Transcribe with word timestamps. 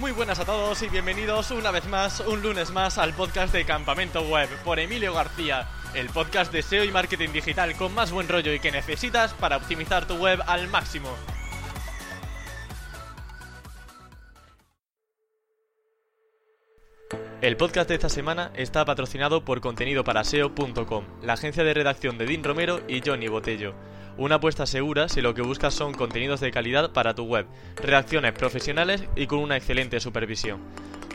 Muy 0.00 0.12
buenas 0.12 0.38
a 0.38 0.46
todos 0.46 0.80
y 0.80 0.88
bienvenidos 0.88 1.50
una 1.50 1.70
vez 1.70 1.86
más, 1.86 2.20
un 2.20 2.40
lunes 2.40 2.70
más, 2.70 2.96
al 2.96 3.12
podcast 3.12 3.52
de 3.52 3.66
Campamento 3.66 4.22
Web 4.22 4.48
por 4.64 4.78
Emilio 4.78 5.12
García, 5.12 5.68
el 5.92 6.08
podcast 6.08 6.50
de 6.50 6.62
SEO 6.62 6.84
y 6.84 6.90
marketing 6.90 7.28
digital 7.34 7.76
con 7.76 7.94
más 7.94 8.10
buen 8.10 8.26
rollo 8.26 8.54
y 8.54 8.60
que 8.60 8.72
necesitas 8.72 9.34
para 9.34 9.58
optimizar 9.58 10.06
tu 10.06 10.14
web 10.14 10.40
al 10.46 10.68
máximo. 10.68 11.10
El 17.42 17.58
podcast 17.58 17.90
de 17.90 17.96
esta 17.96 18.08
semana 18.08 18.52
está 18.54 18.86
patrocinado 18.86 19.44
por 19.44 19.60
contenidoparaseo.com, 19.60 21.04
la 21.22 21.34
agencia 21.34 21.62
de 21.62 21.74
redacción 21.74 22.16
de 22.16 22.24
Dean 22.24 22.42
Romero 22.42 22.80
y 22.88 23.02
Johnny 23.04 23.28
Botello. 23.28 23.74
Una 24.20 24.34
apuesta 24.34 24.66
segura 24.66 25.08
si 25.08 25.22
lo 25.22 25.32
que 25.32 25.40
buscas 25.40 25.72
son 25.72 25.94
contenidos 25.94 26.40
de 26.40 26.50
calidad 26.50 26.92
para 26.92 27.14
tu 27.14 27.24
web, 27.24 27.46
redacciones 27.76 28.34
profesionales 28.34 29.02
y 29.16 29.26
con 29.26 29.38
una 29.38 29.56
excelente 29.56 29.98
supervisión. 29.98 30.60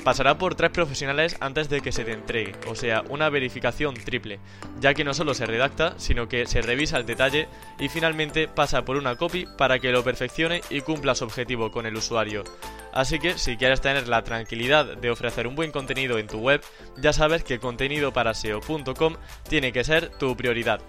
Pasará 0.04 0.40
por 0.40 0.55
tres 0.55 0.72
profesionales 0.72 1.38
antes 1.40 1.70
de 1.70 1.81
que 1.81 1.91
se 1.91 2.04
te 2.04 2.14
entregue, 2.14 2.54
o 2.68 2.73
sea, 2.73 3.04
una 3.09 3.30
verificación 3.30 3.94
triple, 3.94 4.40
ya 4.80 4.95
que 4.95 5.04
no 5.04 5.14
solo 5.14 5.36
se 5.36 5.45
redacta, 5.45 5.94
sino 5.98 6.28
que 6.28 6.48
se 6.48 6.64
revisa 6.64 6.98
el 6.98 7.05
detalle 7.05 7.48
y 7.78 7.90
finalmente 7.90 8.48
pasa 8.48 8.86
por 8.86 8.98
una 8.98 9.16
copy 9.17 9.45
para 9.56 9.78
que 9.78 9.92
lo 9.92 10.03
perfeccione 10.03 10.62
y 10.72 10.81
cumpla 10.81 11.14
su 11.14 11.26
objetivo 11.26 11.70
con 11.70 11.86
el 11.86 11.98
usuario. 11.98 12.44
Así 12.92 13.20
que 13.20 13.38
si 13.38 13.56
quieres 13.56 13.81
tener 13.81 14.08
la 14.08 14.23
tranquilidad 14.23 14.98
de 14.98 15.12
ofrecer 15.12 15.45
un 15.45 15.53
buen 15.53 15.70
contenido 15.70 16.17
en 16.17 16.26
tu 16.26 16.40
web, 16.40 16.59
ya 16.98 17.14
sabes 17.14 17.44
que 17.44 17.59
contenidoparaseo.com 17.59 19.16
tiene 19.48 19.72
que 19.72 19.84
ser 19.84 20.09
tu 20.17 20.36
prioridad. 20.36 20.81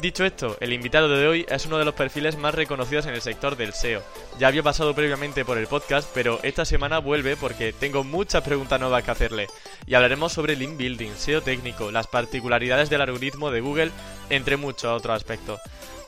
Dicho 0.00 0.24
esto, 0.24 0.56
el 0.60 0.72
invitado 0.72 1.08
de 1.08 1.26
hoy 1.26 1.44
es 1.48 1.66
uno 1.66 1.76
de 1.76 1.84
los 1.84 1.94
perfiles 1.94 2.38
más 2.38 2.54
reconocidos 2.54 3.06
en 3.06 3.14
el 3.14 3.20
sector 3.20 3.56
del 3.56 3.72
SEO. 3.72 4.00
Ya 4.38 4.46
había 4.46 4.62
pasado 4.62 4.94
previamente 4.94 5.44
por 5.44 5.58
el 5.58 5.66
podcast, 5.66 6.08
pero 6.14 6.38
esta 6.44 6.64
semana 6.64 7.00
vuelve 7.00 7.36
porque 7.36 7.72
tengo 7.72 8.04
muchas 8.04 8.44
preguntas 8.44 8.78
nuevas 8.78 9.02
que 9.02 9.10
hacerle. 9.10 9.48
Y 9.88 9.94
hablaremos 9.94 10.32
sobre 10.32 10.54
link 10.54 10.76
building, 10.76 11.10
SEO 11.16 11.42
técnico, 11.42 11.90
las 11.90 12.06
particularidades 12.06 12.90
del 12.90 13.00
algoritmo 13.00 13.50
de 13.50 13.60
Google, 13.60 13.90
entre 14.30 14.56
muchos 14.56 14.84
otros 14.84 15.16
aspectos. 15.16 15.60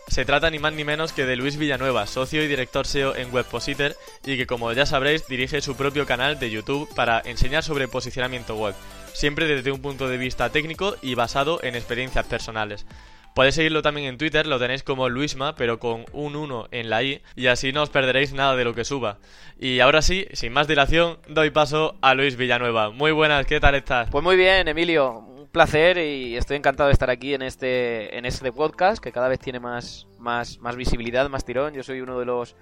Se 0.06 0.24
trata 0.24 0.50
ni 0.50 0.60
más 0.60 0.72
ni 0.72 0.84
menos 0.84 1.12
que 1.12 1.26
de 1.26 1.34
Luis 1.34 1.56
Villanueva, 1.56 2.06
socio 2.06 2.44
y 2.44 2.46
director 2.46 2.86
SEO 2.86 3.16
en 3.16 3.34
Webpositor 3.34 3.96
y 4.24 4.36
que 4.36 4.46
como 4.46 4.72
ya 4.72 4.86
sabréis 4.86 5.26
dirige 5.26 5.60
su 5.62 5.74
propio 5.74 6.06
canal 6.06 6.38
de 6.38 6.50
YouTube 6.50 6.88
para 6.94 7.20
enseñar 7.24 7.64
sobre 7.64 7.88
posicionamiento 7.88 8.54
web, 8.54 8.74
siempre 9.14 9.46
desde 9.46 9.72
un 9.72 9.82
punto 9.82 10.08
de 10.08 10.16
vista 10.16 10.50
técnico 10.50 10.94
y 11.02 11.16
basado 11.16 11.58
en 11.64 11.74
experiencias 11.74 12.26
personales. 12.26 12.86
Podéis 13.34 13.54
seguirlo 13.54 13.80
también 13.80 14.08
en 14.08 14.18
Twitter, 14.18 14.46
lo 14.46 14.58
tenéis 14.58 14.82
como 14.82 15.08
Luisma, 15.08 15.54
pero 15.54 15.78
con 15.78 16.04
un 16.12 16.34
1 16.34 16.68
en 16.72 16.90
la 16.90 17.02
I, 17.02 17.22
y 17.36 17.46
así 17.46 17.72
no 17.72 17.82
os 17.82 17.90
perderéis 17.90 18.32
nada 18.32 18.56
de 18.56 18.64
lo 18.64 18.74
que 18.74 18.84
suba. 18.84 19.18
Y 19.58 19.80
ahora 19.80 20.02
sí, 20.02 20.26
sin 20.32 20.52
más 20.52 20.66
dilación, 20.66 21.18
doy 21.28 21.50
paso 21.50 21.96
a 22.02 22.14
Luis 22.14 22.36
Villanueva. 22.36 22.90
Muy 22.90 23.12
buenas, 23.12 23.46
¿qué 23.46 23.60
tal 23.60 23.76
estás? 23.76 24.10
Pues 24.10 24.24
muy 24.24 24.36
bien, 24.36 24.66
Emilio, 24.66 25.18
un 25.18 25.48
placer 25.48 25.98
y 25.98 26.36
estoy 26.36 26.56
encantado 26.56 26.88
de 26.88 26.92
estar 26.92 27.08
aquí 27.08 27.34
en 27.34 27.42
este, 27.42 28.16
en 28.18 28.24
este 28.24 28.50
podcast 28.52 29.02
que 29.02 29.12
cada 29.12 29.28
vez 29.28 29.38
tiene 29.38 29.60
más, 29.60 30.08
más, 30.18 30.58
más 30.58 30.74
visibilidad, 30.74 31.28
más 31.28 31.44
tirón. 31.44 31.72
Yo 31.74 31.84
soy 31.84 32.00
uno 32.00 32.18
de 32.18 32.24
los 32.24 32.56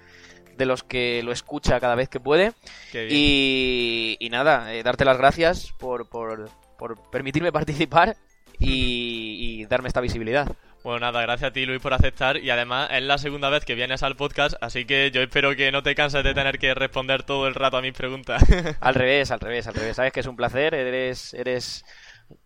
de 0.59 0.65
los 0.65 0.83
que 0.83 1.23
lo 1.23 1.31
escucha 1.31 1.79
cada 1.79 1.95
vez 1.95 2.09
que 2.09 2.19
puede. 2.19 2.51
Y, 2.93 4.17
y, 4.19 4.29
nada, 4.29 4.73
eh, 4.73 4.83
darte 4.83 5.05
las 5.05 5.17
gracias 5.17 5.71
por, 5.79 6.09
por, 6.09 6.49
por 6.77 7.09
permitirme 7.09 7.51
participar 7.53 8.17
y, 8.59 9.65
darme 9.65 9.87
esta 9.87 10.01
visibilidad. 10.01 10.55
Bueno, 10.83 10.99
nada, 10.99 11.21
gracias 11.21 11.49
a 11.49 11.53
ti 11.53 11.65
Luis 11.65 11.81
por 11.81 11.93
aceptar 11.93 12.37
y 12.37 12.49
además 12.49 12.89
es 12.91 13.03
la 13.03 13.17
segunda 13.17 13.49
vez 13.49 13.65
que 13.65 13.75
vienes 13.75 14.01
al 14.01 14.15
podcast, 14.15 14.55
así 14.61 14.85
que 14.85 15.11
yo 15.11 15.21
espero 15.21 15.55
que 15.55 15.71
no 15.71 15.83
te 15.83 15.93
canses 15.93 16.23
de 16.23 16.33
tener 16.33 16.57
que 16.57 16.73
responder 16.73 17.23
todo 17.23 17.47
el 17.47 17.55
rato 17.55 17.77
a 17.77 17.81
mis 17.81 17.93
preguntas. 17.93 18.41
al 18.79 18.95
revés, 18.95 19.29
al 19.31 19.39
revés, 19.39 19.67
al 19.67 19.73
revés. 19.73 19.97
Sabes 19.97 20.13
que 20.13 20.21
es 20.21 20.27
un 20.27 20.37
placer, 20.37 20.73
eres, 20.73 21.33
eres 21.33 21.85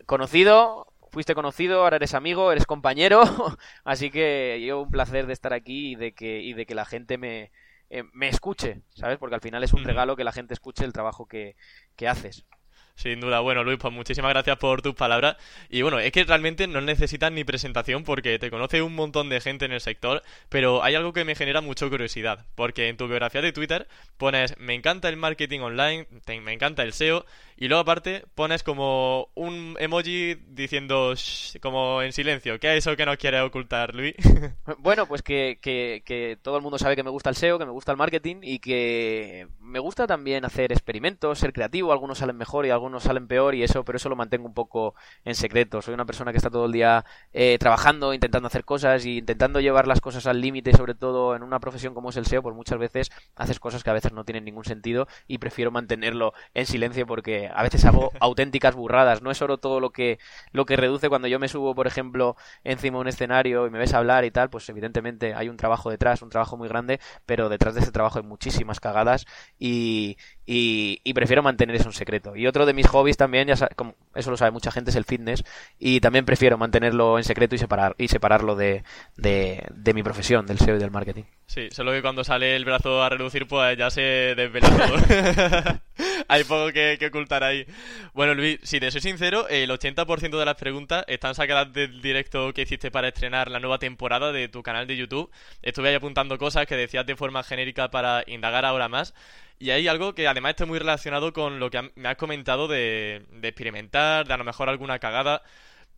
conocido, 0.06 0.88
fuiste 1.12 1.36
conocido, 1.36 1.84
ahora 1.84 1.98
eres 1.98 2.16
amigo, 2.16 2.52
eres 2.52 2.66
compañero, 2.66 3.22
así 3.86 4.10
que 4.10 4.64
yo 4.66 4.82
un 4.82 4.92
placer 4.92 5.28
de 5.28 5.34
estar 5.34 5.54
aquí 5.54 5.92
y 5.92 5.96
de 5.96 6.14
que, 6.14 6.42
y 6.42 6.54
de 6.54 6.66
que 6.66 6.76
la 6.76 6.86
gente 6.86 7.18
me, 7.18 7.52
eh, 7.90 8.04
me 8.12 8.28
escuche, 8.28 8.82
¿sabes? 8.96 9.20
Porque 9.20 9.36
al 9.36 9.42
final 9.42 9.64
es 9.64 9.74
un 9.74 9.84
regalo 9.84 10.16
que 10.16 10.24
la 10.24 10.32
gente 10.32 10.56
escuche 10.56 10.84
el 10.84 10.94
trabajo 10.94 11.28
que, 11.28 11.56
que 11.96 12.08
haces. 12.08 12.46
Sin 12.96 13.20
duda. 13.20 13.40
Bueno, 13.40 13.64
Luis, 13.64 13.80
pues 13.80 13.94
muchísimas 13.94 14.30
gracias 14.30 14.58
por 14.58 14.82
tus 14.82 14.94
palabras. 14.94 15.36
Y 15.70 15.82
bueno, 15.82 16.00
es 16.00 16.12
que 16.12 16.24
realmente 16.24 16.68
no 16.68 16.80
necesitas 16.80 17.32
ni 17.32 17.44
presentación 17.44 18.04
porque 18.04 18.38
te 18.38 18.52
conoce 18.52 18.82
un 18.82 18.94
montón 18.96 19.30
de 19.30 19.42
gente 19.42 19.66
en 19.66 19.72
el 19.72 19.82
sector, 19.82 20.22
pero 20.50 20.84
hay 20.84 20.96
algo 20.96 21.12
que 21.12 21.26
me 21.26 21.36
genera 21.36 21.62
mucha 21.62 21.90
curiosidad, 21.90 22.46
porque 22.56 22.90
en 22.90 22.98
tu 22.98 23.08
biografía 23.08 23.42
de 23.42 23.52
Twitter 23.52 23.88
pones 24.18 24.58
me 24.60 24.76
encanta 24.76 25.10
el 25.10 25.18
marketing 25.18 25.62
online, 25.62 26.08
me 26.44 26.54
encanta 26.54 26.84
el 26.84 26.94
SEO, 26.94 27.26
y 27.58 27.68
luego 27.68 27.82
aparte 27.82 28.26
pones 28.36 28.62
como 28.62 29.30
un 29.34 29.76
emoji 29.80 30.36
diciendo 30.48 31.16
como 31.62 32.02
en 32.04 32.14
silencio. 32.14 32.60
¿Qué 32.60 32.78
es 32.78 32.86
eso 32.86 32.96
que 32.96 33.06
nos 33.06 33.18
quiere 33.18 33.42
ocultar, 33.42 33.96
Luis? 33.96 34.16
bueno, 34.78 35.08
pues 35.08 35.24
que, 35.24 35.58
que, 35.62 36.04
que 36.06 36.38
todo 36.42 36.58
el 36.58 36.64
mundo 36.64 36.78
sabe 36.78 36.96
que 36.96 37.04
me 37.04 37.10
gusta 37.10 37.32
el 37.32 37.36
SEO, 37.36 37.58
que 37.58 37.66
me 37.66 37.72
gusta 37.72 37.92
el 37.92 37.98
marketing 37.98 38.38
y 38.44 38.60
que 38.60 39.48
me 39.60 39.80
gusta 39.80 40.06
también 40.06 40.46
hacer 40.46 40.72
experimentos, 40.72 41.40
ser 41.40 41.54
creativo, 41.54 41.92
algunos 41.92 42.20
salen 42.20 42.38
mejor 42.38 42.66
y 42.66 42.70
algunos 42.70 42.83
algunos 42.84 43.04
salen 43.04 43.28
peor 43.28 43.56
y 43.56 43.64
eso, 43.64 43.84
pero 43.86 43.96
eso 43.96 44.10
lo 44.10 44.16
mantengo 44.16 44.46
un 44.46 44.54
poco 44.54 44.94
en 45.24 45.36
secreto. 45.36 45.82
Soy 45.82 45.94
una 45.94 46.06
persona 46.06 46.32
que 46.32 46.38
está 46.38 46.50
todo 46.50 46.66
el 46.66 46.74
día 46.74 47.06
eh, 47.32 47.58
trabajando, 47.60 48.14
intentando 48.14 48.48
hacer 48.48 48.66
cosas 48.66 49.06
y 49.06 49.20
intentando 49.20 49.62
llevar 49.62 49.88
las 49.88 50.02
cosas 50.02 50.28
al 50.28 50.42
límite, 50.42 50.74
sobre 50.74 50.94
todo 50.94 51.36
en 51.36 51.44
una 51.44 51.60
profesión 51.60 51.94
como 51.94 52.10
es 52.10 52.18
el 52.18 52.26
SEO, 52.26 52.44
pues 52.44 52.56
muchas 52.56 52.78
veces 52.78 53.10
haces 53.36 53.60
cosas 53.60 53.84
que 53.84 53.90
a 53.90 53.94
veces 53.94 54.12
no 54.12 54.26
tienen 54.26 54.44
ningún 54.44 54.66
sentido 54.66 55.08
y 55.28 55.38
prefiero 55.38 55.72
mantenerlo 55.72 56.34
en 56.54 56.66
silencio 56.66 57.08
porque 57.08 57.50
a 57.54 57.64
veces 57.64 57.86
hago 57.86 58.12
auténticas 58.20 58.76
burradas. 58.76 59.22
No 59.22 59.32
es 59.32 59.38
solo 59.38 59.58
todo 59.58 59.80
lo 59.80 59.92
que, 59.92 60.20
lo 60.52 60.66
que 60.66 60.76
reduce 60.76 61.08
cuando 61.08 61.28
yo 61.30 61.40
me 61.40 61.48
subo, 61.48 61.74
por 61.76 61.88
ejemplo, 61.88 62.36
encima 62.66 62.98
de 62.98 63.02
un 63.02 63.08
escenario 63.08 63.66
y 63.66 63.70
me 63.70 63.80
ves 63.80 63.94
hablar 63.94 64.26
y 64.26 64.32
tal, 64.32 64.50
pues 64.50 64.68
evidentemente 64.68 65.34
hay 65.34 65.48
un 65.48 65.58
trabajo 65.58 65.90
detrás, 65.90 66.22
un 66.22 66.30
trabajo 66.30 66.58
muy 66.58 66.68
grande, 66.68 67.00
pero 67.26 67.48
detrás 67.48 67.76
de 67.76 67.82
ese 67.82 67.92
trabajo 67.92 68.20
hay 68.20 68.26
muchísimas 68.26 68.80
cagadas 68.80 69.26
y, 69.58 70.18
y, 70.46 71.14
prefiero 71.14 71.44
mantener 71.44 71.76
eso 71.76 71.90
en 71.90 71.94
secreto. 71.94 72.36
Y 72.36 72.48
otro 72.48 72.66
de 72.66 72.73
mis 72.74 72.88
hobbies 72.88 73.18
también, 73.18 73.48
ya 73.48 73.68
como 73.76 73.96
eso 74.16 74.32
lo 74.32 74.38
sabe 74.38 74.52
mucha 74.52 74.72
gente, 74.72 74.92
es 74.92 74.96
el 74.96 75.06
fitness 75.06 75.44
y 75.80 76.00
también 76.00 76.26
prefiero 76.26 76.58
mantenerlo 76.58 77.18
en 77.18 77.24
secreto 77.24 77.56
y 77.56 77.58
separar 77.58 77.96
y 77.98 78.08
separarlo 78.08 78.56
de, 78.56 78.84
de, 79.16 79.94
mi 79.94 80.04
profesión, 80.04 80.46
del 80.46 80.60
SEO 80.60 80.76
y 80.76 80.80
del 80.80 80.92
marketing. 80.92 81.24
Sí, 81.46 81.70
solo 81.72 81.92
que 81.92 82.02
cuando 82.02 82.24
sale 82.24 82.56
el 82.56 82.66
brazo 82.66 83.04
a 83.04 83.10
reducir, 83.10 83.48
pues 83.48 83.78
ya 83.78 83.90
se 83.90 84.02
desvela 84.36 84.70
todo. 84.70 85.82
Hay 86.28 86.44
poco 86.46 86.72
que, 86.72 86.98
ocultar 87.06 87.44
ahí. 87.44 87.66
Bueno, 88.14 88.34
Luis, 88.34 88.60
si 88.64 88.80
te 88.80 88.90
soy 88.92 89.02
sincero, 89.02 89.48
el 89.50 89.70
80% 89.70 90.40
de 90.40 90.46
las 90.46 90.56
preguntas 90.56 91.04
están 91.08 91.36
sacadas 91.36 91.72
del 91.74 92.02
directo 92.02 92.54
que 92.54 92.64
hiciste 92.64 92.92
para 92.92 93.10
estrenar 93.10 93.52
la 93.52 93.60
nueva 93.60 93.78
temporada 93.78 94.32
de 94.32 94.48
tu 94.48 94.64
canal 94.64 94.88
de 94.88 94.98
YouTube. 94.98 95.30
Estuve 95.62 95.90
ahí 95.90 95.96
apuntando 95.96 96.38
cosas 96.38 96.66
que 96.66 96.76
decías 96.76 97.06
de 97.06 97.16
forma 97.16 97.44
genérica 97.44 97.92
para 97.92 98.24
indagar 98.28 98.66
ahora 98.66 98.90
más. 98.90 99.14
Y 99.60 99.72
hay 99.72 99.88
algo 99.88 100.14
que 100.14 100.28
además 100.28 100.52
está 100.52 100.66
muy 100.66 100.80
relacionado 100.80 101.34
con 101.34 101.60
lo 101.60 101.70
que 101.70 101.92
me 101.96 102.10
has 102.10 102.18
comentado 102.18 102.68
de, 102.68 103.24
experimentar, 103.42 104.28
de 104.28 104.34
a 104.34 104.38
lo 104.38 104.44
mejor 104.44 104.70
alguna 104.70 105.00
cagada. 105.00 105.44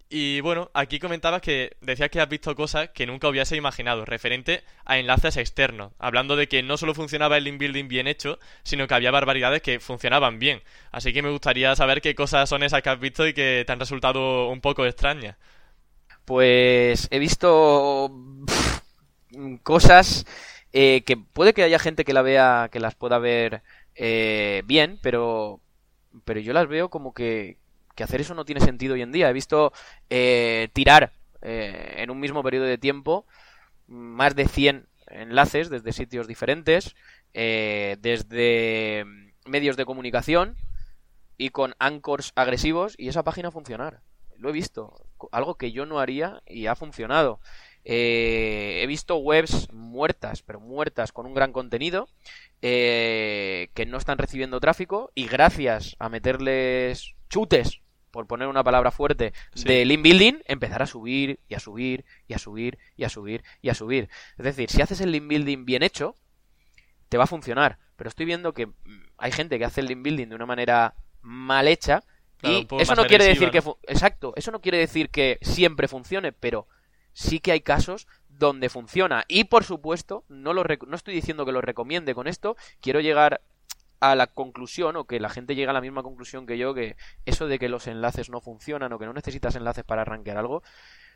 Y 0.07 0.39
bueno, 0.41 0.69
aquí 0.75 0.99
comentabas 0.99 1.41
que 1.41 1.75
decías 1.81 2.09
que 2.11 2.21
has 2.21 2.29
visto 2.29 2.55
cosas 2.55 2.89
que 2.89 3.07
nunca 3.07 3.27
hubiese 3.27 3.55
imaginado, 3.55 4.05
referente 4.05 4.63
a 4.85 4.99
enlaces 4.99 5.35
externos, 5.37 5.93
hablando 5.97 6.35
de 6.35 6.47
que 6.47 6.61
no 6.61 6.77
solo 6.77 6.93
funcionaba 6.93 7.37
el 7.37 7.43
link 7.45 7.57
building 7.57 7.87
bien 7.87 8.07
hecho, 8.07 8.39
sino 8.63 8.87
que 8.87 8.93
había 8.93 9.09
barbaridades 9.09 9.63
que 9.63 9.79
funcionaban 9.79 10.37
bien. 10.37 10.61
Así 10.91 11.11
que 11.11 11.23
me 11.23 11.31
gustaría 11.31 11.75
saber 11.75 12.01
qué 12.01 12.13
cosas 12.13 12.47
son 12.47 12.61
esas 12.61 12.83
que 12.83 12.89
has 12.89 12.99
visto 12.99 13.27
y 13.27 13.33
que 13.33 13.63
te 13.65 13.73
han 13.73 13.79
resultado 13.79 14.47
un 14.49 14.61
poco 14.61 14.85
extrañas. 14.85 15.37
Pues 16.25 17.07
he 17.11 17.19
visto 17.19 18.11
cosas 19.63 20.25
eh, 20.77 21.03
que 21.05 21.15
puede 21.15 21.53
que 21.53 21.63
haya 21.63 21.79
gente 21.79 22.03
que 22.03 22.11
la 22.11 22.21
vea, 22.21 22.67
que 22.69 22.81
las 22.81 22.95
pueda 22.95 23.17
ver 23.17 23.63
eh, 23.95 24.61
bien, 24.65 24.99
pero, 25.01 25.61
pero 26.25 26.41
yo 26.41 26.51
las 26.51 26.67
veo 26.67 26.89
como 26.89 27.13
que, 27.13 27.57
que 27.95 28.03
hacer 28.03 28.19
eso 28.19 28.35
no 28.35 28.43
tiene 28.43 28.59
sentido 28.59 28.95
hoy 28.95 29.01
en 29.01 29.13
día. 29.13 29.29
He 29.29 29.33
visto 29.33 29.71
eh, 30.09 30.67
tirar 30.73 31.13
en 31.41 32.09
un 32.09 32.19
mismo 32.19 32.43
periodo 32.43 32.65
de 32.65 32.77
tiempo 32.79 33.25
más 33.87 34.35
de 34.35 34.47
100 34.49 34.87
enlaces 35.07 35.69
desde 35.69 35.93
sitios 35.93 36.27
diferentes, 36.27 36.95
desde 37.31 39.05
medios 39.45 39.77
de 39.77 39.85
comunicación 39.85 40.57
y 41.37 41.51
con 41.51 41.75
anchors 41.79 42.33
agresivos 42.35 42.95
y 42.97 43.07
esa 43.07 43.23
página 43.23 43.51
funcionar. 43.51 44.01
Lo 44.37 44.49
he 44.49 44.53
visto, 44.53 45.05
algo 45.31 45.55
que 45.55 45.71
yo 45.71 45.85
no 45.85 45.99
haría 45.99 46.41
y 46.47 46.65
ha 46.65 46.75
funcionado. 46.75 47.39
Eh, 47.87 48.81
he 48.81 48.87
visto 48.87 49.17
webs 49.17 49.71
muertas, 49.71 50.41
pero 50.41 50.59
muertas 50.59 51.11
con 51.11 51.27
un 51.27 51.35
gran 51.35 51.53
contenido, 51.53 52.09
eh, 52.63 53.69
que 53.75 53.85
no 53.85 53.97
están 53.97 54.17
recibiendo 54.17 54.59
tráfico 54.59 55.11
y 55.13 55.27
gracias 55.27 55.95
a 55.99 56.09
meterles 56.09 57.13
chutes, 57.29 57.81
por 58.09 58.27
poner 58.27 58.47
una 58.47 58.63
palabra 58.63 58.91
fuerte, 58.91 59.33
de 59.53 59.85
link 59.85 60.01
building, 60.01 60.35
empezar 60.45 60.81
a 60.81 60.87
subir 60.87 61.39
y 61.47 61.53
a 61.53 61.59
subir 61.59 62.05
y 62.27 62.33
a 62.33 62.39
subir 62.39 62.79
y 62.95 63.03
a 63.03 63.09
subir 63.09 63.43
y 63.61 63.69
a 63.69 63.75
subir. 63.75 64.09
Es 64.37 64.45
decir, 64.45 64.69
si 64.69 64.81
haces 64.81 65.01
el 65.01 65.11
link 65.11 65.27
building 65.27 65.65
bien 65.65 65.83
hecho, 65.83 66.15
te 67.09 67.17
va 67.17 67.25
a 67.25 67.27
funcionar. 67.27 67.77
pero 67.97 68.07
estoy 68.07 68.25
viendo 68.25 68.53
que 68.53 68.67
mm, 68.67 68.73
hay 69.17 69.31
gente 69.31 69.59
que 69.59 69.65
hace 69.65 69.81
el 69.81 69.87
link 69.87 70.01
building 70.01 70.29
de 70.29 70.35
una 70.35 70.45
manera 70.45 70.95
mal 71.21 71.67
hecha 71.67 72.03
y 72.41 72.67
eso 72.79 72.95
no 72.95 73.05
quiere 73.05 73.25
decir 73.25 73.51
que 73.51 73.61
exacto, 73.83 74.33
eso 74.35 74.51
no 74.51 74.61
quiere 74.61 74.77
decir 74.77 75.09
que 75.09 75.37
siempre 75.41 75.87
funcione, 75.87 76.31
pero 76.31 76.67
sí 77.15 77.39
que 77.39 77.53
hay 77.53 77.61
casos 77.61 78.07
donde 78.27 78.69
funciona 78.69 79.23
y 79.29 79.45
por 79.45 79.63
supuesto 79.63 80.25
no 80.27 80.53
lo 80.53 80.63
no 80.87 80.95
estoy 80.95 81.15
diciendo 81.15 81.45
que 81.45 81.53
lo 81.53 81.61
recomiende 81.61 82.13
con 82.13 82.27
esto, 82.27 82.57
quiero 82.81 82.99
llegar 82.99 83.41
a 84.01 84.15
la 84.15 84.27
conclusión 84.27 84.97
o 84.97 85.05
que 85.05 85.21
la 85.21 85.29
gente 85.29 85.55
llegue 85.55 85.69
a 85.69 85.73
la 85.73 85.81
misma 85.81 86.03
conclusión 86.03 86.45
que 86.45 86.57
yo 86.57 86.73
que 86.73 86.97
eso 87.25 87.47
de 87.47 87.57
que 87.57 87.69
los 87.69 87.87
enlaces 87.87 88.29
no 88.29 88.41
funcionan 88.41 88.91
o 88.91 88.99
que 88.99 89.05
no 89.05 89.13
necesitas 89.13 89.55
enlaces 89.55 89.85
para 89.85 90.01
arranquear 90.01 90.37
algo 90.37 90.61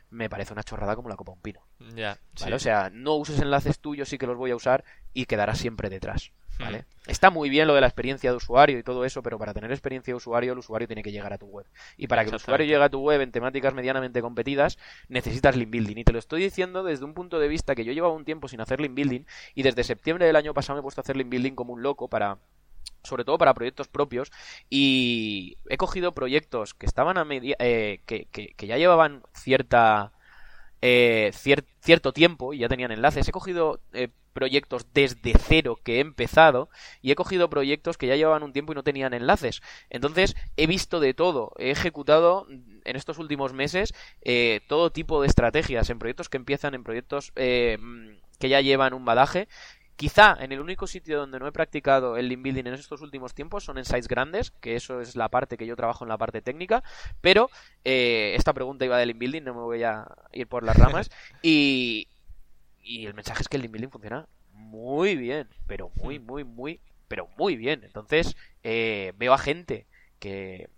me 0.08 0.28
parece 0.28 0.54
una 0.54 0.64
chorrada 0.64 0.96
como 0.96 1.08
la 1.08 1.16
copa 1.16 1.32
un 1.32 1.40
pino. 1.40 1.60
Ya. 1.94 2.18
O 2.52 2.58
sea, 2.58 2.90
no 2.90 3.14
uses 3.14 3.38
enlaces 3.38 3.78
tuyos, 3.78 4.08
sí 4.08 4.18
que 4.18 4.26
los 4.26 4.36
voy 4.36 4.50
a 4.50 4.56
usar 4.56 4.84
y 5.12 5.26
quedarás 5.26 5.58
siempre 5.58 5.88
detrás. 5.88 6.32
¿Vale? 6.60 6.84
Está 7.06 7.30
muy 7.30 7.48
bien 7.48 7.66
lo 7.66 7.74
de 7.74 7.80
la 7.80 7.86
experiencia 7.86 8.30
de 8.30 8.36
usuario 8.36 8.78
y 8.78 8.82
todo 8.82 9.04
eso, 9.04 9.22
pero 9.22 9.38
para 9.38 9.54
tener 9.54 9.72
experiencia 9.72 10.12
de 10.12 10.16
usuario, 10.16 10.52
el 10.52 10.58
usuario 10.58 10.86
tiene 10.86 11.02
que 11.02 11.10
llegar 11.10 11.32
a 11.32 11.38
tu 11.38 11.46
web. 11.46 11.66
Y 11.96 12.06
para 12.06 12.22
que 12.22 12.30
el 12.30 12.36
usuario 12.36 12.66
llegue 12.66 12.82
a 12.82 12.88
tu 12.88 13.00
web 13.00 13.20
en 13.20 13.32
temáticas 13.32 13.74
medianamente 13.74 14.20
competidas, 14.20 14.78
necesitas 15.08 15.56
link 15.56 15.70
building. 15.70 15.96
Y 15.96 16.04
te 16.04 16.12
lo 16.12 16.18
estoy 16.18 16.42
diciendo 16.42 16.84
desde 16.84 17.04
un 17.04 17.14
punto 17.14 17.38
de 17.38 17.48
vista 17.48 17.74
que 17.74 17.84
yo 17.84 17.92
llevaba 17.92 18.14
un 18.14 18.24
tiempo 18.24 18.48
sin 18.48 18.60
hacer 18.60 18.80
link 18.80 18.94
building 18.94 19.22
y 19.54 19.62
desde 19.62 19.82
septiembre 19.82 20.26
del 20.26 20.36
año 20.36 20.54
pasado 20.54 20.76
me 20.76 20.80
he 20.80 20.82
puesto 20.82 21.00
a 21.00 21.02
hacer 21.02 21.16
link 21.16 21.30
building 21.30 21.54
como 21.54 21.72
un 21.72 21.82
loco 21.82 22.08
para 22.08 22.38
sobre 23.02 23.24
todo 23.24 23.38
para 23.38 23.54
proyectos 23.54 23.88
propios 23.88 24.30
y 24.68 25.56
he 25.68 25.78
cogido 25.78 26.12
proyectos 26.12 26.74
que 26.74 26.84
estaban 26.84 27.16
a 27.16 27.24
media 27.24 27.56
eh, 27.58 28.02
que, 28.04 28.26
que, 28.26 28.66
ya 28.66 28.76
llevaban 28.76 29.22
cierta 29.32 30.12
eh, 30.82 31.32
cierto 31.32 32.12
tiempo 32.12 32.52
y 32.52 32.58
ya 32.58 32.68
tenían 32.68 32.92
enlaces 32.92 33.26
he 33.26 33.32
cogido 33.32 33.80
eh, 33.94 34.08
proyectos 34.32 34.86
desde 34.92 35.34
cero 35.38 35.78
que 35.82 35.96
he 35.96 36.00
empezado 36.00 36.68
y 37.02 37.10
he 37.10 37.14
cogido 37.14 37.50
proyectos 37.50 37.98
que 37.98 38.06
ya 38.06 38.16
llevaban 38.16 38.42
un 38.42 38.52
tiempo 38.52 38.72
y 38.72 38.76
no 38.76 38.82
tenían 38.82 39.14
enlaces. 39.14 39.62
Entonces 39.88 40.36
he 40.56 40.66
visto 40.66 41.00
de 41.00 41.14
todo. 41.14 41.52
He 41.58 41.70
ejecutado 41.70 42.46
en 42.48 42.96
estos 42.96 43.18
últimos 43.18 43.52
meses 43.52 43.94
todo 44.68 44.90
tipo 44.90 45.20
de 45.20 45.28
estrategias 45.28 45.90
en 45.90 45.98
proyectos 45.98 46.28
que 46.28 46.36
empiezan 46.36 46.74
en 46.74 46.84
proyectos 46.84 47.32
que 48.40 48.48
ya 48.48 48.60
llevan 48.60 48.94
un 48.94 49.04
badaje. 49.04 49.48
Quizá 50.00 50.34
en 50.40 50.50
el 50.50 50.60
único 50.60 50.86
sitio 50.86 51.18
donde 51.18 51.38
no 51.38 51.46
he 51.46 51.52
practicado 51.52 52.16
el 52.16 52.26
link 52.30 52.40
building 52.40 52.66
en 52.68 52.72
estos 52.72 53.02
últimos 53.02 53.34
tiempos 53.34 53.64
son 53.64 53.76
en 53.76 53.84
sites 53.84 54.08
grandes, 54.08 54.50
que 54.50 54.74
eso 54.74 55.02
es 55.02 55.14
la 55.14 55.28
parte 55.28 55.58
que 55.58 55.66
yo 55.66 55.76
trabajo 55.76 56.06
en 56.06 56.08
la 56.08 56.16
parte 56.16 56.40
técnica, 56.40 56.82
pero 57.20 57.50
eh, 57.84 58.32
esta 58.34 58.54
pregunta 58.54 58.86
iba 58.86 58.96
del 58.96 59.08
link 59.08 59.18
building, 59.18 59.42
no 59.42 59.52
me 59.52 59.60
voy 59.60 59.82
a 59.82 60.06
ir 60.32 60.46
por 60.46 60.64
las 60.64 60.74
ramas, 60.74 61.10
y, 61.42 62.08
y 62.82 63.06
el 63.06 63.14
mensaje 63.14 63.42
es 63.42 63.48
que 63.48 63.56
el 63.56 63.62
link 63.62 63.72
building 63.72 63.90
funciona 63.90 64.28
muy 64.52 65.16
bien, 65.16 65.48
pero 65.66 65.90
muy, 65.96 66.18
muy, 66.18 66.44
muy, 66.44 66.80
pero 67.08 67.28
muy 67.36 67.56
bien. 67.56 67.82
Entonces 67.84 68.36
eh, 68.62 69.12
veo 69.16 69.32
a 69.32 69.38
gente 69.38 69.86
que 70.18 70.68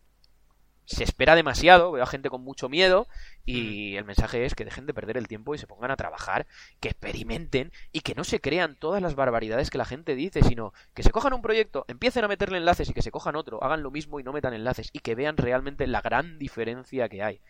se 0.85 1.05
espera 1.05 1.35
demasiado, 1.35 1.93
veo 1.93 2.03
a 2.03 2.07
gente 2.07 2.29
con 2.29 2.43
mucho 2.43 2.69
miedo 2.69 3.07
y 3.45 3.97
el 3.97 4.05
mensaje 4.05 4.45
es 4.45 4.55
que 4.55 4.65
dejen 4.65 4.87
de 4.87 4.95
perder 4.95 5.17
el 5.17 5.29
tiempo 5.29 5.55
y 5.55 5.59
se 5.59 5.67
pongan 5.67 5.91
a 5.91 5.97
trabajar, 5.97 6.47
que 6.81 6.89
experimenten 6.89 7.73
y 7.93 8.01
que 8.01 8.15
no 8.15 8.25
se 8.25 8.41
crean 8.41 8.77
todas 8.77 9.01
las 9.01 9.15
barbaridades 9.15 9.71
que 9.71 9.79
la 9.79 9.85
gente 9.85 10.15
dice, 10.15 10.43
sino 10.43 10.73
que 10.95 11.03
se 11.03 11.11
cojan 11.11 11.33
un 11.33 11.43
proyecto, 11.43 11.85
empiecen 11.89 12.25
a 12.25 12.29
meterle 12.29 12.59
enlaces 12.59 12.91
y 12.91 12.95
que 12.95 13.03
se 13.03 13.11
cojan 13.11 13.37
otro, 13.37 13.63
hagan 13.63 13.83
lo 13.83 13.91
mismo 13.91 14.21
y 14.21 14.25
no 14.25 14.33
metan 14.33 14.55
enlaces 14.55 14.91
y 14.93 15.01
que 15.01 15.15
vean 15.15 15.37
realmente 15.37 15.87
la 15.87 16.01
gran 16.03 16.39
diferencia 16.39 17.09
que 17.09 17.23
hay. 17.23 17.41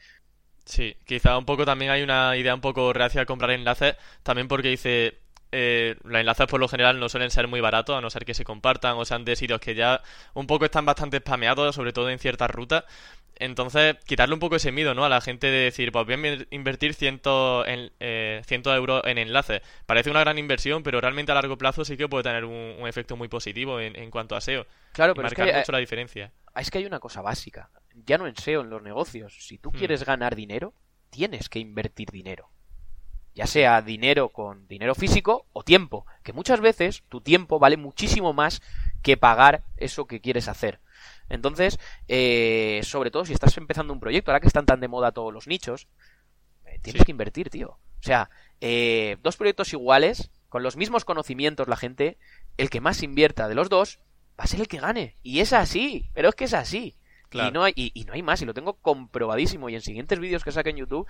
Sí, 0.64 0.97
quizá 1.05 1.37
un 1.38 1.44
poco 1.44 1.64
también 1.64 1.91
hay 1.91 2.03
una 2.03 2.37
idea 2.37 2.55
un 2.55 2.61
poco 2.61 2.93
reacia 2.93 3.23
a 3.23 3.26
comprar 3.26 3.50
enlaces, 3.50 3.97
también 4.23 4.49
porque 4.49 4.69
dice, 4.69 5.19
eh, 5.50 5.97
los 6.05 6.19
enlaces 6.19 6.47
por 6.47 6.61
lo 6.61 6.67
general 6.67 6.99
no 6.99 7.09
suelen 7.09 7.31
ser 7.31 7.47
muy 7.47 7.61
baratos, 7.61 7.97
a 7.97 8.00
no 8.00 8.09
ser 8.11 8.25
que 8.25 8.32
se 8.32 8.44
compartan 8.44 8.97
o 8.97 9.05
sean 9.05 9.25
de 9.25 9.37
sitios 9.37 9.61
que 9.61 9.75
ya 9.75 10.00
un 10.35 10.47
poco 10.47 10.64
están 10.64 10.87
bastante 10.87 11.19
spameados, 11.19 11.75
sobre 11.75 11.93
todo 11.93 12.09
en 12.11 12.19
ciertas 12.19 12.50
rutas. 12.50 12.85
Entonces, 13.37 13.97
quitarle 14.06 14.35
un 14.35 14.41
poco 14.41 14.56
ese 14.56 14.73
miedo, 14.73 14.94
¿no? 14.94 15.05
A 15.05 15.09
la 15.09 15.20
gente 15.20 15.49
de 15.49 15.64
decir, 15.64 15.91
pues 15.91 16.06
voy 16.06 16.14
a 16.14 16.47
invertir 16.50 16.94
ciento, 16.94 17.67
en, 17.67 17.91
eh, 17.99 18.43
euros 18.67 19.03
en 19.05 19.19
enlaces. 19.19 19.62
Parece 19.85 20.11
una 20.11 20.20
gran 20.20 20.38
inversión, 20.38 20.82
pero 20.82 21.00
realmente 21.00 21.32
a 21.32 21.35
largo 21.35 21.58
plazo 21.58 21.85
sí 21.85 21.97
que 21.97 22.08
puede 22.08 22.25
tener 22.25 22.44
un, 22.44 22.87
efecto 22.87 23.17
muy 23.17 23.29
positivo 23.29 23.81
en, 23.81 24.11
cuanto 24.11 24.37
a 24.37 24.41
SEO. 24.41 24.67
Claro, 24.93 25.15
pero 25.15 25.29
es 25.29 25.35
que, 25.35 25.53
mucho 25.53 25.73
la 25.73 25.79
diferencia. 25.79 26.31
Es 26.55 26.70
que 26.70 26.79
hay 26.79 26.87
una 26.87 27.00
cosa 27.00 27.20
básica. 27.20 27.69
Ya 27.94 28.19
no 28.19 28.27
en 28.27 28.37
SEO, 28.37 28.62
en 28.62 28.71
los 28.71 28.83
negocios. 28.83 29.37
Si 29.41 29.59
tú 29.59 29.71
hmm. 29.71 29.75
quieres 29.75 30.05
ganar 30.05 30.37
dinero, 30.37 30.75
tienes 31.11 31.49
que 31.49 31.59
invertir 31.59 32.11
dinero. 32.11 32.50
Ya 33.35 33.47
sea 33.47 33.81
dinero 33.81 34.29
con 34.29 34.69
dinero 34.69 34.94
físico 34.94 35.47
o 35.53 35.62
tiempo. 35.62 36.06
Que 36.23 36.33
muchas 36.33 36.61
veces 36.61 37.03
tu 37.09 37.21
tiempo 37.21 37.59
vale 37.59 37.77
muchísimo 37.77 38.33
más 38.33 38.62
que 39.03 39.17
pagar 39.17 39.65
eso 39.77 40.06
que 40.06 40.21
quieres 40.21 40.49
hacer. 40.49 40.81
Entonces, 41.29 41.79
eh, 42.09 42.81
sobre 42.85 43.11
todo 43.11 43.25
si 43.25 43.33
estás 43.33 43.56
empezando 43.56 43.93
un 43.93 44.00
proyecto, 44.00 44.31
ahora 44.31 44.41
que 44.41 44.49
están 44.49 44.67
tan 44.67 44.81
de 44.81 44.89
moda 44.89 45.12
todos 45.12 45.33
los 45.33 45.47
nichos, 45.47 45.89
eh, 46.67 46.79
tienes 46.83 47.05
que 47.05 47.11
invertir, 47.11 47.49
tío. 47.49 47.71
O 47.71 48.03
sea, 48.03 48.31
eh, 48.61 49.17
dos 49.23 49.37
proyectos 49.37 49.73
iguales, 49.73 50.31
con 50.49 50.62
los 50.62 50.77
mismos 50.77 51.05
conocimientos 51.05 51.69
la 51.69 51.77
gente, 51.77 52.19
el 52.59 52.69
que 52.69 52.81
más 52.81 53.03
invierta 53.03 53.49
de 53.49 53.55
los 53.55 53.71
dos 53.71 54.00
va 54.39 54.44
a 54.44 54.47
ser 54.47 54.61
el 54.61 54.69
que 54.69 54.81
gane. 54.81 55.17
Y 55.23 55.41
es 55.41 55.53
así, 55.53 56.11
pero 56.12 56.29
es 56.29 56.35
que 56.35 56.44
es 56.44 56.55
así. 56.55 56.97
Y, 57.32 57.50
no 57.50 57.64
hay, 57.64 57.73
y, 57.75 58.05
no 58.05 58.12
hay 58.12 58.23
más, 58.23 58.43
y 58.43 58.44
lo 58.44 58.55
tengo 58.55 58.75
comprobadísimo. 58.75 59.69
Y 59.69 59.75
en 59.75 59.82
siguientes 59.82 60.19
vídeos 60.19 60.44
que 60.44 60.52
saque 60.52 60.70
en 60.70 60.76
YouTube 60.76 61.06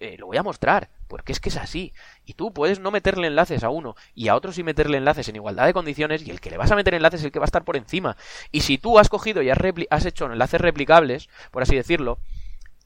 eh, 0.00 0.16
lo 0.18 0.26
voy 0.26 0.38
a 0.38 0.42
mostrar, 0.42 0.88
porque 1.08 1.32
es 1.32 1.40
que 1.40 1.50
es 1.50 1.56
así. 1.56 1.92
Y 2.24 2.34
tú 2.34 2.52
puedes 2.52 2.80
no 2.80 2.90
meterle 2.90 3.26
enlaces 3.26 3.62
a 3.64 3.70
uno 3.70 3.96
y 4.14 4.28
a 4.28 4.36
otro 4.36 4.52
sí 4.52 4.62
meterle 4.62 4.96
enlaces 4.96 5.28
en 5.28 5.36
igualdad 5.36 5.66
de 5.66 5.74
condiciones 5.74 6.26
y 6.26 6.30
el 6.30 6.40
que 6.40 6.50
le 6.50 6.56
vas 6.56 6.70
a 6.70 6.76
meter 6.76 6.94
enlaces 6.94 7.20
es 7.20 7.26
el 7.26 7.32
que 7.32 7.38
va 7.38 7.44
a 7.44 7.46
estar 7.52 7.64
por 7.64 7.76
encima. 7.76 8.16
Y 8.50 8.62
si 8.62 8.78
tú 8.78 8.98
has 8.98 9.08
cogido 9.08 9.42
y 9.42 9.50
has, 9.50 9.58
has 9.90 10.06
hecho 10.06 10.32
enlaces 10.32 10.60
replicables, 10.60 11.28
por 11.50 11.62
así 11.62 11.76
decirlo, 11.76 12.18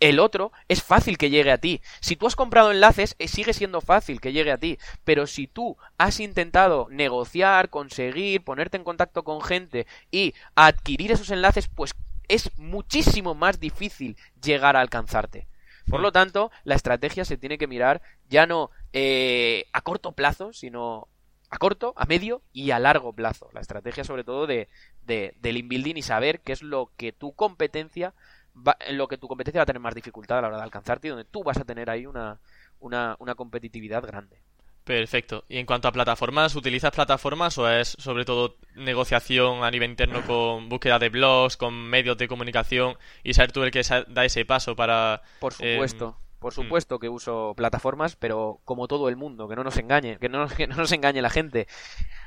el 0.00 0.18
otro 0.18 0.52
es 0.68 0.82
fácil 0.82 1.16
que 1.16 1.30
llegue 1.30 1.52
a 1.52 1.58
ti. 1.58 1.80
Si 2.00 2.16
tú 2.16 2.26
has 2.26 2.36
comprado 2.36 2.72
enlaces, 2.72 3.14
eh, 3.18 3.28
sigue 3.28 3.52
siendo 3.52 3.80
fácil 3.80 4.20
que 4.20 4.32
llegue 4.32 4.50
a 4.50 4.58
ti. 4.58 4.78
Pero 5.04 5.26
si 5.26 5.46
tú 5.46 5.76
has 5.98 6.20
intentado 6.20 6.88
negociar, 6.90 7.70
conseguir, 7.70 8.42
ponerte 8.42 8.76
en 8.76 8.84
contacto 8.84 9.22
con 9.22 9.40
gente 9.40 9.86
y 10.10 10.34
adquirir 10.56 11.12
esos 11.12 11.30
enlaces, 11.30 11.68
pues 11.68 11.94
es 12.28 12.56
muchísimo 12.58 13.34
más 13.34 13.60
difícil 13.60 14.16
llegar 14.42 14.76
a 14.76 14.80
alcanzarte. 14.80 15.48
Por 15.88 16.00
lo 16.00 16.12
tanto, 16.12 16.50
la 16.64 16.74
estrategia 16.74 17.24
se 17.24 17.36
tiene 17.36 17.58
que 17.58 17.66
mirar 17.66 18.00
ya 18.28 18.46
no 18.46 18.70
eh, 18.92 19.66
a 19.72 19.82
corto 19.82 20.12
plazo, 20.12 20.52
sino 20.52 21.08
a 21.50 21.58
corto, 21.58 21.92
a 21.96 22.06
medio 22.06 22.42
y 22.52 22.70
a 22.70 22.78
largo 22.78 23.12
plazo. 23.12 23.50
La 23.52 23.60
estrategia 23.60 24.02
sobre 24.02 24.24
todo 24.24 24.46
de, 24.46 24.68
de, 25.04 25.34
del 25.40 25.58
inbuilding 25.58 25.96
y 25.96 26.02
saber 26.02 26.40
qué 26.40 26.52
es 26.52 26.62
lo 26.62 26.90
que 26.96 27.12
tu 27.12 27.34
competencia 27.34 28.14
va, 28.56 28.76
lo 28.90 29.08
que 29.08 29.18
tu 29.18 29.28
competencia 29.28 29.60
va 29.60 29.64
a 29.64 29.66
tener 29.66 29.80
más 29.80 29.94
dificultad 29.94 30.38
a 30.38 30.42
la 30.42 30.48
hora 30.48 30.56
de 30.56 30.62
alcanzarte 30.62 31.08
y 31.08 31.10
donde 31.10 31.24
tú 31.24 31.44
vas 31.44 31.58
a 31.58 31.64
tener 31.64 31.90
ahí 31.90 32.06
una, 32.06 32.40
una, 32.80 33.16
una 33.18 33.34
competitividad 33.34 34.04
grande. 34.06 34.40
Perfecto. 34.84 35.44
Y 35.48 35.56
en 35.56 35.64
cuanto 35.64 35.88
a 35.88 35.92
plataformas, 35.92 36.54
¿utilizas 36.54 36.90
plataformas 36.90 37.56
o 37.56 37.68
es 37.70 37.96
sobre 37.98 38.26
todo 38.26 38.56
negociación 38.74 39.64
a 39.64 39.70
nivel 39.70 39.90
interno 39.90 40.20
con 40.26 40.68
búsqueda 40.68 40.98
de 40.98 41.08
blogs, 41.08 41.56
con 41.56 41.74
medios 41.74 42.18
de 42.18 42.28
comunicación 42.28 42.96
y 43.22 43.32
ser 43.32 43.50
tú 43.50 43.62
el 43.62 43.70
que 43.70 43.82
da 44.08 44.24
ese 44.26 44.44
paso 44.44 44.76
para... 44.76 45.22
Por 45.40 45.54
em, 45.60 45.72
supuesto. 45.74 46.18
Por 46.38 46.52
mm. 46.52 46.56
supuesto 46.56 46.98
que 46.98 47.08
uso 47.08 47.54
plataformas, 47.56 48.16
pero 48.16 48.60
como 48.66 48.86
todo 48.86 49.08
el 49.08 49.16
mundo, 49.16 49.48
que 49.48 49.56
no 49.56 49.64
nos 49.64 49.78
engañe, 49.78 50.18
que 50.18 50.28
no 50.28 50.46
que 50.56 50.66
no 50.66 50.76
nos 50.76 50.92
engañe 50.92 51.22
la 51.22 51.30
gente. 51.30 51.66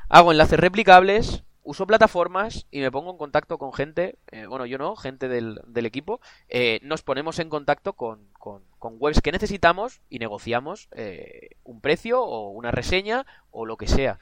Hago 0.09 0.31
enlaces 0.31 0.59
replicables, 0.59 1.43
uso 1.67 1.85
plataformas 1.85 2.65
y 2.71 2.79
me 2.79 2.91
pongo 2.91 3.11
en 3.11 3.17
contacto 3.17 3.57
con 3.57 3.73
gente, 3.73 4.17
eh, 4.31 4.45
bueno, 4.45 4.65
yo 4.65 4.77
no, 4.77 4.95
gente 4.95 5.27
del, 5.27 5.85
equipo, 5.85 6.21
eh, 6.47 6.79
nos 6.81 7.01
ponemos 7.01 7.39
en 7.39 7.49
contacto 7.49 7.91
con, 7.91 8.29
con, 8.39 8.63
webs 8.79 9.21
que 9.21 9.33
necesitamos 9.33 9.99
y 10.09 10.19
negociamos 10.19 10.87
eh, 10.93 11.57
un 11.65 11.81
precio 11.81 12.23
o 12.23 12.51
una 12.51 12.71
reseña 12.71 13.25
o 13.51 13.65
lo 13.65 13.75
que 13.75 13.87
sea. 13.87 14.17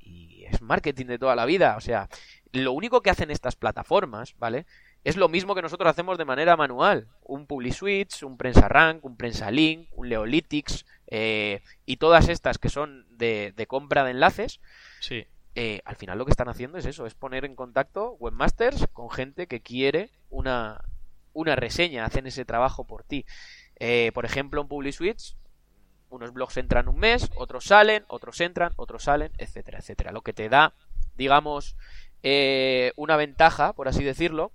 Y 0.00 0.44
es 0.46 0.60
marketing 0.60 1.06
de 1.06 1.18
toda 1.20 1.36
la 1.36 1.46
vida, 1.46 1.76
o 1.76 1.80
sea, 1.80 2.08
lo 2.50 2.72
único 2.72 3.00
que 3.00 3.10
hacen 3.10 3.30
estas 3.30 3.54
plataformas, 3.54 4.34
¿vale? 4.38 4.66
Es 5.04 5.16
lo 5.16 5.28
mismo 5.28 5.54
que 5.54 5.62
nosotros 5.62 5.88
hacemos 5.88 6.18
de 6.18 6.24
manera 6.24 6.56
manual. 6.56 7.06
Un 7.22 7.46
PubliSwitch, 7.46 8.24
un 8.24 8.36
PrensaRank, 8.36 9.04
un 9.04 9.16
PrensaLink, 9.16 9.88
un 9.92 10.08
Leolytics 10.08 10.84
y 11.86 11.96
todas 11.98 12.28
estas 12.28 12.58
que 12.58 12.68
son 12.68 13.06
de, 13.10 13.52
de 13.56 13.66
compra 13.68 14.02
de 14.02 14.10
enlaces. 14.10 14.60
Sí 14.98 15.26
eh, 15.54 15.80
al 15.84 15.96
final 15.96 16.18
lo 16.18 16.24
que 16.24 16.30
están 16.30 16.48
haciendo 16.48 16.78
es 16.78 16.86
eso, 16.86 17.06
es 17.06 17.14
poner 17.14 17.44
en 17.44 17.56
contacto 17.56 18.16
webmasters 18.20 18.86
con 18.92 19.10
gente 19.10 19.46
que 19.46 19.60
quiere 19.60 20.10
una, 20.30 20.84
una 21.32 21.56
reseña, 21.56 22.04
hacen 22.04 22.26
ese 22.26 22.44
trabajo 22.44 22.84
por 22.84 23.04
ti. 23.04 23.24
Eh, 23.76 24.10
por 24.14 24.24
ejemplo, 24.24 24.60
en 24.60 24.68
PubliSwitch, 24.68 25.36
unos 26.10 26.32
blogs 26.32 26.56
entran 26.56 26.88
un 26.88 26.98
mes, 26.98 27.30
otros 27.36 27.64
salen, 27.64 28.04
otros 28.08 28.40
entran, 28.40 28.72
otros 28.76 29.04
salen, 29.04 29.32
etcétera, 29.38 29.78
etcétera. 29.78 30.12
Lo 30.12 30.22
que 30.22 30.32
te 30.32 30.48
da, 30.48 30.74
digamos, 31.16 31.76
eh, 32.22 32.92
una 32.96 33.16
ventaja, 33.16 33.72
por 33.72 33.88
así 33.88 34.02
decirlo, 34.04 34.52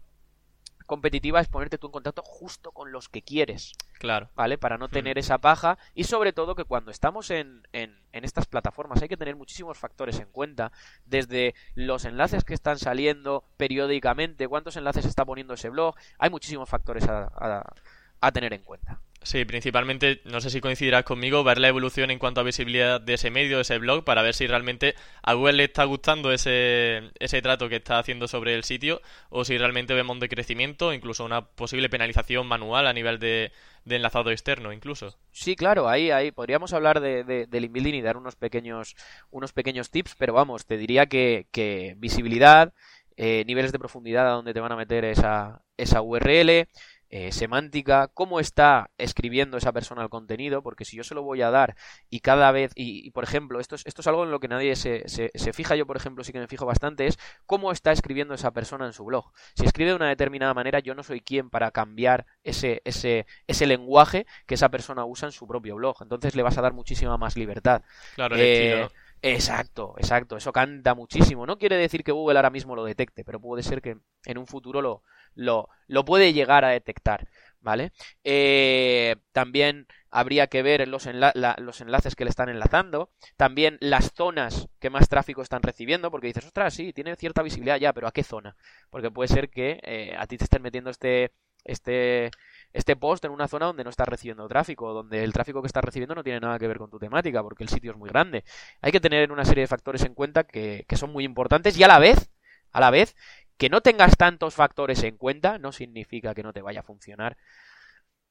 competitiva 0.93 1.41
es 1.41 1.47
ponerte 1.47 1.79
tú 1.79 1.87
en 1.87 1.91
contacto 1.91 2.21
justo 2.21 2.71
con 2.71 2.91
los 2.91 3.09
que 3.09 3.23
quieres. 3.23 3.73
Claro. 3.97 4.29
¿Vale? 4.35 4.59
Para 4.59 4.77
no 4.77 4.89
tener 4.89 5.17
esa 5.17 5.39
paja. 5.39 5.79
Y 5.95 6.03
sobre 6.03 6.33
todo 6.33 6.53
que 6.53 6.65
cuando 6.65 6.91
estamos 6.91 7.31
en, 7.31 7.67
en, 7.73 7.97
en, 8.11 8.23
estas 8.23 8.45
plataformas 8.45 9.01
hay 9.01 9.09
que 9.09 9.17
tener 9.17 9.35
muchísimos 9.35 9.75
factores 9.79 10.19
en 10.19 10.27
cuenta. 10.27 10.71
Desde 11.05 11.55
los 11.73 12.05
enlaces 12.05 12.43
que 12.43 12.53
están 12.53 12.77
saliendo 12.77 13.43
periódicamente, 13.57 14.47
cuántos 14.47 14.77
enlaces 14.77 15.05
está 15.05 15.25
poniendo 15.25 15.55
ese 15.55 15.69
blog. 15.69 15.95
Hay 16.19 16.29
muchísimos 16.29 16.69
factores 16.69 17.07
a, 17.07 17.23
a, 17.23 17.73
a 18.21 18.31
tener 18.31 18.53
en 18.53 18.61
cuenta. 18.61 18.99
Sí, 19.25 19.45
principalmente, 19.45 20.21
no 20.25 20.41
sé 20.41 20.49
si 20.49 20.59
coincidirás 20.59 21.05
conmigo, 21.05 21.45
ver 21.45 21.57
la 21.57 21.69
evolución 21.69 22.11
en 22.11 22.19
cuanto 22.19 22.41
a 22.41 22.43
visibilidad 22.43 22.99
de 22.99 23.13
ese 23.13 23.31
medio, 23.31 23.55
de 23.55 23.61
ese 23.61 23.77
blog, 23.77 24.03
para 24.03 24.21
ver 24.21 24.33
si 24.33 24.47
realmente 24.47 24.95
a 25.21 25.33
Google 25.33 25.53
le 25.53 25.63
está 25.63 25.85
gustando 25.85 26.33
ese, 26.33 27.09
ese 27.19 27.41
trato 27.41 27.69
que 27.69 27.77
está 27.77 27.99
haciendo 27.99 28.27
sobre 28.27 28.53
el 28.53 28.65
sitio 28.65 29.01
o 29.29 29.45
si 29.45 29.57
realmente 29.57 29.93
vemos 29.93 30.15
un 30.15 30.19
decrecimiento, 30.19 30.93
incluso 30.93 31.23
una 31.23 31.45
posible 31.45 31.89
penalización 31.89 32.47
manual 32.47 32.85
a 32.85 32.91
nivel 32.91 33.17
de, 33.17 33.53
de 33.85 33.95
enlazado 33.95 34.29
externo, 34.29 34.73
incluso. 34.73 35.15
Sí, 35.31 35.55
claro, 35.55 35.87
ahí, 35.87 36.11
ahí 36.11 36.31
podríamos 36.31 36.73
hablar 36.73 36.99
de, 36.99 37.23
de, 37.23 37.47
del 37.47 37.65
inbuilding 37.65 37.95
y 37.95 38.01
dar 38.01 38.17
unos 38.17 38.35
pequeños, 38.35 38.95
unos 39.31 39.53
pequeños 39.53 39.89
tips, 39.89 40.15
pero 40.17 40.33
vamos, 40.33 40.65
te 40.65 40.77
diría 40.77 41.07
que, 41.07 41.47
que 41.51 41.95
visibilidad, 41.97 42.73
eh, 43.17 43.43
niveles 43.45 43.71
de 43.71 43.79
profundidad 43.79 44.27
a 44.27 44.31
donde 44.31 44.53
te 44.53 44.59
van 44.59 44.71
a 44.71 44.75
meter 44.75 45.05
esa, 45.05 45.61
esa 45.77 46.01
URL, 46.01 46.67
eh, 47.15 47.31
semántica, 47.31 48.07
cómo 48.07 48.39
está 48.39 48.89
escribiendo 48.97 49.55
esa 49.55 49.71
persona 49.71 50.01
el 50.01 50.09
contenido, 50.09 50.63
porque 50.63 50.83
si 50.83 50.97
yo 50.97 51.03
se 51.03 51.13
lo 51.13 51.21
voy 51.21 51.43
a 51.43 51.51
dar 51.51 51.75
y 52.09 52.21
cada 52.21 52.51
vez, 52.51 52.71
y, 52.73 53.05
y 53.05 53.11
por 53.11 53.23
ejemplo, 53.23 53.59
esto 53.59 53.75
es, 53.75 53.85
esto 53.85 54.01
es 54.01 54.07
algo 54.07 54.23
en 54.23 54.31
lo 54.31 54.39
que 54.39 54.47
nadie 54.47 54.75
se, 54.75 55.07
se, 55.07 55.29
se, 55.35 55.53
fija, 55.53 55.75
yo 55.75 55.85
por 55.85 55.95
ejemplo 55.95 56.23
sí 56.23 56.31
que 56.31 56.39
me 56.39 56.47
fijo 56.47 56.65
bastante, 56.65 57.05
es 57.05 57.19
cómo 57.45 57.71
está 57.71 57.91
escribiendo 57.91 58.33
esa 58.33 58.49
persona 58.49 58.87
en 58.87 58.93
su 58.93 59.05
blog. 59.05 59.31
Si 59.55 59.63
escribe 59.63 59.91
de 59.91 59.95
una 59.95 60.09
determinada 60.09 60.55
manera, 60.55 60.79
yo 60.79 60.95
no 60.95 61.03
soy 61.03 61.21
quien 61.21 61.51
para 61.51 61.69
cambiar 61.69 62.25
ese, 62.41 62.81
ese, 62.83 63.27
ese 63.45 63.67
lenguaje 63.67 64.25
que 64.47 64.55
esa 64.55 64.69
persona 64.69 65.05
usa 65.05 65.27
en 65.27 65.33
su 65.33 65.45
propio 65.45 65.75
blog, 65.75 65.97
entonces 66.01 66.35
le 66.35 66.41
vas 66.41 66.57
a 66.57 66.63
dar 66.63 66.73
muchísima 66.73 67.15
más 67.17 67.37
libertad. 67.37 67.83
Claro, 68.15 68.37
eh. 68.39 68.89
Exacto, 69.25 69.95
exacto. 69.97 70.35
Eso 70.35 70.51
canta 70.51 70.93
muchísimo. 70.95 71.45
No 71.45 71.57
quiere 71.57 71.77
decir 71.77 72.03
que 72.03 72.11
Google 72.11 72.37
ahora 72.37 72.49
mismo 72.49 72.75
lo 72.75 72.83
detecte, 72.83 73.23
pero 73.23 73.39
puede 73.39 73.63
ser 73.63 73.81
que 73.81 73.97
en 74.25 74.37
un 74.37 74.47
futuro 74.47 74.81
lo, 74.81 75.01
lo, 75.33 75.69
lo 75.87 76.03
puede 76.03 76.33
llegar 76.33 76.65
a 76.65 76.69
detectar. 76.69 77.27
¿Vale? 77.61 77.93
Eh, 78.25 79.15
también 79.31 79.87
habría 80.09 80.47
que 80.47 80.61
ver 80.61 80.85
los, 80.89 81.05
enla 81.07 81.31
la, 81.33 81.55
los, 81.59 81.79
enlaces 81.79 82.15
que 82.15 82.25
le 82.25 82.29
están 82.29 82.49
enlazando. 82.49 83.11
También 83.37 83.77
las 83.79 84.11
zonas 84.13 84.67
que 84.79 84.89
más 84.89 85.07
tráfico 85.07 85.41
están 85.41 85.61
recibiendo. 85.63 86.11
Porque 86.11 86.27
dices, 86.27 86.45
ostras, 86.45 86.73
sí, 86.73 86.91
tiene 86.91 87.15
cierta 87.15 87.41
visibilidad 87.41 87.77
ya, 87.79 87.93
pero 87.93 88.07
¿a 88.07 88.11
qué 88.11 88.23
zona? 88.23 88.57
Porque 88.89 89.09
puede 89.11 89.29
ser 89.29 89.49
que 89.49 89.79
eh, 89.83 90.13
a 90.17 90.27
ti 90.27 90.37
te 90.37 90.43
estén 90.43 90.61
metiendo 90.61 90.89
este. 90.89 91.31
este 91.63 92.29
este 92.73 92.95
post 92.95 93.23
en 93.25 93.31
una 93.31 93.47
zona 93.47 93.67
donde 93.67 93.83
no 93.83 93.91
estás 93.91 94.07
recibiendo 94.07 94.47
tráfico, 94.47 94.93
donde 94.93 95.23
el 95.23 95.31
tráfico 95.31 95.61
que 95.61 95.67
estás 95.67 95.83
recibiendo 95.83 96.15
no 96.15 96.23
tiene 96.23 96.39
nada 96.39 96.57
que 96.59 96.67
ver 96.67 96.79
con 96.79 96.89
tu 96.89 96.99
temática, 96.99 97.41
porque 97.43 97.63
el 97.63 97.69
sitio 97.69 97.91
es 97.91 97.97
muy 97.97 98.09
grande. 98.09 98.43
Hay 98.81 98.91
que 98.91 98.99
tener 98.99 99.31
una 99.31 99.45
serie 99.45 99.61
de 99.61 99.67
factores 99.67 100.03
en 100.03 100.15
cuenta 100.15 100.43
que, 100.43 100.85
son 100.95 101.11
muy 101.11 101.23
importantes 101.23 101.77
y 101.77 101.83
a 101.83 101.87
la 101.87 101.99
vez, 101.99 102.29
a 102.71 102.79
la 102.79 102.89
vez, 102.91 103.15
que 103.57 103.69
no 103.69 103.81
tengas 103.81 104.17
tantos 104.17 104.55
factores 104.55 105.03
en 105.03 105.17
cuenta 105.17 105.59
no 105.59 105.71
significa 105.71 106.33
que 106.33 106.43
no 106.43 106.53
te 106.53 106.61
vaya 106.61 106.81
a 106.81 106.83
funcionar. 106.83 107.37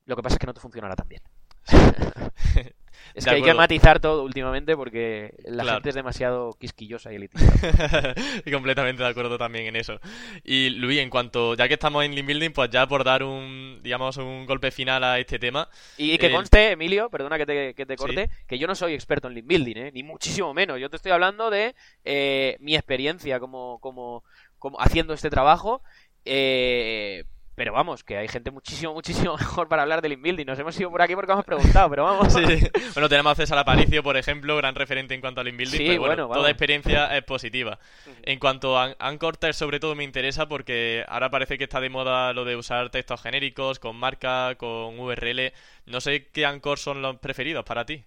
Lo 0.04 0.16
que 0.16 0.22
pasa 0.22 0.34
es 0.34 0.40
que 0.40 0.46
no 0.46 0.54
te 0.54 0.60
funcionará 0.60 0.96
tan 0.96 1.08
bien. 1.08 1.22
es 3.14 3.24
que 3.24 3.30
hay 3.30 3.42
que 3.42 3.54
matizar 3.54 4.00
todo 4.00 4.22
últimamente 4.22 4.76
porque 4.76 5.34
la 5.44 5.62
claro. 5.62 5.76
gente 5.78 5.90
es 5.90 5.94
demasiado 5.94 6.52
quisquillosa 6.58 7.12
y 7.12 7.16
elitista. 7.16 8.14
completamente 8.52 9.02
de 9.02 9.08
acuerdo 9.08 9.38
también 9.38 9.66
en 9.66 9.76
eso. 9.76 10.00
Y 10.44 10.70
Luis, 10.70 11.00
en 11.00 11.10
cuanto, 11.10 11.54
ya 11.54 11.68
que 11.68 11.74
estamos 11.74 12.04
en 12.04 12.14
Lean 12.14 12.26
Building, 12.26 12.50
pues 12.50 12.70
ya 12.70 12.86
por 12.86 13.04
dar 13.04 13.22
un, 13.22 13.80
digamos, 13.82 14.16
un 14.16 14.46
golpe 14.46 14.70
final 14.70 15.04
a 15.04 15.18
este 15.18 15.38
tema. 15.38 15.68
Y 15.96 16.16
que 16.18 16.26
eh... 16.26 16.32
conste, 16.32 16.72
Emilio, 16.72 17.10
perdona 17.10 17.38
que 17.38 17.46
te, 17.46 17.74
que 17.74 17.86
te 17.86 17.96
corte, 17.96 18.28
sí. 18.28 18.44
que 18.46 18.58
yo 18.58 18.66
no 18.66 18.74
soy 18.74 18.94
experto 18.94 19.28
en 19.28 19.34
Lean 19.34 19.46
Building, 19.46 19.76
¿eh? 19.76 19.92
ni 19.92 20.02
muchísimo 20.02 20.54
menos. 20.54 20.80
Yo 20.80 20.90
te 20.90 20.96
estoy 20.96 21.12
hablando 21.12 21.50
de 21.50 21.74
eh, 22.04 22.56
mi 22.60 22.74
experiencia 22.74 23.40
como, 23.40 23.78
como, 23.80 24.24
como 24.58 24.80
haciendo 24.80 25.12
este 25.14 25.30
trabajo. 25.30 25.82
Eh, 26.24 27.24
pero 27.54 27.72
vamos, 27.72 28.02
que 28.02 28.16
hay 28.16 28.28
gente 28.28 28.50
muchísimo, 28.50 28.94
muchísimo 28.94 29.36
mejor 29.36 29.68
para 29.68 29.82
hablar 29.82 30.00
del 30.02 30.12
inbuilding. 30.12 30.46
Nos 30.46 30.58
hemos 30.58 30.78
ido 30.80 30.90
por 30.90 31.02
aquí 31.02 31.14
porque 31.14 31.32
hemos 31.32 31.44
preguntado, 31.44 31.90
pero 31.90 32.04
vamos. 32.04 32.32
Sí. 32.32 32.42
Bueno, 32.94 33.08
tenemos 33.08 33.32
a 33.32 33.34
César 33.34 33.58
Aparicio, 33.58 34.02
por 34.02 34.16
ejemplo, 34.16 34.56
gran 34.56 34.74
referente 34.74 35.14
en 35.14 35.20
cuanto 35.20 35.40
al 35.40 35.48
inbuilding. 35.48 35.78
Sí, 35.78 35.86
pero 35.88 36.00
bueno, 36.00 36.28
bueno 36.28 36.40
toda 36.40 36.50
experiencia 36.50 37.16
es 37.16 37.24
positiva. 37.24 37.78
En 38.22 38.38
cuanto 38.38 38.78
a 38.78 38.94
Anchor 38.98 39.36
Text, 39.38 39.58
sobre 39.58 39.80
todo 39.80 39.94
me 39.94 40.04
interesa 40.04 40.46
porque 40.46 41.04
ahora 41.08 41.30
parece 41.30 41.56
que 41.56 41.64
está 41.64 41.80
de 41.80 41.88
moda 41.88 42.32
lo 42.32 42.44
de 42.44 42.56
usar 42.56 42.90
textos 42.90 43.22
genéricos, 43.22 43.78
con 43.78 43.96
marca, 43.96 44.54
con 44.56 44.98
URL. 44.98 45.52
No 45.86 46.00
sé 46.00 46.28
qué 46.28 46.44
Anchor 46.44 46.78
son 46.78 47.00
los 47.00 47.16
preferidos 47.18 47.64
para 47.64 47.86
ti. 47.86 48.04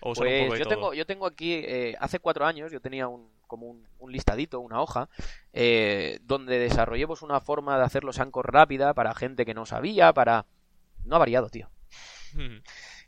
O 0.00 0.12
pues 0.12 0.18
un 0.20 0.46
poco 0.46 0.56
yo, 0.56 0.66
tengo, 0.66 0.94
yo 0.94 1.06
tengo 1.06 1.26
aquí, 1.26 1.54
eh, 1.54 1.96
hace 1.98 2.20
cuatro 2.20 2.46
años, 2.46 2.70
yo 2.70 2.80
tenía 2.80 3.08
un, 3.08 3.28
como 3.48 3.66
un, 3.66 3.88
un 3.98 4.12
listadito, 4.12 4.60
una 4.60 4.80
hoja, 4.80 5.08
eh, 5.52 6.20
donde 6.22 6.60
desarrollemos 6.60 7.22
una 7.22 7.40
forma 7.40 7.76
de 7.76 7.84
hacer 7.84 8.04
los 8.04 8.20
Anchor 8.20 8.52
rápida 8.52 8.94
para 8.94 9.14
gente 9.14 9.44
que 9.44 9.54
no 9.54 9.66
sabía, 9.66 10.12
para... 10.12 10.46
No 11.04 11.16
ha 11.16 11.18
variado, 11.18 11.48
tío. 11.48 11.68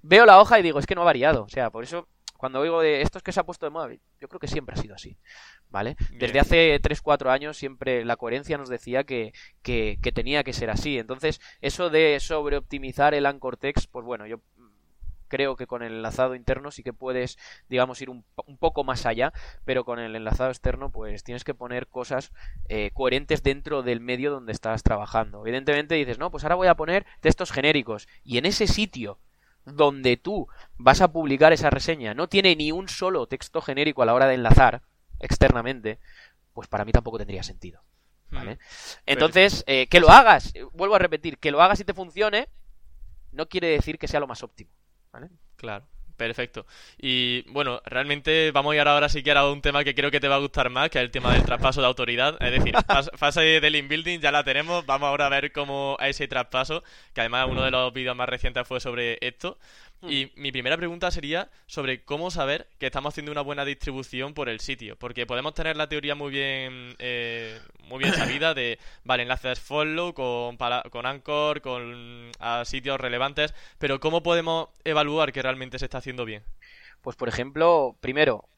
Veo 0.03 0.27
la 0.27 0.41
hoja 0.41 0.59
y 0.59 0.63
digo, 0.63 0.79
es 0.79 0.87
que 0.87 0.95
no 0.95 1.03
ha 1.03 1.05
variado. 1.05 1.45
O 1.45 1.49
sea, 1.49 1.71
por 1.71 1.85
eso, 1.85 2.09
cuando 2.37 2.61
oigo 2.61 2.81
de 2.81 3.03
esto 3.03 3.19
es 3.19 3.25
que 3.25 3.33
se 3.33 3.41
ha 3.41 3.45
puesto 3.45 3.67
de 3.67 3.71
moda, 3.71 3.93
yo 4.21 4.29
creo 4.29 4.41
que 4.41 4.49
siempre 4.49 4.75
ha 4.75 4.83
sido 4.83 4.95
así. 4.95 5.17
¿Vale? 5.69 5.97
Bien. 6.09 6.19
Desde 6.19 6.41
hace 6.41 6.81
3-4 6.81 7.31
años 7.31 7.57
siempre 7.57 8.05
la 8.05 8.17
coherencia 8.17 8.59
nos 8.59 8.69
decía 8.69 9.05
que, 9.05 9.33
que, 9.63 9.99
que, 10.03 10.11
tenía 10.11 10.43
que 10.43 10.53
ser 10.53 10.71
así. 10.71 10.99
Entonces, 10.99 11.41
eso 11.61 11.91
de 11.91 12.19
sobreoptimizar 12.19 13.15
el 13.15 13.27
Anchor 13.27 13.57
Text, 13.57 13.89
pues 13.91 14.05
bueno, 14.05 14.27
yo 14.27 14.41
creo 15.31 15.57
que 15.57 15.67
con 15.67 15.83
el 15.83 15.95
enlazado 15.95 16.35
interno 16.35 16.71
sí 16.71 16.83
que 16.83 16.93
puedes, 16.93 17.39
digamos, 17.71 18.03
ir 18.03 18.11
un, 18.11 18.25
un, 18.47 18.59
poco 18.59 18.85
más 18.85 19.07
allá, 19.07 19.33
pero 19.65 19.85
con 19.85 19.99
el 19.99 20.15
enlazado 20.15 20.51
externo, 20.51 20.91
pues 20.91 21.25
tienes 21.25 21.45
que 21.45 21.55
poner 21.55 21.87
cosas 21.87 22.33
eh, 22.69 22.91
coherentes 22.93 23.43
dentro 23.43 23.83
del 23.83 24.01
medio 24.01 24.31
donde 24.31 24.53
estás 24.53 24.83
trabajando. 24.83 25.41
Evidentemente 25.41 25.95
dices, 25.95 26.19
no, 26.19 26.31
pues 26.31 26.45
ahora 26.45 26.57
voy 26.57 26.69
a 26.69 26.75
poner 26.75 27.07
textos 27.21 27.53
genéricos, 27.53 28.09
y 28.25 28.37
en 28.37 28.45
ese 28.45 28.67
sitio 28.67 29.19
donde 29.65 30.17
tú 30.17 30.49
vas 30.77 31.01
a 31.01 31.13
publicar 31.13 31.53
esa 31.53 31.71
reseña 31.71 32.15
no 32.15 32.29
tiene 32.29 32.57
ni 32.57 32.73
un 32.73 32.89
solo 32.89 33.27
texto 33.27 33.61
genérico 33.61 34.03
a 34.03 34.07
la 34.07 34.15
hora 34.15 34.27
de 34.27 34.35
enlazar 34.35 34.83
externamente, 35.21 35.99
pues 36.53 36.67
para 36.67 36.85
mí 36.85 36.93
tampoco 36.93 37.19
tendría 37.19 37.43
sentido. 37.43 37.83
¿Vale? 38.31 38.59
Entonces, 39.07 39.65
eh, 39.67 39.89
que 39.89 39.99
lo 39.99 40.09
hagas, 40.09 40.53
vuelvo 40.73 40.95
a 40.95 41.01
repetir, 41.01 41.39
que 41.39 41.51
lo 41.51 41.61
hagas 41.61 41.81
y 41.81 41.85
te 41.85 41.95
funcione, 41.95 42.49
no 43.33 43.49
quiere 43.49 43.69
decir 43.69 43.99
que 43.99 44.09
sea 44.09 44.21
lo 44.21 44.27
más 44.27 44.43
óptimo. 44.43 44.71
¿Vale? 45.13 45.31
Claro. 45.57 45.87
Perfecto. 46.21 46.67
Y 46.99 47.51
bueno, 47.51 47.81
realmente 47.87 48.51
vamos 48.51 48.75
a 48.75 48.77
ir 48.77 48.83
ahora 48.83 49.09
sí 49.09 49.23
que 49.23 49.33
a 49.33 49.49
un 49.49 49.63
tema 49.63 49.85
que 49.85 49.95
creo 49.95 50.11
que 50.11 50.21
te 50.21 50.29
va 50.29 50.35
a 50.35 50.39
gustar 50.39 50.69
más, 50.69 50.91
que 50.91 50.99
es 50.99 51.05
el 51.05 51.11
tema 51.11 51.33
del 51.33 51.45
traspaso 51.45 51.81
de 51.81 51.87
autoridad. 51.87 52.37
Es 52.43 52.53
decir, 52.53 52.75
fase 53.17 53.41
del 53.41 53.77
inbuilding 53.77 54.21
ya 54.21 54.31
la 54.31 54.45
tenemos. 54.45 54.85
Vamos 54.85 55.07
ahora 55.07 55.25
a 55.25 55.29
ver 55.31 55.51
cómo 55.51 55.97
es 55.99 56.11
ese 56.11 56.29
traspaso, 56.29 56.85
que 57.15 57.23
además 57.23 57.47
uno 57.49 57.63
de 57.63 57.71
los 57.71 57.91
vídeos 57.95 58.15
más 58.15 58.29
recientes 58.29 58.69
fue 58.69 58.81
sobre 58.81 59.17
esto. 59.23 59.57
Y 60.03 60.31
mi 60.37 60.53
primera 60.53 60.77
pregunta 60.77 61.11
sería 61.11 61.49
sobre 61.67 62.03
cómo 62.05 62.31
saber 62.31 62.67
que 62.79 62.87
estamos 62.87 63.15
haciendo 63.15 63.33
una 63.33 63.41
buena 63.41 63.65
distribución 63.65 64.35
por 64.35 64.51
el 64.51 64.61
sitio. 64.61 64.97
Porque 64.97 65.25
podemos 65.25 65.55
tener 65.55 65.79
la 65.79 65.89
teoría 65.89 66.15
muy 66.15 66.31
bien 66.31 66.97
eh, 66.99 67.59
muy 67.91 67.99
bien 67.99 68.15
sabida 68.15 68.55
de, 68.55 68.79
vale, 69.05 69.25
enlaces 69.25 69.61
follow 69.61 70.15
con, 70.15 70.57
para, 70.57 70.83
con 70.91 71.05
Anchor, 71.05 71.61
con 71.61 72.31
a 72.39 72.65
sitios 72.65 72.99
relevantes, 72.99 73.53
pero 73.79 74.01
¿cómo 74.01 74.23
podemos 74.23 74.69
evaluar 74.85 75.33
que 75.33 75.43
realmente 75.43 75.79
se 75.79 75.87
está 75.87 75.99
haciendo 75.99 76.10
bien? 76.17 76.45
Pues 77.03 77.17
por 77.17 77.29
ejemplo, 77.29 77.97
primero, 78.01 78.49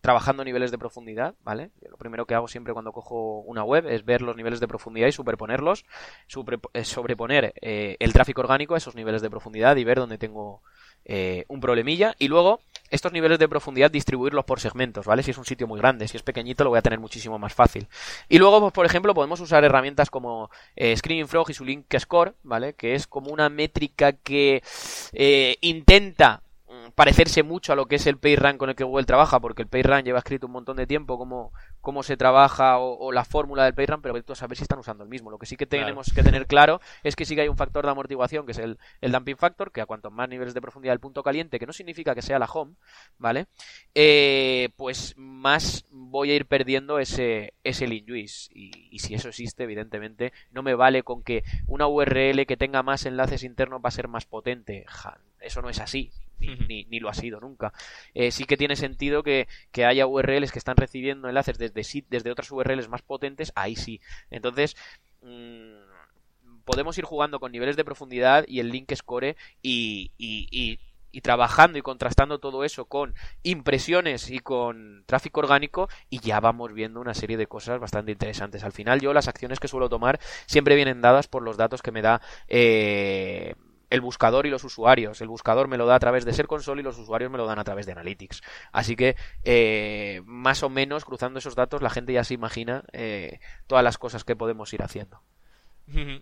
trabajando 0.00 0.44
niveles 0.44 0.70
de 0.70 0.78
profundidad, 0.78 1.34
¿vale? 1.42 1.70
Yo 1.82 1.90
lo 1.90 1.96
primero 1.96 2.26
que 2.26 2.34
hago 2.34 2.48
siempre 2.48 2.72
cuando 2.72 2.92
cojo 2.92 3.40
una 3.40 3.64
web 3.64 3.86
es 3.86 4.04
ver 4.04 4.22
los 4.22 4.36
niveles 4.36 4.60
de 4.60 4.68
profundidad 4.68 5.08
y 5.08 5.12
superponerlos, 5.12 5.84
super, 6.26 6.58
eh, 6.72 6.84
sobreponer 6.84 7.52
eh, 7.60 7.96
el 8.00 8.12
tráfico 8.12 8.40
orgánico 8.40 8.74
a 8.74 8.78
esos 8.78 8.94
niveles 8.94 9.22
de 9.22 9.30
profundidad 9.30 9.76
y 9.76 9.84
ver 9.84 9.98
dónde 9.98 10.18
tengo 10.18 10.62
eh, 11.04 11.44
un 11.48 11.60
problemilla 11.60 12.14
y 12.18 12.28
luego 12.28 12.60
estos 12.90 13.12
niveles 13.12 13.38
de 13.38 13.48
profundidad 13.48 13.90
distribuirlos 13.90 14.44
por 14.44 14.58
segmentos, 14.58 15.06
¿vale? 15.06 15.22
Si 15.22 15.30
es 15.30 15.38
un 15.38 15.44
sitio 15.44 15.66
muy 15.68 15.78
grande, 15.78 16.08
si 16.08 16.16
es 16.16 16.22
pequeñito 16.22 16.64
lo 16.64 16.70
voy 16.70 16.78
a 16.78 16.82
tener 16.82 16.98
muchísimo 16.98 17.38
más 17.38 17.54
fácil. 17.54 17.86
Y 18.28 18.38
luego, 18.38 18.60
pues, 18.60 18.72
por 18.72 18.84
ejemplo, 18.84 19.14
podemos 19.14 19.38
usar 19.40 19.62
herramientas 19.64 20.10
como 20.10 20.50
eh, 20.74 20.96
Frog 21.26 21.50
y 21.50 21.54
su 21.54 21.64
Link 21.64 21.86
Score, 21.98 22.34
¿vale? 22.42 22.74
Que 22.74 22.94
es 22.94 23.06
como 23.06 23.30
una 23.30 23.48
métrica 23.48 24.12
que 24.12 24.62
intenta 25.60 26.42
parecerse 26.94 27.42
mucho 27.42 27.72
a 27.72 27.76
lo 27.76 27.86
que 27.86 27.96
es 27.96 28.06
el 28.06 28.18
PageRank 28.18 28.56
con 28.58 28.70
el 28.70 28.76
que 28.76 28.84
Google 28.84 29.04
trabaja, 29.04 29.40
porque 29.40 29.62
el 29.62 29.68
PageRank 29.68 30.04
lleva 30.04 30.18
escrito 30.18 30.46
un 30.46 30.52
montón 30.52 30.76
de 30.76 30.86
tiempo 30.86 31.18
cómo, 31.18 31.52
cómo 31.80 32.02
se 32.02 32.16
trabaja 32.16 32.78
o, 32.78 33.12
la 33.12 33.24
fórmula 33.24 33.64
del 33.64 33.74
PageRank, 33.74 34.02
pero 34.02 34.14
a 34.16 34.34
saber 34.34 34.56
si 34.56 34.62
están 34.62 34.78
usando 34.78 35.02
el 35.04 35.10
mismo. 35.10 35.30
Lo 35.30 35.38
que 35.38 35.46
sí 35.46 35.56
que 35.56 35.66
tenemos 35.66 36.12
que 36.14 36.22
tener 36.22 36.46
claro 36.46 36.80
es 37.02 37.16
que 37.16 37.24
sí 37.24 37.34
que 37.34 37.42
hay 37.42 37.48
un 37.48 37.56
factor 37.56 37.84
de 37.84 37.90
amortiguación, 37.90 38.46
que 38.46 38.52
es 38.52 38.58
el, 38.58 38.78
el 39.00 39.12
dumping 39.12 39.36
factor, 39.36 39.72
que 39.72 39.80
a 39.80 39.86
cuantos 39.86 40.12
más 40.12 40.28
niveles 40.28 40.54
de 40.54 40.60
profundidad 40.60 40.92
del 40.92 41.00
punto 41.00 41.22
caliente, 41.22 41.58
que 41.58 41.66
no 41.66 41.72
significa 41.72 42.14
que 42.14 42.22
sea 42.22 42.38
la 42.38 42.46
home, 42.46 42.74
¿vale? 43.18 43.46
Eh, 43.94 44.70
pues 44.76 45.14
más 45.16 45.84
voy 45.90 46.30
a 46.30 46.36
ir 46.36 46.46
perdiendo 46.46 46.98
ese, 46.98 47.54
ese 47.64 47.86
linjuice. 47.86 48.50
Y, 48.54 48.88
y 48.90 48.98
si 49.00 49.14
eso 49.14 49.28
existe, 49.28 49.64
evidentemente, 49.64 50.32
no 50.50 50.62
me 50.62 50.74
vale 50.74 51.02
con 51.02 51.22
que 51.22 51.44
una 51.66 51.86
URL 51.86 52.46
que 52.46 52.56
tenga 52.56 52.82
más 52.82 53.06
enlaces 53.06 53.42
internos 53.42 53.80
va 53.84 53.88
a 53.88 53.92
ser 53.92 54.08
más 54.08 54.26
potente. 54.26 54.86
eso 55.40 55.62
no 55.62 55.68
es 55.68 55.80
así 55.80 56.10
ni, 56.40 56.84
ni, 56.84 57.00
lo 57.00 57.08
ha 57.08 57.14
sido 57.14 57.40
nunca. 57.40 57.72
Eh, 58.14 58.30
sí 58.30 58.44
que 58.44 58.56
tiene 58.56 58.76
sentido 58.76 59.22
que, 59.22 59.46
haya 59.84 60.06
URLs 60.06 60.52
que 60.52 60.58
están 60.58 60.76
recibiendo 60.76 61.28
enlaces 61.28 61.58
desde, 61.58 62.04
desde 62.08 62.30
otras 62.30 62.50
URLs 62.50 62.88
más 62.88 63.02
potentes, 63.02 63.52
ahí 63.54 63.76
sí. 63.76 64.00
Entonces, 64.30 64.76
mm, 65.22 66.64
podemos 66.64 66.96
ir 66.98 67.04
jugando 67.04 67.40
con 67.40 67.52
niveles 67.52 67.76
de 67.76 67.84
profundidad 67.84 68.44
y 68.46 68.60
el 68.60 68.70
link 68.70 68.92
score 68.94 69.36
y, 69.62 70.10
y, 70.18 70.78
y 71.12 71.20
trabajando 71.20 71.78
y 71.78 71.82
contrastando 71.82 72.38
todo 72.38 72.64
eso 72.64 72.84
con 72.84 73.14
impresiones 73.42 74.30
y 74.30 74.38
con 74.38 75.04
tráfico 75.06 75.40
orgánico 75.40 75.88
y 76.08 76.20
ya 76.20 76.40
vamos 76.40 76.72
viendo 76.72 77.00
una 77.00 77.14
serie 77.14 77.36
de 77.36 77.46
cosas 77.46 77.80
bastante 77.80 78.12
interesantes. 78.12 78.64
Al 78.64 78.72
final 78.72 79.00
yo 79.00 79.12
las 79.12 79.28
acciones 79.28 79.60
que 79.60 79.68
suelo 79.68 79.88
tomar 79.88 80.20
siempre 80.46 80.76
vienen 80.76 81.00
dadas 81.00 81.28
por 81.28 81.42
los 81.42 81.56
datos 81.56 81.82
que 81.82 81.92
me 81.92 82.02
da 82.02 82.20
eh, 82.48 83.54
el 83.90 84.00
buscador 84.00 84.46
y 84.46 84.50
los 84.50 84.64
usuarios. 84.64 85.20
El 85.20 85.28
buscador 85.28 85.68
me 85.68 85.76
lo 85.76 85.86
da 85.86 85.96
a 85.96 86.00
través 86.00 86.24
de 86.24 86.32
Ser 86.32 86.46
Console 86.46 86.80
y 86.80 86.84
los 86.84 86.98
usuarios 86.98 87.30
me 87.30 87.38
lo 87.38 87.46
dan 87.46 87.58
a 87.58 87.64
través 87.64 87.86
de 87.86 87.92
Analytics. 87.92 88.42
Así 88.72 88.96
que, 88.96 89.16
eh, 89.44 90.22
más 90.24 90.62
o 90.62 90.70
menos, 90.70 91.04
cruzando 91.04 91.38
esos 91.38 91.56
datos, 91.56 91.82
la 91.82 91.90
gente 91.90 92.12
ya 92.12 92.24
se 92.24 92.34
imagina 92.34 92.84
eh, 92.92 93.40
todas 93.66 93.84
las 93.84 93.98
cosas 93.98 94.24
que 94.24 94.36
podemos 94.36 94.72
ir 94.72 94.82
haciendo. 94.82 95.20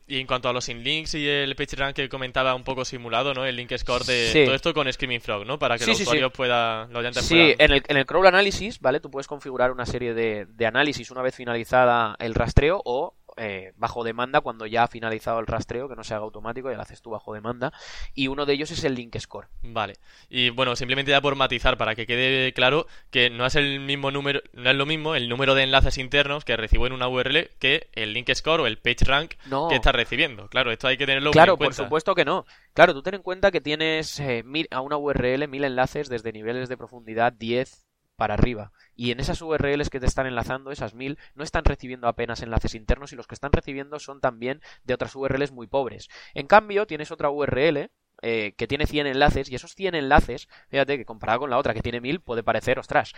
Y 0.07 0.19
en 0.19 0.27
cuanto 0.27 0.49
a 0.49 0.55
los 0.55 0.69
inlinks 0.71 1.15
y 1.15 1.29
el 1.29 1.55
PageRank 1.55 1.95
que 1.95 2.09
comentaba 2.09 2.55
un 2.55 2.65
poco 2.65 2.87
simulado, 2.87 3.35
¿no? 3.35 3.45
El 3.45 3.57
link 3.57 3.77
score 3.77 4.03
de 4.05 4.45
todo 4.47 4.55
esto 4.55 4.73
con 4.73 4.91
Screaming 4.91 5.21
Frog, 5.21 5.45
¿no? 5.45 5.59
Para 5.59 5.77
que 5.77 5.85
los 5.85 6.01
usuarios 6.01 6.33
puedan, 6.33 6.91
lo 6.91 7.13
Sí, 7.13 7.55
en 7.59 7.73
el, 7.73 7.83
en 7.87 7.97
el 7.99 8.07
crawl 8.07 8.27
analysis, 8.27 8.81
¿vale? 8.81 9.01
Tú 9.01 9.11
puedes 9.11 9.27
configurar 9.27 9.71
una 9.71 9.85
serie 9.85 10.15
de, 10.15 10.47
de 10.47 10.67
análisis 10.67 11.11
una 11.11 11.21
vez 11.21 11.35
finalizada 11.35 12.17
el 12.19 12.35
rastreo 12.35 12.81
o 12.85 13.15
eh, 13.39 13.73
bajo 13.77 14.05
demanda 14.05 14.41
cuando 14.41 14.67
ya 14.67 14.85
ha 14.85 14.89
finalizado 14.89 15.41
el 15.41 15.47
rastreo, 15.47 15.89
que 15.89 15.97
no 15.97 16.05
se 16.05 16.15
haga 16.15 16.25
automático, 16.25 16.71
ya 16.71 16.77
lo 16.77 16.83
haces 16.83 17.03
tú 17.03 17.11
bajo 17.11 17.35
demanda. 17.35 17.73
Y 18.15 18.29
uno 18.29 18.47
de 18.47 18.55
ellos 18.55 18.71
es 18.71 18.85
el 18.85 18.95
link 18.95 19.17
score. 19.19 19.49
Vale. 19.63 19.97
Y 20.29 20.51
bueno, 20.51 20.77
simplemente 20.77 21.11
ya 21.11 21.21
por 21.21 21.37
matizar, 21.37 21.77
para 21.77 21.95
que 21.95 22.07
quede 22.07 22.53
claro 22.53 22.87
que 23.11 23.31
no 23.31 23.47
es 23.47 23.55
el 23.55 23.81
mismo 23.81 24.11
número, 24.11 24.41
no 24.53 24.71
es 24.71 24.77
lo 24.77 24.87
mismo 24.87 25.15
el 25.15 25.29
número 25.29 25.55
de 25.55 25.65
enlaces 25.65 25.99
internos 25.99 26.45
que 26.45 26.57
recibo 26.57 26.87
en 26.87 26.93
una 26.93 27.09
URL 27.09 27.51
que 27.59 27.89
el 27.93 28.13
link 28.13 28.33
score 28.35 28.61
o 28.61 28.67
el 28.67 28.79
page 28.79 29.05
rank 29.05 29.35
que 29.69 29.75
estás 29.75 29.95
recibiendo. 29.95 30.49
Claro, 30.49 30.71
esto 30.71 30.89
hay 30.89 30.97
que 30.97 31.07
tenerlo 31.07 31.31
claro, 31.31 31.53
en 31.53 31.59
cuenta. 31.59 31.77
por 31.77 31.85
supuesto 31.85 32.15
que 32.15 32.25
no. 32.25 32.45
Claro, 32.75 32.95
tú 32.95 33.03
ten 33.03 33.15
en 33.15 33.23
cuenta 33.23 33.51
que 33.51 33.61
tienes 33.61 34.19
eh, 34.21 34.45
a 34.71 34.81
una 34.81 34.97
URL 34.97 35.49
mil 35.49 35.65
enlaces 35.65 36.09
desde 36.09 36.33
niveles 36.33 36.69
de 36.69 36.77
profundidad 36.77 37.33
10 37.33 37.88
para 38.19 38.35
arriba. 38.35 38.73
Y 38.97 39.13
en 39.13 39.21
esas 39.21 39.41
URLs 39.41 39.91
que 39.91 40.01
te 40.01 40.07
están 40.07 40.27
enlazando, 40.27 40.73
esas 40.73 40.93
mil, 40.93 41.19
no 41.37 41.45
están 41.45 41.65
recibiendo 41.65 42.09
apenas 42.09 42.43
enlaces 42.43 42.75
internos 42.75 43.13
y 43.13 43.17
los 43.17 43.29
que 43.29 43.37
están 43.37 43.53
recibiendo 43.53 44.01
son 44.01 44.21
también 44.21 44.61
de 44.83 44.95
otras 44.95 45.15
URLs 45.15 45.53
muy 45.53 45.69
pobres. 45.69 46.09
En 46.35 46.49
cambio, 46.49 46.85
tienes 46.85 47.13
otra 47.13 47.31
URL 47.31 47.91
eh, 48.21 48.55
que 48.57 48.67
tiene 48.67 48.87
100 48.87 49.07
enlaces 49.07 49.49
y 49.49 49.55
esos 49.55 49.77
100 49.77 49.95
enlaces, 49.95 50.49
fíjate 50.69 50.99
que 50.99 51.05
comparado 51.05 51.39
con 51.39 51.51
la 51.51 51.59
otra 51.59 51.75
que 51.75 51.81
tiene 51.81 52.01
1000 52.01 52.19
puede 52.19 52.43
parecer, 52.43 52.81
ostras, 52.81 53.13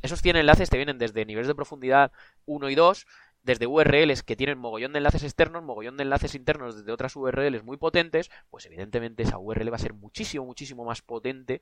esos 0.00 0.22
100 0.22 0.36
enlaces 0.36 0.70
te 0.70 0.78
vienen 0.78 0.96
desde 0.96 1.26
niveles 1.26 1.48
de 1.48 1.54
profundidad 1.54 2.10
1 2.46 2.70
y 2.70 2.74
2, 2.74 3.06
desde 3.42 3.66
URLs 3.66 4.22
que 4.22 4.36
tienen 4.36 4.56
mogollón 4.56 4.94
de 4.94 4.98
enlaces 4.98 5.22
externos, 5.22 5.62
mogollón 5.62 5.98
de 5.98 6.04
enlaces 6.04 6.34
internos 6.34 6.76
desde 6.76 6.92
otras 6.92 7.14
URLs 7.14 7.62
muy 7.62 7.76
potentes, 7.76 8.30
pues 8.48 8.64
evidentemente 8.64 9.22
esa 9.22 9.36
URL 9.36 9.70
va 9.70 9.76
a 9.76 9.80
ser 9.80 9.92
muchísimo, 9.92 10.46
muchísimo 10.46 10.86
más 10.86 11.02
potente 11.02 11.60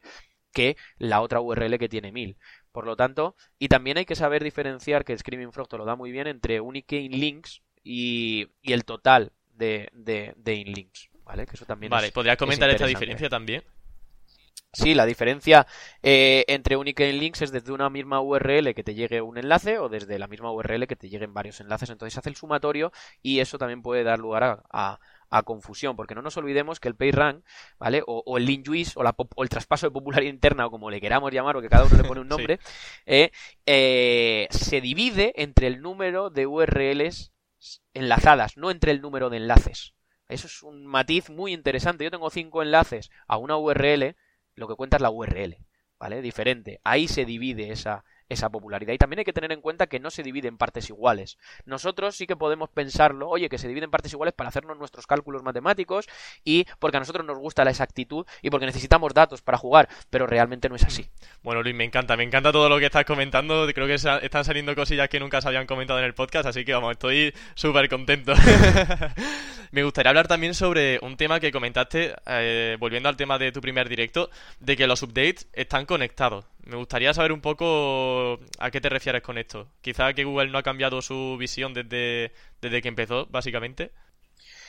que 0.55 0.79
la 0.97 1.21
otra 1.21 1.41
URL 1.43 1.79
que 1.79 1.91
tiene 1.91 2.13
1000. 2.13 2.39
Por 2.73 2.87
lo 2.87 2.97
tanto, 2.97 3.37
y 3.59 3.69
también 3.69 3.99
hay 3.99 4.07
que 4.07 4.17
saber 4.17 4.43
diferenciar, 4.43 5.05
que 5.05 5.17
Screaming 5.17 5.53
Frog 5.53 5.69
te 5.69 5.77
lo 5.77 5.85
da 5.85 5.97
muy 5.97 6.11
bien, 6.11 6.27
entre 6.27 6.61
unique 6.61 6.99
inlinks 6.99 7.63
y, 7.83 8.49
y 8.63 8.73
el 8.73 8.85
total 8.85 9.33
de, 9.53 9.91
de, 9.93 10.55
inlinks. 10.55 11.11
¿Vale? 11.25 11.47
Que 11.47 11.55
eso 11.55 11.65
también 11.65 11.91
vale, 11.91 12.13
¿podrías 12.13 12.37
comentar 12.37 12.69
esta 12.69 12.87
diferencia 12.87 13.29
también? 13.29 13.63
Sí, 14.75 14.95
la 14.95 15.07
diferencia 15.07 15.67
eh, 16.03 16.45
entre 16.49 16.77
unique 16.77 17.09
inlinks 17.09 17.43
es 17.43 17.53
desde 17.53 17.73
una 17.73 17.91
misma 17.91 18.21
URL 18.21 18.75
que 18.75 18.85
te 18.85 18.95
llegue 18.95 19.23
un 19.23 19.39
enlace 19.39 19.79
o 19.79 19.89
desde 19.89 20.19
la 20.19 20.27
misma 20.27 20.53
URL 20.53 20.87
que 20.87 20.97
te 20.97 21.09
lleguen 21.09 21.33
varios 21.33 21.61
enlaces. 21.61 21.91
Entonces 21.91 22.19
hace 22.19 22.29
el 22.29 22.37
sumatorio 22.37 22.93
y 23.23 23.41
eso 23.41 23.59
también 23.59 23.83
puede 23.83 24.05
dar 24.05 24.19
lugar 24.19 24.63
a, 24.71 24.99
a 25.35 25.43
confusión, 25.43 25.97
porque 25.97 26.15
no 26.15 26.23
nos 26.23 26.37
olvidemos 26.37 26.79
que 26.79 26.89
el 26.89 26.95
PageRank, 26.95 27.45
¿vale? 27.79 28.03
O, 28.07 28.39
el 28.39 28.47
link 28.47 28.69
o, 28.95 29.03
la, 29.03 29.15
o, 29.17 29.43
el 29.43 29.49
traspaso 29.49 29.87
de 29.87 29.91
popularidad 29.91 30.33
interna, 30.33 30.67
o 30.67 30.71
como 30.71 30.91
le 30.91 31.01
queramos 31.01 31.33
llamar, 31.33 31.57
o 31.57 31.61
que 31.61 31.69
cada 31.69 31.85
uno 31.85 31.97
le 31.97 32.05
pone 32.05 32.21
un 32.21 32.29
nombre, 32.35 32.61
eh, 33.05 33.33
eh, 33.67 34.47
se 34.51 34.81
divide 34.81 35.33
entre 35.37 35.67
el 35.67 35.83
número 35.83 36.31
de 36.31 36.47
URLs 36.47 37.33
enlazadas, 37.95 38.57
no 38.57 38.71
entre 38.71 38.93
el 38.93 39.01
número 39.01 39.29
de 39.29 39.39
enlaces. 39.39 39.95
Eso 40.29 40.47
es 40.47 40.63
un 40.63 40.87
matiz 40.87 41.31
muy 41.31 41.53
interesante. 41.53 42.05
Yo 42.05 42.11
tengo 42.11 42.31
cinco 42.31 42.63
enlaces 42.63 43.11
a 43.27 43.37
una 43.37 43.57
URL, 43.57 44.17
lo 44.57 44.69
que 44.69 44.75
cuenta 44.75 44.97
es 44.97 45.03
la 45.03 45.11
URL, 45.11 45.59
¿vale? 45.99 46.23
Diferente. 46.23 46.81
Ahí 46.85 47.09
se 47.09 47.25
divide 47.25 47.71
esa, 47.71 48.05
esa 48.29 48.49
popularidad. 48.51 48.93
Y 48.93 48.99
también 48.99 49.21
hay 49.21 49.25
que 49.25 49.33
tener 49.33 49.53
en 49.53 49.61
cuenta 49.61 49.87
que 49.87 50.01
no 50.01 50.11
se 50.11 50.23
divide 50.23 50.49
en 50.49 50.57
partes 50.57 50.89
iguales. 50.91 51.39
Nosotros 51.65 52.17
sí 52.17 52.27
que 52.27 52.37
podemos 52.37 52.71
pensarlo, 52.71 53.29
oye, 53.29 53.49
que 53.49 53.59
se 53.59 53.69
divide 53.69 53.85
en 53.85 53.91
partes 53.91 54.13
iguales 54.13 54.35
para 54.35 54.49
hacernos 54.49 54.79
nuestros 54.79 55.07
cálculos 55.07 55.43
matemáticos 55.43 56.09
y 56.45 56.67
porque 56.79 56.97
a 56.97 57.01
nosotros 57.01 57.27
nos 57.27 57.39
gusta 57.39 57.65
la 57.65 57.71
exactitud 57.71 58.27
y 58.43 58.51
porque 58.51 58.67
necesitamos 58.67 59.15
datos 59.15 59.43
para 59.43 59.59
jugar, 59.59 59.89
pero 60.11 60.27
realmente 60.27 60.69
no 60.69 60.77
es 60.77 60.85
así. 60.85 61.07
Bueno, 61.43 61.63
Luis, 61.63 61.75
me 61.75 61.85
encanta, 61.85 62.17
me 62.17 62.25
encanta 62.25 62.53
todo 62.53 62.69
lo 62.69 62.79
que 62.79 62.87
estás 62.87 63.05
comentando. 63.05 63.67
Creo 63.75 63.87
que 63.87 63.95
están 63.95 64.45
saliendo 64.45 64.75
cosillas 64.75 65.09
que 65.09 65.21
nunca 65.21 65.41
se 65.41 65.49
habían 65.49 65.67
comentado 65.67 65.99
en 65.99 66.05
el 66.07 66.15
podcast, 66.15 66.47
así 66.47 66.65
que 66.65 66.73
vamos, 66.73 66.93
estoy 66.93 67.35
súper 67.55 67.89
contento. 67.89 68.35
me 69.71 69.83
gustaría 69.83 70.11
hablar 70.11 70.29
también 70.29 70.55
sobre 70.55 70.99
un 71.03 71.17
tema 71.17 71.41
que 71.41 71.53
comentaste, 71.53 72.15
eh, 72.27 72.77
volviendo 72.79 73.09
al 73.09 73.17
tema 73.17 73.39
de 73.39 73.53
tu 73.53 73.61
primer 73.61 73.89
directo, 73.89 74.31
de 74.61 74.77
que 74.77 74.87
los 74.87 75.03
updates 75.03 75.49
están 75.53 75.87
conectados. 75.87 76.47
Me 76.67 76.77
gustaría 76.77 77.13
saber 77.13 77.33
un 77.33 77.41
poco 77.41 78.39
a 78.59 78.71
qué 78.71 78.81
te 78.81 78.89
refieres 78.89 79.23
con 79.23 79.39
esto. 79.39 79.71
Quizá 79.81 80.13
que 80.15 80.25
Google 80.25 80.51
no 80.51 80.59
ha 80.59 80.63
cambiado 80.63 81.03
su 81.03 81.37
visión 81.39 81.75
desde, 81.75 82.33
desde 82.61 82.83
que 82.83 82.89
empezó, 82.89 83.27
básicamente. 83.27 83.93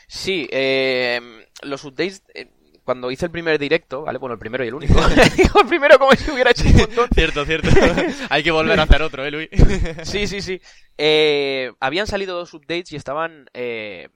Sí, 0.07 0.47
eh, 0.51 1.21
los 1.63 1.83
updates... 1.83 2.23
Eh, 2.33 2.49
cuando 2.85 3.09
hice 3.09 3.25
el 3.25 3.31
primer 3.31 3.57
directo, 3.57 4.03
¿vale? 4.03 4.19
Bueno, 4.19 4.33
el 4.33 4.39
primero 4.39 4.63
y 4.63 4.67
el 4.67 4.75
único. 4.75 4.93
el 5.59 5.67
primero 5.67 5.97
como 5.97 6.11
si 6.11 6.29
hubiera 6.29 6.51
hecho 6.51 6.65
un 6.65 6.75
montón. 6.75 7.09
cierto, 7.13 7.43
cierto. 7.43 7.67
Hay 8.29 8.43
que 8.43 8.51
volver 8.51 8.79
a 8.79 8.83
hacer 8.83 9.01
otro, 9.01 9.25
¿eh, 9.25 9.31
Luis? 9.31 9.49
sí, 10.03 10.27
sí, 10.27 10.39
sí. 10.39 10.61
Eh, 10.97 11.73
habían 11.79 12.05
salido 12.05 12.37
dos 12.37 12.53
updates 12.53 12.91
y 12.91 12.95
estaban 12.95 13.49
eh, 13.55 14.09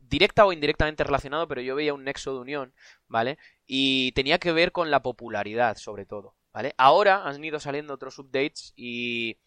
directa 0.00 0.44
o 0.44 0.52
indirectamente 0.52 1.04
relacionados, 1.04 1.46
pero 1.48 1.60
yo 1.60 1.76
veía 1.76 1.94
un 1.94 2.02
nexo 2.02 2.34
de 2.34 2.40
unión, 2.40 2.74
¿vale? 3.06 3.38
Y 3.64 4.10
tenía 4.12 4.38
que 4.38 4.50
ver 4.50 4.72
con 4.72 4.90
la 4.90 5.02
popularidad, 5.02 5.76
sobre 5.76 6.04
todo. 6.04 6.34
¿Vale? 6.52 6.74
Ahora 6.76 7.26
han 7.26 7.44
ido 7.44 7.60
saliendo 7.60 7.94
otros 7.94 8.18
updates 8.18 8.72
y 8.76 9.38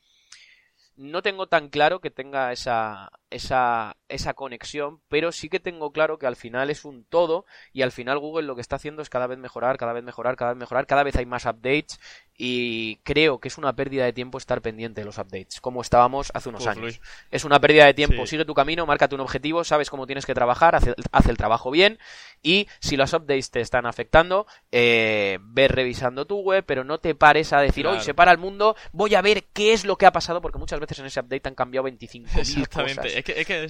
no 0.95 1.21
tengo 1.21 1.47
tan 1.47 1.69
claro 1.69 1.99
que 1.99 2.11
tenga 2.11 2.51
esa, 2.51 3.09
esa, 3.33 3.97
esa 4.09 4.33
conexión, 4.33 5.01
pero 5.09 5.31
sí 5.31 5.49
que 5.49 5.59
tengo 5.59 5.91
claro 5.91 6.17
que 6.17 6.27
al 6.27 6.35
final 6.35 6.69
es 6.69 6.85
un 6.85 7.03
todo 7.03 7.45
y 7.73 7.81
al 7.81 7.91
final 7.91 8.19
Google 8.19 8.47
lo 8.47 8.55
que 8.55 8.61
está 8.61 8.75
haciendo 8.75 9.01
es 9.01 9.09
cada 9.09 9.27
vez 9.27 9.37
mejorar, 9.37 9.77
cada 9.77 9.93
vez 9.93 10.03
mejorar, 10.03 10.35
cada 10.35 10.53
vez 10.53 10.59
mejorar, 10.59 10.85
cada 10.85 11.03
vez 11.03 11.15
hay 11.15 11.25
más 11.25 11.45
updates 11.45 11.99
y 12.35 12.97
creo 12.97 13.39
que 13.39 13.47
es 13.47 13.57
una 13.57 13.75
pérdida 13.75 14.05
de 14.05 14.13
tiempo 14.13 14.37
estar 14.37 14.61
pendiente 14.61 15.01
de 15.01 15.05
los 15.05 15.17
updates, 15.17 15.61
como 15.61 15.81
estábamos 15.81 16.31
hace 16.33 16.49
unos 16.49 16.67
años. 16.67 16.99
Es 17.31 17.43
una 17.43 17.59
pérdida 17.59 17.85
de 17.85 17.93
tiempo, 17.93 18.25
sigue 18.25 18.45
tu 18.45 18.53
camino, 18.53 18.85
márcate 18.85 19.15
un 19.15 19.21
objetivo, 19.21 19.63
sabes 19.63 19.89
cómo 19.89 20.05
tienes 20.05 20.25
que 20.25 20.33
trabajar, 20.33 20.75
haz, 20.75 21.25
el 21.27 21.37
trabajo 21.37 21.71
bien 21.71 21.99
y 22.41 22.67
si 22.79 22.97
los 22.97 23.13
updates 23.13 23.51
te 23.51 23.61
están 23.61 23.85
afectando, 23.85 24.45
eh, 24.71 25.39
ve 25.41 25.67
revisando 25.67 26.25
tu 26.25 26.39
web, 26.39 26.63
pero 26.65 26.83
no 26.83 26.99
te 26.99 27.15
pares 27.15 27.53
a 27.53 27.61
decir, 27.61 27.87
hoy 27.87 27.99
se 28.01 28.13
para 28.13 28.31
el 28.31 28.37
mundo, 28.37 28.75
voy 28.91 29.15
a 29.15 29.21
ver 29.21 29.45
qué 29.53 29.73
es 29.73 29.85
lo 29.85 29.97
que 29.97 30.05
ha 30.05 30.11
pasado, 30.11 30.41
porque 30.41 30.59
muchas 30.59 30.79
veces 30.79 30.99
en 30.99 31.05
ese 31.05 31.19
update 31.19 31.47
han 31.47 31.55
cambiado 31.55 31.87
25.000 31.87 32.67
cosas 32.67 33.22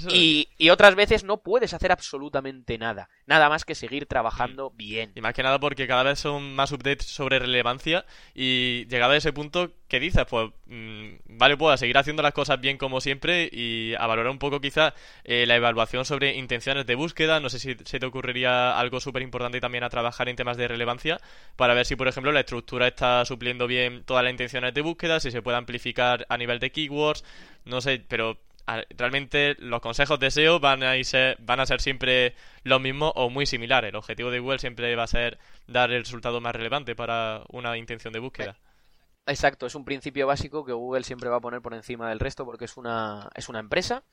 y, 0.10 0.50
y, 0.58 0.70
otras 0.70 0.96
veces 0.96 1.24
no 1.24 1.38
puedes 1.38 1.74
hacer 1.74 1.92
absolutamente 1.92 2.78
nada. 2.78 3.10
Nada 3.26 3.50
más 3.50 3.66
que 3.66 3.76
seguir 3.76 4.06
trabajando 4.06 4.72
mm. 4.72 4.78
bien. 4.78 5.12
Y 5.16 5.22
más 5.22 5.34
que 5.34 5.44
nada 5.44 5.60
porque 5.60 5.88
cada 5.88 6.04
vez 6.04 6.20
son 6.20 6.56
más 6.56 6.72
updates 6.72 7.06
sobre 7.06 7.40
relevancia 7.40 8.06
y 8.34 8.86
llegado 8.88 9.14
a 9.14 9.18
ese 9.18 9.34
punto, 9.34 9.72
¿qué 9.88 10.00
dices? 10.00 10.26
Pues 10.30 10.50
mmm, 10.66 11.16
vale, 11.26 11.58
puedo 11.58 11.76
seguir 11.78 11.98
haciendo 11.98 12.24
las 12.24 12.34
cosas 12.34 12.60
bien 12.60 12.78
como 12.78 13.02
siempre 13.02 13.50
y 13.52 13.94
a 13.98 14.08
valorar 14.08 14.32
un 14.32 14.40
poco 14.40 14.60
quizá 14.60 14.94
eh, 15.24 15.46
la 15.46 15.56
evaluación 15.56 16.06
sobre 16.06 16.36
intenciones 16.36 16.86
de 16.86 16.96
búsqueda. 16.96 17.40
No 17.40 17.50
sé 17.50 17.60
si 17.60 17.76
se 17.86 18.00
te 18.00 18.06
ocurriría 18.06 18.78
algo 18.78 19.00
súper 19.00 19.22
importante 19.22 19.60
también 19.60 19.84
a 19.84 19.90
trabajar 19.90 20.30
en 20.30 20.36
temas 20.36 20.58
de 20.58 20.68
relevancia 20.68 21.20
para 21.56 21.74
ver 21.74 21.86
si, 21.86 21.96
por 21.96 22.08
ejemplo, 22.08 22.32
la 22.32 22.42
estructura 22.42 22.88
está 22.88 23.24
supliendo 23.26 23.68
bien 23.68 24.04
todas 24.04 24.24
las 24.24 24.32
intenciones 24.32 24.74
de 24.74 24.82
búsqueda, 24.82 25.20
si 25.20 25.32
se 25.32 25.42
puede 25.42 25.58
amplificar 25.58 26.26
a 26.30 26.38
nivel 26.38 26.60
de 26.60 26.72
keywords, 26.72 27.24
no 27.66 27.82
sé, 27.82 28.04
pero 28.08 28.38
realmente 28.66 29.56
los 29.60 29.82
consejos 29.82 30.20
de 30.20 30.32
SEO 30.32 30.60
van 30.60 30.84
a, 30.84 31.02
ser, 31.04 31.38
van 31.40 31.60
a 31.60 31.66
ser 31.66 31.82
siempre 31.82 32.36
los 32.64 32.80
mismos 32.80 33.12
o 33.16 33.30
muy 33.30 33.46
similares. 33.46 33.90
El 33.90 33.96
objetivo 33.96 34.32
de 34.32 34.40
Google 34.40 34.60
siempre 34.60 34.96
va 34.96 35.04
a 35.04 35.08
ser 35.08 35.38
dar 35.68 35.92
el 35.92 36.04
resultado 36.04 36.42
más 36.42 36.56
relevante 36.56 36.96
para 36.96 37.44
una 37.50 37.78
intención 37.78 38.14
de 38.14 38.20
búsqueda. 38.20 38.58
Exacto, 39.26 39.66
es 39.66 39.76
un 39.76 39.86
principio 39.86 40.28
básico 40.28 40.66
que 40.66 40.74
Google 40.74 41.04
siempre 41.04 41.30
va 41.30 41.38
a 41.38 41.42
poner 41.42 41.62
por 41.62 41.74
encima 41.74 42.10
del 42.10 42.20
resto 42.20 42.46
porque 42.46 42.66
es 42.66 42.76
una, 42.76 43.30
es 43.36 43.48
una 43.48 43.60
empresa 43.60 44.04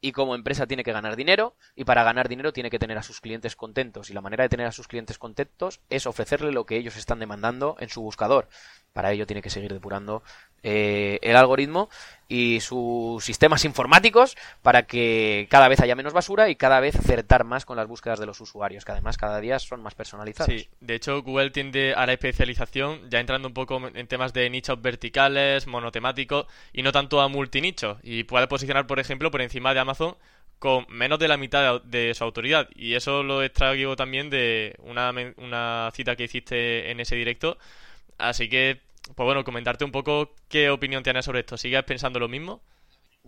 y 0.00 0.12
como 0.12 0.34
empresa 0.34 0.66
tiene 0.66 0.84
que 0.84 0.92
ganar 0.92 1.16
dinero 1.16 1.56
y 1.74 1.84
para 1.84 2.04
ganar 2.04 2.28
dinero 2.28 2.52
tiene 2.52 2.70
que 2.70 2.78
tener 2.78 2.96
a 2.96 3.02
sus 3.02 3.20
clientes 3.20 3.56
contentos 3.56 4.10
y 4.10 4.14
la 4.14 4.20
manera 4.20 4.44
de 4.44 4.48
tener 4.48 4.66
a 4.66 4.72
sus 4.72 4.88
clientes 4.88 5.18
contentos 5.18 5.80
es 5.90 6.06
ofrecerle 6.06 6.52
lo 6.52 6.64
que 6.64 6.76
ellos 6.76 6.96
están 6.96 7.18
demandando 7.18 7.76
en 7.80 7.88
su 7.90 8.00
buscador. 8.02 8.48
Para 8.96 9.12
ello 9.12 9.26
tiene 9.26 9.42
que 9.42 9.50
seguir 9.50 9.74
depurando 9.74 10.22
eh, 10.62 11.18
el 11.20 11.36
algoritmo 11.36 11.90
y 12.30 12.60
sus 12.60 13.22
sistemas 13.22 13.66
informáticos 13.66 14.38
para 14.62 14.84
que 14.84 15.46
cada 15.50 15.68
vez 15.68 15.80
haya 15.80 15.94
menos 15.94 16.14
basura 16.14 16.48
y 16.48 16.56
cada 16.56 16.80
vez 16.80 16.96
acertar 16.96 17.44
más 17.44 17.66
con 17.66 17.76
las 17.76 17.86
búsquedas 17.86 18.18
de 18.18 18.24
los 18.24 18.40
usuarios, 18.40 18.86
que 18.86 18.92
además 18.92 19.18
cada 19.18 19.38
día 19.38 19.58
son 19.58 19.82
más 19.82 19.94
personalizados. 19.94 20.50
Sí, 20.50 20.70
de 20.80 20.94
hecho 20.94 21.22
Google 21.22 21.50
tiende 21.50 21.92
a 21.92 22.06
la 22.06 22.14
especialización, 22.14 23.10
ya 23.10 23.20
entrando 23.20 23.48
un 23.48 23.52
poco 23.52 23.82
en 23.92 24.06
temas 24.06 24.32
de 24.32 24.48
nichos 24.48 24.80
verticales, 24.80 25.66
monotemáticos 25.66 26.46
y 26.72 26.82
no 26.82 26.90
tanto 26.90 27.20
a 27.20 27.28
multinichos, 27.28 27.98
y 28.02 28.24
puede 28.24 28.46
posicionar, 28.46 28.86
por 28.86 28.98
ejemplo, 28.98 29.30
por 29.30 29.42
encima 29.42 29.74
de 29.74 29.80
Amazon 29.80 30.16
con 30.58 30.86
menos 30.88 31.18
de 31.18 31.28
la 31.28 31.36
mitad 31.36 31.82
de, 31.82 32.14
su 32.14 32.24
autoridad. 32.24 32.70
Y 32.74 32.94
eso 32.94 33.22
lo 33.22 33.42
extraigo 33.42 33.94
también 33.94 34.30
de 34.30 34.74
una, 34.78 35.12
una 35.36 35.90
cita 35.92 36.16
que 36.16 36.24
hiciste 36.24 36.90
en 36.90 36.98
ese 37.00 37.14
directo. 37.14 37.58
Así 38.16 38.48
que 38.48 38.85
pues 39.14 39.24
bueno, 39.24 39.44
comentarte 39.44 39.84
un 39.84 39.92
poco 39.92 40.34
qué 40.48 40.70
opinión 40.70 41.02
tienes 41.02 41.24
sobre 41.24 41.40
esto. 41.40 41.56
¿Sigues 41.56 41.84
pensando 41.84 42.18
lo 42.18 42.28
mismo? 42.28 42.62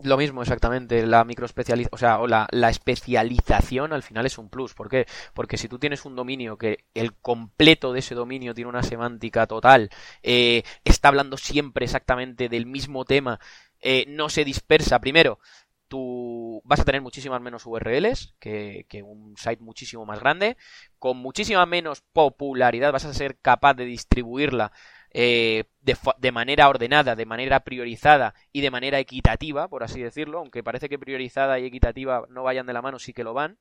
Lo 0.02 0.16
mismo, 0.16 0.42
exactamente. 0.42 1.04
La 1.06 1.24
microespecialización, 1.24 1.94
o 1.94 1.98
sea, 1.98 2.18
la, 2.26 2.46
la, 2.52 2.70
especialización 2.70 3.92
al 3.92 4.02
final 4.02 4.26
es 4.26 4.38
un 4.38 4.48
plus. 4.48 4.74
¿Por 4.74 4.88
qué? 4.88 5.06
Porque 5.34 5.56
si 5.56 5.68
tú 5.68 5.78
tienes 5.78 6.04
un 6.04 6.14
dominio 6.14 6.56
que 6.56 6.84
el 6.94 7.14
completo 7.14 7.92
de 7.92 7.98
ese 7.98 8.14
dominio 8.14 8.54
tiene 8.54 8.70
una 8.70 8.84
semántica 8.84 9.46
total, 9.46 9.90
eh, 10.22 10.62
está 10.84 11.08
hablando 11.08 11.36
siempre 11.36 11.84
exactamente 11.84 12.48
del 12.48 12.66
mismo 12.66 13.04
tema, 13.04 13.40
eh, 13.80 14.04
no 14.08 14.28
se 14.28 14.44
dispersa. 14.44 15.00
Primero, 15.00 15.40
tú 15.88 16.62
vas 16.64 16.80
a 16.80 16.84
tener 16.84 17.00
muchísimas 17.00 17.40
menos 17.40 17.66
URLs 17.66 18.34
que, 18.38 18.86
un 19.02 19.34
site 19.36 19.62
muchísimo 19.62 20.06
más 20.06 20.20
grande, 20.20 20.56
con 20.98 21.16
muchísima 21.16 21.66
menos 21.66 22.02
popularidad, 22.12 22.92
vas 22.92 23.06
a 23.06 23.14
ser 23.14 23.38
capaz 23.38 23.74
de 23.74 23.84
distribuirla 23.86 24.72
eh, 25.10 25.64
de, 25.80 26.32
manera 26.32 26.68
ordenada, 26.68 27.16
de 27.16 27.26
manera 27.26 27.60
priorizada 27.60 28.34
y 28.52 28.60
de 28.60 28.70
manera 28.70 28.98
equitativa, 28.98 29.68
por 29.68 29.82
así 29.82 30.02
decirlo, 30.02 30.38
aunque 30.38 30.62
parece 30.62 30.88
que 30.88 30.98
priorizada 30.98 31.58
y 31.58 31.66
equitativa 31.66 32.26
no 32.28 32.42
vayan 32.42 32.66
de 32.66 32.72
la 32.72 32.82
mano, 32.82 32.98
sí 32.98 33.12
que 33.12 33.24
lo 33.24 33.34
van. 33.34 33.58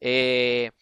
Eh, 0.00 0.72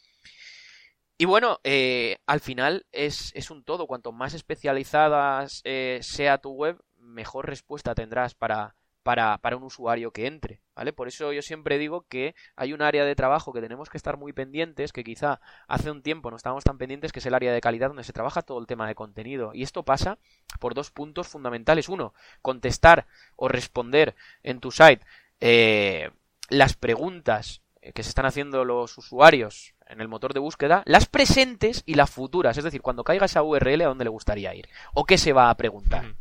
y 1.18 1.24
bueno, 1.24 1.60
eh, 1.64 2.18
al 2.26 2.40
final 2.40 2.86
es, 2.92 3.32
es, 3.34 3.50
un 3.50 3.64
todo. 3.64 3.86
Cuanto 3.86 4.12
más 4.12 4.34
especializada 4.34 5.46
sea 5.48 6.38
tu 6.38 6.50
web, 6.52 6.80
mejor 6.96 7.46
respuesta 7.46 7.94
tendrás 7.94 8.34
para, 8.34 8.74
para, 9.04 9.38
para 9.38 9.56
un 9.56 9.62
usuario 9.62 10.10
que 10.10 10.26
entre, 10.26 10.60
¿vale? 10.74 10.92
Por 10.92 11.06
eso 11.06 11.32
yo 11.32 11.42
siempre 11.42 11.78
digo 11.78 12.06
que 12.08 12.34
hay 12.56 12.72
un 12.72 12.82
área 12.82 13.04
de 13.04 13.14
trabajo 13.14 13.52
que 13.52 13.60
tenemos 13.60 13.90
que 13.90 13.98
estar 13.98 14.16
muy 14.16 14.32
pendientes, 14.32 14.92
que 14.92 15.04
quizá 15.04 15.40
hace 15.68 15.90
un 15.90 16.02
tiempo 16.02 16.30
no 16.30 16.36
estábamos 16.36 16.64
tan 16.64 16.78
pendientes, 16.78 17.12
que 17.12 17.20
es 17.20 17.26
el 17.26 17.34
área 17.34 17.52
de 17.52 17.60
calidad 17.60 17.88
donde 17.88 18.02
se 18.02 18.14
trabaja 18.14 18.42
todo 18.42 18.58
el 18.58 18.66
tema 18.66 18.88
de 18.88 18.94
contenido. 18.94 19.52
Y 19.54 19.62
esto 19.62 19.84
pasa 19.84 20.18
por 20.58 20.74
dos 20.74 20.90
puntos 20.90 21.28
fundamentales. 21.28 21.88
Uno, 21.88 22.14
contestar 22.42 23.06
o 23.36 23.46
responder 23.46 24.16
en 24.42 24.58
tu 24.58 24.72
site 24.72 25.04
eh, 25.38 26.10
las 26.48 26.74
preguntas 26.74 27.60
que 27.92 28.02
se 28.02 28.08
están 28.08 28.24
haciendo 28.24 28.64
los 28.64 28.96
usuarios 28.96 29.74
en 29.86 30.00
el 30.00 30.08
motor 30.08 30.32
de 30.32 30.40
búsqueda, 30.40 30.82
las 30.86 31.04
presentes 31.04 31.82
y 31.84 31.94
las 31.94 32.10
futuras. 32.10 32.56
Es 32.56 32.64
decir, 32.64 32.80
cuando 32.80 33.04
caiga 33.04 33.26
esa 33.26 33.42
URL, 33.42 33.82
¿a 33.82 33.88
dónde 33.88 34.04
le 34.04 34.10
gustaría 34.10 34.54
ir? 34.54 34.66
¿O 34.94 35.04
qué 35.04 35.18
se 35.18 35.34
va 35.34 35.50
a 35.50 35.56
preguntar? 35.56 36.14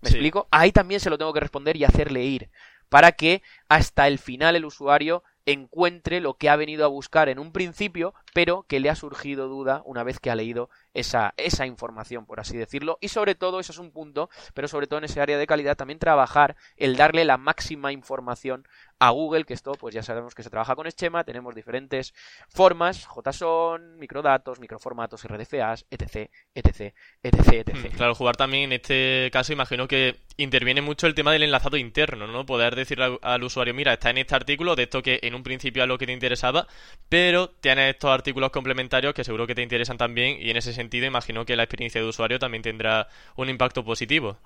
¿Me 0.00 0.10
explico? 0.10 0.48
Ahí 0.50 0.72
también 0.72 1.00
se 1.00 1.10
lo 1.10 1.18
tengo 1.18 1.32
que 1.32 1.40
responder 1.40 1.76
y 1.76 1.84
hacerle 1.84 2.24
ir. 2.24 2.50
Para 2.88 3.12
que 3.12 3.42
hasta 3.68 4.08
el 4.08 4.18
final 4.18 4.56
el 4.56 4.64
usuario 4.64 5.22
encuentre 5.46 6.20
lo 6.20 6.34
que 6.34 6.48
ha 6.48 6.56
venido 6.56 6.84
a 6.84 6.88
buscar 6.88 7.28
en 7.28 7.38
un 7.38 7.52
principio, 7.52 8.14
pero 8.34 8.64
que 8.68 8.80
le 8.80 8.90
ha 8.90 8.94
surgido 8.94 9.48
duda 9.48 9.82
una 9.84 10.04
vez 10.04 10.20
que 10.20 10.30
ha 10.30 10.34
leído 10.34 10.70
esa, 10.94 11.34
esa 11.36 11.66
información, 11.66 12.26
por 12.26 12.40
así 12.40 12.56
decirlo. 12.56 12.98
Y 13.00 13.08
sobre 13.08 13.34
todo, 13.34 13.60
eso 13.60 13.72
es 13.72 13.78
un 13.78 13.90
punto, 13.90 14.30
pero 14.54 14.68
sobre 14.68 14.86
todo 14.86 14.98
en 14.98 15.04
ese 15.04 15.20
área 15.20 15.38
de 15.38 15.46
calidad, 15.46 15.76
también 15.76 15.98
trabajar 15.98 16.56
el 16.76 16.96
darle 16.96 17.24
la 17.24 17.36
máxima 17.36 17.92
información 17.92 18.66
a 19.00 19.10
Google, 19.10 19.44
que 19.44 19.54
esto 19.54 19.72
pues 19.72 19.94
ya 19.94 20.02
sabemos 20.02 20.34
que 20.34 20.42
se 20.42 20.50
trabaja 20.50 20.76
con 20.76 20.88
Schema, 20.90 21.24
tenemos 21.24 21.54
diferentes 21.54 22.12
formas, 22.48 23.06
JSON, 23.06 23.98
microdatos, 23.98 24.60
microformatos, 24.60 25.24
RDFAs, 25.24 25.86
etc, 25.90 26.30
etc, 26.54 26.94
etc, 27.22 27.68
etc. 27.68 27.74
Hmm, 27.74 27.96
claro, 27.96 28.14
jugar 28.14 28.36
también 28.36 28.64
en 28.64 28.72
este 28.72 29.30
caso 29.32 29.54
imagino 29.54 29.88
que 29.88 30.16
interviene 30.36 30.82
mucho 30.82 31.06
el 31.06 31.14
tema 31.14 31.32
del 31.32 31.44
enlazado 31.44 31.78
interno, 31.78 32.26
¿no? 32.26 32.44
Poder 32.44 32.76
decirle 32.76 33.18
al, 33.22 33.42
usuario, 33.42 33.72
mira, 33.72 33.94
está 33.94 34.10
en 34.10 34.18
este 34.18 34.34
artículo 34.34 34.76
de 34.76 34.82
esto 34.82 35.02
que 35.02 35.18
en 35.22 35.34
un 35.34 35.42
principio 35.42 35.82
es 35.82 35.88
lo 35.88 35.96
que 35.96 36.06
te 36.06 36.12
interesaba, 36.12 36.66
pero 37.08 37.48
tienes 37.48 37.94
estos 37.94 38.10
artículos 38.20 38.50
complementarios 38.50 39.14
que 39.14 39.24
seguro 39.24 39.46
que 39.46 39.54
te 39.54 39.62
interesan 39.62 39.98
también 39.98 40.36
y 40.40 40.50
en 40.50 40.56
ese 40.56 40.72
sentido 40.72 41.06
imagino 41.06 41.44
que 41.44 41.56
la 41.56 41.64
experiencia 41.64 42.00
de 42.00 42.06
usuario 42.06 42.38
también 42.38 42.62
tendrá 42.62 43.08
un 43.36 43.48
impacto 43.48 43.84
positivo. 43.84 44.38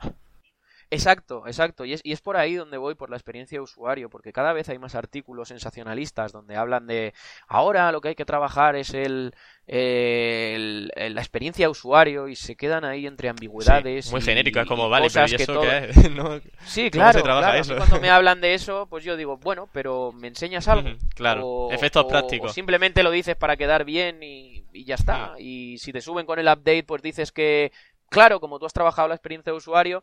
Exacto, 0.94 1.44
exacto. 1.46 1.84
Y 1.84 1.92
es, 1.92 2.00
y 2.04 2.12
es 2.12 2.20
por 2.20 2.36
ahí 2.36 2.54
donde 2.54 2.76
voy, 2.76 2.94
por 2.94 3.10
la 3.10 3.16
experiencia 3.16 3.58
de 3.58 3.62
usuario, 3.62 4.08
porque 4.08 4.32
cada 4.32 4.52
vez 4.52 4.68
hay 4.68 4.78
más 4.78 4.94
artículos 4.94 5.48
sensacionalistas 5.48 6.32
donde 6.32 6.56
hablan 6.56 6.86
de 6.86 7.12
ahora 7.48 7.92
lo 7.92 8.00
que 8.00 8.08
hay 8.08 8.14
que 8.14 8.24
trabajar 8.24 8.76
es 8.76 8.94
el, 8.94 9.34
la 9.66 11.20
experiencia 11.20 11.66
de 11.66 11.70
usuario 11.70 12.28
y 12.28 12.36
se 12.36 12.56
quedan 12.56 12.84
ahí 12.84 13.06
entre 13.06 13.28
ambigüedades. 13.28 14.10
muy 14.10 14.20
genérico, 14.20 14.60
es 14.60 14.66
como, 14.66 14.88
vale, 14.88 15.08
pero 15.12 15.26
¿y 15.26 15.34
eso 15.34 15.60
qué 15.60 16.42
Sí, 16.64 16.90
claro, 16.90 17.22
cuando 17.22 18.00
me 18.00 18.10
hablan 18.10 18.40
de 18.40 18.54
eso, 18.54 18.86
pues 18.88 19.04
yo 19.04 19.16
digo, 19.16 19.36
bueno, 19.38 19.68
pero 19.72 20.12
¿me 20.12 20.28
enseñas 20.28 20.68
algo? 20.68 20.90
claro, 21.14 21.70
efectos 21.70 22.04
prácticos. 22.06 22.50
O 22.50 22.54
simplemente 22.54 23.02
lo 23.02 23.10
dices 23.10 23.36
para 23.36 23.56
quedar 23.56 23.84
bien 23.84 24.22
y, 24.22 24.64
y 24.72 24.84
ya 24.84 24.96
está. 24.96 25.34
Y 25.38 25.78
si 25.78 25.92
te 25.92 26.00
suben 26.00 26.26
con 26.26 26.38
el 26.38 26.46
update, 26.46 26.84
pues 26.84 27.02
dices 27.02 27.32
que, 27.32 27.72
claro, 28.10 28.40
como 28.40 28.58
tú 28.58 28.66
has 28.66 28.72
trabajado 28.72 29.08
la 29.08 29.14
experiencia 29.14 29.52
de 29.52 29.56
usuario, 29.56 30.02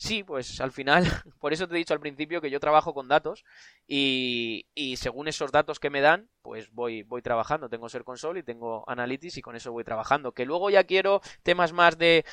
Sí, 0.00 0.24
pues 0.24 0.62
al 0.62 0.72
final, 0.72 1.04
por 1.40 1.52
eso 1.52 1.68
te 1.68 1.74
he 1.74 1.78
dicho 1.78 1.92
al 1.92 2.00
principio 2.00 2.40
que 2.40 2.50
yo 2.50 2.58
trabajo 2.58 2.94
con 2.94 3.06
datos 3.06 3.44
y, 3.86 4.66
y 4.74 4.96
según 4.96 5.28
esos 5.28 5.52
datos 5.52 5.78
que 5.78 5.90
me 5.90 6.00
dan, 6.00 6.30
pues 6.42 6.72
voy, 6.72 7.02
voy 7.02 7.22
trabajando. 7.22 7.68
Tengo 7.68 7.88
Ser 7.88 8.04
Console 8.04 8.40
y 8.40 8.42
tengo 8.42 8.84
Analytics 8.88 9.36
y 9.36 9.42
con 9.42 9.56
eso 9.56 9.72
voy 9.72 9.84
trabajando. 9.84 10.32
Que 10.32 10.46
luego 10.46 10.70
ya 10.70 10.84
quiero 10.84 11.20
temas 11.42 11.72
más 11.72 11.98
de, 11.98 12.24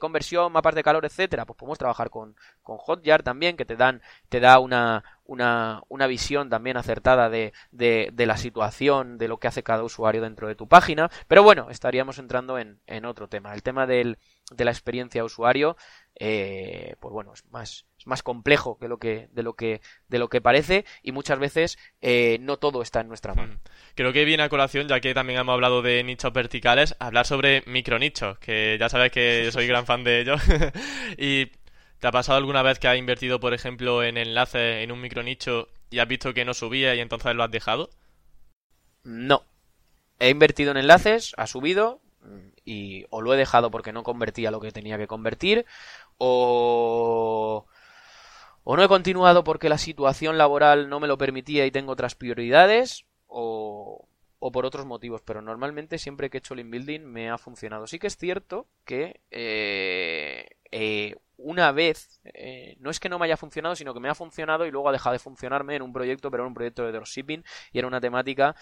conversión, 0.00 0.52
mapas 0.52 0.74
de 0.74 0.82
calor, 0.82 1.04
etcétera, 1.04 1.44
pues 1.44 1.58
podemos 1.58 1.78
trabajar 1.78 2.10
con, 2.10 2.34
con 2.62 2.78
Hotjar 2.78 3.22
también, 3.22 3.56
que 3.56 3.64
te 3.64 3.76
dan, 3.76 4.00
te 4.28 4.40
da 4.40 4.58
una, 4.58 5.04
una, 5.24 6.06
visión 6.06 6.48
también 6.48 6.76
acertada 6.76 7.28
de, 7.28 7.52
la 8.16 8.36
situación, 8.36 9.18
de 9.18 9.28
lo 9.28 9.38
que 9.38 9.48
hace 9.48 9.62
cada 9.62 9.84
usuario 9.84 10.22
dentro 10.22 10.48
de 10.48 10.54
tu 10.54 10.66
página. 10.66 11.10
Pero 11.28 11.42
bueno, 11.42 11.68
estaríamos 11.70 12.18
entrando 12.18 12.58
en, 12.58 13.04
otro 13.04 13.28
tema. 13.28 13.52
El 13.54 13.62
tema 13.62 13.86
de 13.86 14.16
la 14.56 14.70
experiencia 14.70 15.24
usuario 15.24 15.76
eh, 16.22 16.96
pues 17.00 17.12
bueno, 17.12 17.32
es 17.32 17.44
más, 17.50 17.86
es 17.98 18.06
más 18.06 18.22
complejo 18.22 18.78
que 18.78 18.88
lo 18.88 18.98
que, 18.98 19.28
de, 19.32 19.42
lo 19.42 19.54
que, 19.54 19.80
de 20.08 20.18
lo 20.18 20.28
que 20.28 20.42
parece 20.42 20.84
y 21.02 21.12
muchas 21.12 21.38
veces 21.38 21.78
eh, 22.02 22.36
no 22.42 22.58
todo 22.58 22.82
está 22.82 23.00
en 23.00 23.08
nuestra 23.08 23.34
mano. 23.34 23.54
Hmm. 23.54 23.60
Creo 23.94 24.12
que 24.12 24.26
viene 24.26 24.42
a 24.42 24.50
colación, 24.50 24.86
ya 24.86 25.00
que 25.00 25.14
también 25.14 25.40
hemos 25.40 25.54
hablado 25.54 25.80
de 25.80 26.04
nichos 26.04 26.30
verticales, 26.34 26.94
hablar 26.98 27.26
sobre 27.26 27.62
micronichos, 27.66 28.38
que 28.38 28.76
ya 28.78 28.90
sabes 28.90 29.10
que 29.10 29.44
yo 29.46 29.52
soy 29.52 29.66
gran 29.66 29.86
fan 29.86 30.04
de 30.04 30.20
ellos. 30.20 30.42
y 31.16 31.46
¿te 31.98 32.06
ha 32.06 32.12
pasado 32.12 32.36
alguna 32.36 32.62
vez 32.62 32.78
que 32.78 32.88
has 32.88 32.98
invertido, 32.98 33.40
por 33.40 33.54
ejemplo, 33.54 34.04
en 34.04 34.18
enlaces 34.18 34.84
en 34.84 34.92
un 34.92 35.00
micronicho 35.00 35.68
y 35.88 36.00
has 36.00 36.08
visto 36.08 36.34
que 36.34 36.44
no 36.44 36.52
subía 36.52 36.94
y 36.94 37.00
entonces 37.00 37.34
lo 37.34 37.44
has 37.44 37.50
dejado? 37.50 37.88
No. 39.04 39.46
He 40.18 40.28
invertido 40.28 40.72
en 40.72 40.76
enlaces, 40.76 41.32
ha 41.38 41.46
subido, 41.46 42.02
y 42.70 43.04
o 43.10 43.20
lo 43.20 43.34
he 43.34 43.36
dejado 43.36 43.70
porque 43.70 43.92
no 43.92 44.04
convertía 44.04 44.50
lo 44.50 44.60
que 44.60 44.70
tenía 44.70 44.96
que 44.96 45.08
convertir 45.08 45.66
o 46.18 47.66
o 48.62 48.76
no 48.76 48.84
he 48.84 48.88
continuado 48.88 49.42
porque 49.42 49.68
la 49.68 49.78
situación 49.78 50.38
laboral 50.38 50.88
no 50.88 51.00
me 51.00 51.08
lo 51.08 51.18
permitía 51.18 51.66
y 51.66 51.70
tengo 51.70 51.92
otras 51.92 52.14
prioridades, 52.14 53.06
o, 53.26 54.06
o 54.38 54.52
por 54.52 54.66
otros 54.66 54.86
motivos, 54.86 55.22
pero 55.24 55.42
normalmente 55.42 55.98
siempre 55.98 56.30
que 56.30 56.36
he 56.36 56.40
hecho 56.40 56.54
link 56.54 56.70
building 56.70 57.00
me 57.00 57.30
ha 57.30 57.38
funcionado. 57.38 57.86
Sí 57.86 57.98
que 57.98 58.06
es 58.06 58.16
cierto 58.16 58.68
que 58.84 59.20
eh, 59.30 60.50
eh, 60.70 61.16
una 61.36 61.72
vez, 61.72 62.20
eh, 62.24 62.76
no 62.80 62.90
es 62.90 63.00
que 63.00 63.08
no 63.08 63.18
me 63.18 63.24
haya 63.26 63.36
funcionado, 63.36 63.74
sino 63.74 63.94
que 63.94 64.00
me 64.00 64.08
ha 64.08 64.14
funcionado 64.14 64.66
y 64.66 64.70
luego 64.70 64.88
ha 64.88 64.92
dejado 64.92 65.14
de 65.14 65.18
funcionarme 65.18 65.76
en 65.76 65.82
un 65.82 65.92
proyecto, 65.92 66.30
pero 66.30 66.42
en 66.42 66.48
un 66.48 66.54
proyecto 66.54 66.84
de 66.84 66.92
dropshipping 66.92 67.44
y 67.72 67.78
era 67.78 67.88
una 67.88 68.00
temática 68.00 68.54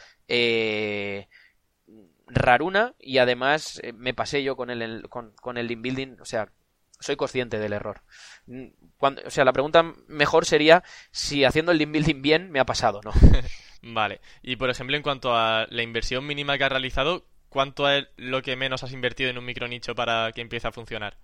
raruna 2.28 2.94
y 2.98 3.18
además 3.18 3.80
me 3.94 4.14
pasé 4.14 4.42
yo 4.42 4.56
con 4.56 4.70
el, 4.70 5.08
con, 5.08 5.32
con 5.32 5.58
el 5.58 5.66
link 5.66 5.82
building, 5.82 6.16
o 6.20 6.24
sea, 6.24 6.48
soy 7.00 7.16
consciente 7.16 7.58
del 7.58 7.72
error. 7.72 8.02
Mm, 8.46 8.66
cuando, 8.96 9.22
o 9.24 9.30
sea, 9.30 9.44
la 9.44 9.52
pregunta 9.52 9.82
mejor 10.08 10.44
sería 10.44 10.82
si 11.10 11.44
haciendo 11.44 11.72
el 11.72 11.78
link 11.78 11.92
building 11.92 12.22
bien 12.22 12.50
me 12.50 12.60
ha 12.60 12.66
pasado, 12.66 13.00
¿no? 13.04 13.12
Vale. 13.82 14.20
Y 14.42 14.56
por 14.56 14.70
ejemplo, 14.70 14.96
en 14.96 15.02
cuanto 15.02 15.34
a 15.36 15.66
la 15.68 15.82
inversión 15.82 16.26
mínima 16.26 16.58
que 16.58 16.64
has 16.64 16.70
realizado, 16.70 17.24
¿cuánto 17.48 17.88
es 17.88 18.06
lo 18.16 18.42
que 18.42 18.56
menos 18.56 18.82
has 18.82 18.92
invertido 18.92 19.30
en 19.30 19.38
un 19.38 19.44
micronicho 19.44 19.94
para 19.94 20.32
que 20.32 20.40
empiece 20.40 20.66
a 20.66 20.72
funcionar? 20.72 21.16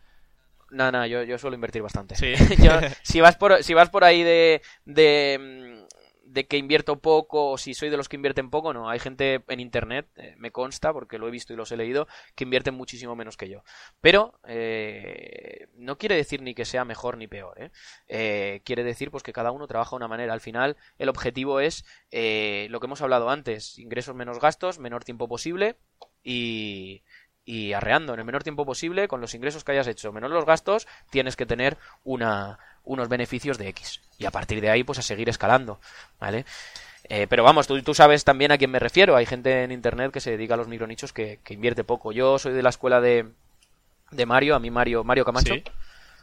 Nada, 0.71 0.93
nada, 0.93 1.07
yo, 1.07 1.23
yo 1.23 1.39
suelo 1.39 1.55
invertir 1.55 1.83
bastante. 1.83 2.17
Sí. 2.17 2.35
si, 3.03 3.21
vas 3.21 3.37
por, 3.37 3.63
si 3.63 3.75
vas 3.75 3.91
por 3.91 4.05
ahí 4.05 4.23
de, 4.23 4.63
de 4.85 5.39
mm, 5.41 5.74
de 6.27 6.47
que 6.47 6.57
invierto 6.57 6.99
poco 6.99 7.51
o 7.51 7.59
si 7.59 7.75
soy 7.75 7.91
de 7.91 7.97
los 7.97 8.09
que 8.09 8.17
invierten 8.17 8.51
poco, 8.51 8.73
no. 8.73 8.89
Hay 8.89 8.99
gente 8.99 9.45
en 9.49 9.61
internet, 9.61 10.09
eh, 10.17 10.35
me 10.39 10.51
consta, 10.51 10.93
porque 10.93 11.19
lo 11.19 11.29
he 11.29 11.31
visto 11.31 11.53
y 11.53 11.57
los 11.57 11.71
he 11.73 11.77
leído, 11.77 12.09
que 12.35 12.45
invierten 12.45 12.75
muchísimo 12.75 13.15
menos 13.15 13.37
que 13.37 13.49
yo. 13.49 13.63
Pero 14.01 14.39
eh, 14.47 15.69
no 15.77 15.99
quiere 15.99 16.17
decir 16.17 16.43
ni 16.43 16.55
que 16.55 16.65
sea 16.65 16.85
mejor 16.85 17.17
ni 17.17 17.27
peor. 17.27 17.71
¿eh? 18.09 18.61
quiere 18.65 18.85
decir 18.85 19.11
pues 19.11 19.23
que 19.23 19.33
cada 19.33 19.51
uno 19.51 19.67
trabaja 19.67 19.91
de 19.91 19.97
una 19.97 20.09
manera. 20.09 20.33
Al 20.33 20.41
final, 20.41 20.77
el 20.99 21.09
objetivo 21.09 21.61
es 21.61 21.85
lo 22.11 22.81
que 22.81 22.87
hemos 22.87 23.03
hablado 23.03 23.31
antes: 23.31 23.79
ingresos 23.79 24.15
menos 24.15 24.41
gastos, 24.41 24.79
menor 24.79 25.05
tiempo 25.05 25.29
posible 25.29 25.77
y 26.23 27.03
y 27.45 27.73
arreando 27.75 28.15
en 28.15 28.21
el 28.21 28.25
menor 28.25 28.43
tiempo 28.43 28.65
posible 28.65 29.09
con 29.09 29.21
los 29.21 29.35
ingresos 29.35 29.65
que 29.65 29.73
hayas 29.73 29.87
hecho, 29.87 30.13
menos 30.13 30.31
los 30.31 30.47
gastos, 30.47 30.87
tienes 31.11 31.37
que 31.37 31.47
tener 31.47 31.77
una, 32.03 32.59
unos 32.85 33.09
beneficios 33.09 33.59
de 33.59 33.69
X. 33.69 34.01
Y 34.19 34.27
a 34.27 34.31
partir 34.31 34.61
de 34.61 34.71
ahí, 34.71 34.85
pues 34.85 34.99
a 34.99 35.03
seguir 35.03 35.29
escalando, 35.29 35.81
¿vale? 36.21 36.45
Eh, 37.09 37.27
pero 37.29 37.45
vamos, 37.45 37.67
tú, 37.67 37.83
tú, 37.83 37.95
sabes 37.95 38.25
también 38.25 38.53
a 38.53 38.59
quién 38.59 38.71
me 38.71 38.79
refiero. 38.79 39.17
Hay 39.17 39.27
gente 39.27 39.63
en 39.63 39.73
internet 39.73 40.11
que 40.11 40.21
se 40.21 40.31
dedica 40.31 40.55
a 40.55 40.57
los 40.57 40.69
micronichos 40.69 41.13
que, 41.13 41.41
que 41.45 41.55
invierte 41.55 41.85
poco. 41.85 42.13
Yo 42.13 42.39
soy 42.39 42.53
de 42.53 42.63
la 42.63 42.71
escuela 42.71 43.01
de, 43.01 43.27
de 44.11 44.27
Mario, 44.27 44.55
a 44.55 44.59
mí 44.59 44.71
Mario, 44.71 45.05
Mario 45.05 45.25
Camacho. 45.25 45.55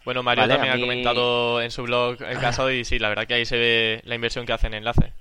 Bueno, 0.04 0.24
Mario 0.24 0.48
también 0.48 0.74
ha 0.74 0.80
comentado 0.80 1.62
en 1.62 1.70
su 1.70 1.84
blog 1.84 2.22
el 2.24 2.40
caso 2.40 2.72
y 2.72 2.84
sí, 2.86 2.98
la 2.98 3.10
verdad 3.10 3.28
que 3.28 3.36
ahí 3.36 3.46
se 3.46 3.58
ve 3.58 4.02
la 4.06 4.16
inversión 4.16 4.48
que 4.48 4.54
hace 4.54 4.68
en 4.68 4.74
enlace. 4.74 5.14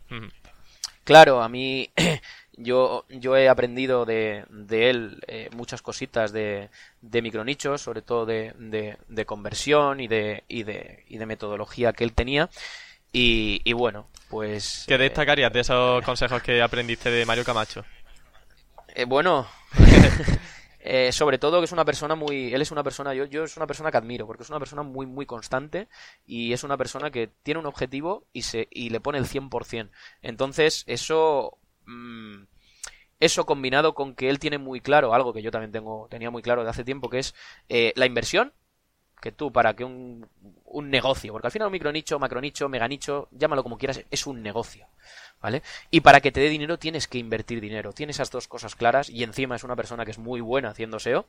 Claro, 1.04 1.42
a 1.42 1.48
mí 1.48 1.90
yo, 2.62 3.04
yo 3.08 3.36
he 3.36 3.48
aprendido 3.48 4.04
de, 4.04 4.44
de 4.50 4.90
él 4.90 5.22
eh, 5.26 5.48
muchas 5.54 5.82
cositas 5.82 6.32
de, 6.32 6.68
de 7.00 7.22
micronichos, 7.22 7.80
sobre 7.80 8.02
todo 8.02 8.26
de, 8.26 8.54
de, 9.08 9.26
conversión 9.26 10.00
y 10.00 10.08
de, 10.08 10.44
y, 10.48 10.62
de, 10.64 11.04
y 11.08 11.18
de 11.18 11.26
metodología 11.26 11.92
que 11.92 12.04
él 12.04 12.12
tenía. 12.12 12.50
Y, 13.12 13.60
y 13.64 13.72
bueno, 13.72 14.06
pues... 14.28 14.84
¿Qué 14.86 14.98
destacarías 14.98 15.52
de 15.52 15.60
esos 15.60 16.04
consejos 16.04 16.42
que 16.42 16.62
aprendiste 16.62 17.10
de 17.10 17.26
Mario 17.26 17.44
Camacho? 17.44 17.84
Eh, 18.94 19.04
bueno, 19.04 19.48
eh, 20.80 21.10
sobre 21.12 21.38
todo 21.38 21.58
que 21.58 21.64
es 21.64 21.72
una 21.72 21.84
persona 21.84 22.14
muy... 22.14 22.52
Él 22.52 22.62
es 22.62 22.70
una 22.70 22.84
persona, 22.84 23.14
yo, 23.14 23.24
yo 23.24 23.44
es 23.44 23.56
una 23.56 23.66
persona 23.66 23.90
que 23.90 23.96
admiro, 23.96 24.26
porque 24.26 24.42
es 24.42 24.50
una 24.50 24.60
persona 24.60 24.82
muy, 24.82 25.06
muy 25.06 25.26
constante 25.26 25.88
y 26.26 26.52
es 26.52 26.62
una 26.62 26.76
persona 26.76 27.10
que 27.10 27.30
tiene 27.42 27.58
un 27.58 27.66
objetivo 27.66 28.26
y, 28.32 28.42
se, 28.42 28.68
y 28.70 28.90
le 28.90 29.00
pone 29.00 29.18
el 29.18 29.26
100%. 29.26 29.90
Entonces, 30.22 30.84
eso 30.86 31.58
Mm, 31.90 32.44
eso 33.20 33.46
combinado 33.46 33.94
con 33.94 34.14
que 34.14 34.30
él 34.30 34.38
tiene 34.38 34.58
muy 34.58 34.80
claro 34.80 35.14
algo 35.14 35.32
que 35.34 35.42
yo 35.42 35.50
también 35.50 35.72
tengo 35.72 36.08
tenía 36.10 36.30
muy 36.30 36.42
claro 36.42 36.64
de 36.64 36.70
hace 36.70 36.84
tiempo 36.84 37.10
que 37.10 37.18
es 37.20 37.34
eh, 37.68 37.92
la 37.96 38.06
inversión 38.06 38.52
que 39.20 39.32
tú 39.32 39.52
para 39.52 39.74
que 39.74 39.84
un, 39.84 40.26
un 40.64 40.90
negocio 40.90 41.32
porque 41.32 41.48
al 41.48 41.52
final 41.52 41.66
un 41.66 41.72
micronicho 41.72 42.18
macronicho 42.18 42.68
meganicho 42.68 43.28
llámalo 43.30 43.62
como 43.62 43.78
quieras 43.78 44.02
es 44.10 44.26
un 44.26 44.42
negocio 44.42 44.86
¿vale? 45.40 45.62
Y 45.90 46.00
para 46.00 46.20
que 46.20 46.32
te 46.32 46.40
dé 46.40 46.48
dinero 46.48 46.78
tienes 46.78 47.08
que 47.08 47.18
invertir 47.18 47.60
dinero. 47.60 47.92
Tiene 47.92 48.10
esas 48.10 48.30
dos 48.30 48.46
cosas 48.46 48.76
claras 48.76 49.08
y 49.08 49.22
encima 49.22 49.56
es 49.56 49.64
una 49.64 49.76
persona 49.76 50.04
que 50.04 50.10
es 50.10 50.18
muy 50.18 50.40
buena 50.40 50.68
haciendo 50.70 50.98
SEO. 50.98 51.26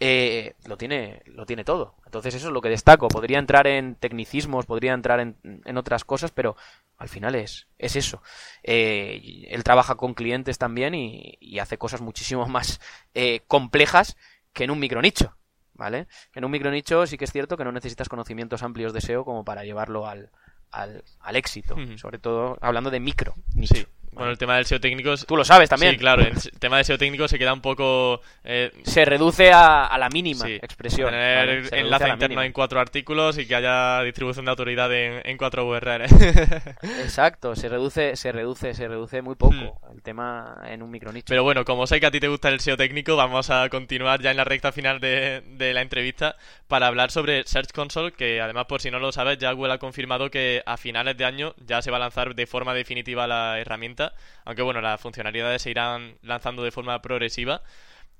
Eh, 0.00 0.54
lo 0.66 0.76
tiene 0.76 1.22
lo 1.26 1.46
tiene 1.46 1.64
todo. 1.64 1.94
Entonces 2.04 2.34
eso 2.34 2.48
es 2.48 2.52
lo 2.52 2.60
que 2.60 2.68
destaco. 2.68 3.08
Podría 3.08 3.38
entrar 3.38 3.66
en 3.66 3.94
tecnicismos, 3.94 4.66
podría 4.66 4.92
entrar 4.92 5.20
en, 5.20 5.36
en 5.64 5.78
otras 5.78 6.04
cosas, 6.04 6.30
pero 6.30 6.56
al 6.98 7.08
final 7.08 7.34
es, 7.34 7.68
es 7.78 7.96
eso. 7.96 8.22
Eh, 8.62 9.46
él 9.48 9.64
trabaja 9.64 9.94
con 9.94 10.14
clientes 10.14 10.58
también 10.58 10.94
y, 10.94 11.58
hace 11.58 11.78
cosas 11.78 12.00
muchísimo 12.00 12.46
más 12.48 12.80
eh, 13.14 13.40
complejas 13.46 14.16
que 14.52 14.64
en 14.64 14.70
un 14.70 14.78
micronicho. 14.78 15.36
¿Vale? 15.78 16.08
En 16.34 16.44
un 16.44 16.50
micronicho 16.50 17.06
sí 17.06 17.16
que 17.16 17.24
es 17.24 17.32
cierto 17.32 17.56
que 17.56 17.64
no 17.64 17.72
necesitas 17.72 18.08
conocimientos 18.08 18.62
amplios 18.62 18.92
de 18.92 19.00
SEO 19.00 19.24
como 19.24 19.44
para 19.44 19.64
llevarlo 19.64 20.06
al, 20.06 20.30
al, 20.72 21.04
al 21.20 21.36
éxito, 21.36 21.76
sobre 21.96 22.18
todo 22.18 22.58
hablando 22.60 22.90
de 22.90 23.00
micro. 23.00 23.34
Sí. 23.64 23.86
Bueno, 24.12 24.30
el 24.30 24.38
tema 24.38 24.56
del 24.56 24.66
SEO 24.66 24.80
técnico... 24.80 25.14
Tú 25.16 25.36
lo 25.36 25.44
sabes 25.44 25.68
también. 25.68 25.92
Sí, 25.92 25.98
claro. 25.98 26.22
El 26.22 26.34
tema 26.58 26.76
del 26.76 26.84
SEO 26.84 26.98
técnico 26.98 27.28
se 27.28 27.38
queda 27.38 27.52
un 27.52 27.60
poco... 27.60 28.20
Eh, 28.44 28.70
se 28.82 29.04
reduce 29.04 29.50
a, 29.52 29.96
la 29.98 30.08
mínima 30.08 30.48
expresión. 30.48 31.10
Tener 31.10 31.72
enlace 31.72 32.08
interno 32.08 32.42
en 32.42 32.52
cuatro 32.52 32.80
artículos 32.80 33.38
y 33.38 33.46
que 33.46 33.54
haya 33.54 34.02
distribución 34.02 34.44
de 34.44 34.50
autoridad 34.50 34.92
en, 34.92 35.36
cuatro 35.36 35.66
URLs. 35.66 36.12
Exacto. 37.00 37.54
Se 37.54 37.68
reduce, 37.68 38.16
se 38.16 38.32
reduce, 38.32 38.74
se 38.74 38.88
reduce 38.88 39.22
muy 39.22 39.36
poco 39.36 39.54
hmm. 39.54 39.92
el 39.92 40.02
tema 40.02 40.62
en 40.66 40.82
un 40.82 40.90
micronicho. 40.90 41.26
Pero 41.28 41.44
bueno, 41.44 41.64
como 41.64 41.86
sé 41.86 42.00
que 42.00 42.06
a 42.06 42.10
ti 42.10 42.20
te 42.20 42.28
gusta 42.28 42.48
el 42.48 42.60
SEO 42.60 42.76
técnico, 42.76 43.16
vamos 43.16 43.50
a 43.50 43.68
continuar 43.68 44.20
ya 44.20 44.30
en 44.30 44.36
la 44.36 44.44
recta 44.44 44.72
final 44.72 45.00
de, 45.00 45.42
de 45.46 45.74
la 45.74 45.82
entrevista 45.82 46.36
para 46.66 46.86
hablar 46.86 47.10
sobre 47.10 47.44
Search 47.44 47.72
Console, 47.72 48.12
que 48.12 48.40
además, 48.40 48.66
por 48.66 48.80
si 48.80 48.90
no 48.90 48.98
lo 48.98 49.12
sabes, 49.12 49.38
ya 49.38 49.52
Google 49.52 49.74
ha 49.74 49.78
confirmado 49.78 50.30
que 50.30 50.62
a 50.66 50.76
finales 50.76 51.16
de 51.16 51.24
año 51.24 51.54
ya 51.66 51.82
se 51.82 51.90
va 51.90 51.98
a 51.98 52.00
lanzar 52.00 52.34
de 52.34 52.46
forma 52.46 52.74
definitiva 52.74 53.26
la 53.26 53.58
herramienta 53.58 53.97
aunque 54.44 54.62
bueno, 54.62 54.80
las 54.80 55.00
funcionalidades 55.00 55.62
se 55.62 55.70
irán 55.70 56.16
lanzando 56.22 56.62
de 56.62 56.70
forma 56.70 57.00
progresiva. 57.02 57.62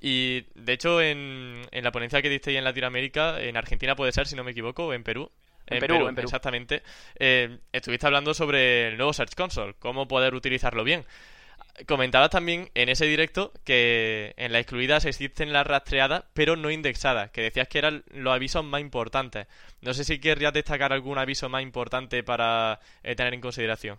Y 0.01 0.47
de 0.55 0.73
hecho, 0.75 1.01
en, 1.01 1.63
en 1.71 1.85
la 1.85 1.91
ponencia 1.91 2.23
que 2.23 2.29
diste 2.29 2.57
en 2.57 2.65
Latinoamérica, 2.65 3.41
en 3.41 3.57
Argentina 3.57 3.97
puede 3.97 4.13
ser, 4.13 4.27
si 4.27 4.37
no 4.37 4.45
me 4.45 4.53
equivoco, 4.53 4.87
o 4.87 4.93
en 4.93 5.03
Perú. 5.03 5.31
En, 5.71 5.81
Perú, 5.81 6.09
exactamente. 6.17 6.83
Eh, 7.19 7.59
estuviste 7.73 8.07
hablando 8.07 8.33
sobre 8.35 8.89
el 8.89 8.97
nuevo 8.97 9.13
Search 9.13 9.35
Console, 9.35 9.75
cómo 9.79 10.09
poder 10.09 10.35
utilizarlo 10.35 10.85
bien. 10.85 11.05
Comentabas 11.87 12.31
también 12.31 12.71
en 12.75 12.89
ese 12.89 13.07
directo 13.07 13.53
que 13.65 14.35
en 14.37 14.53
las 14.53 14.63
excluidas 14.63 15.05
existen 15.05 15.53
las 15.53 15.67
rastreadas, 15.67 16.25
pero 16.33 16.57
no 16.57 16.71
indexadas, 16.71 17.31
que 17.31 17.43
decías 17.43 17.69
que 17.69 17.79
eran 17.79 18.03
los 18.11 18.35
avisos 18.35 18.65
más 18.65 18.81
importantes. 18.81 19.47
No 19.81 19.95
sé 19.95 20.05
si 20.05 20.19
querrías 20.19 20.53
destacar 20.53 20.93
algún 20.93 21.19
aviso 21.19 21.49
más 21.49 21.63
importante 21.63 22.23
para 22.25 22.81
eh, 23.05 23.15
tener 23.15 23.35
en 23.35 23.41
consideración. 23.41 23.99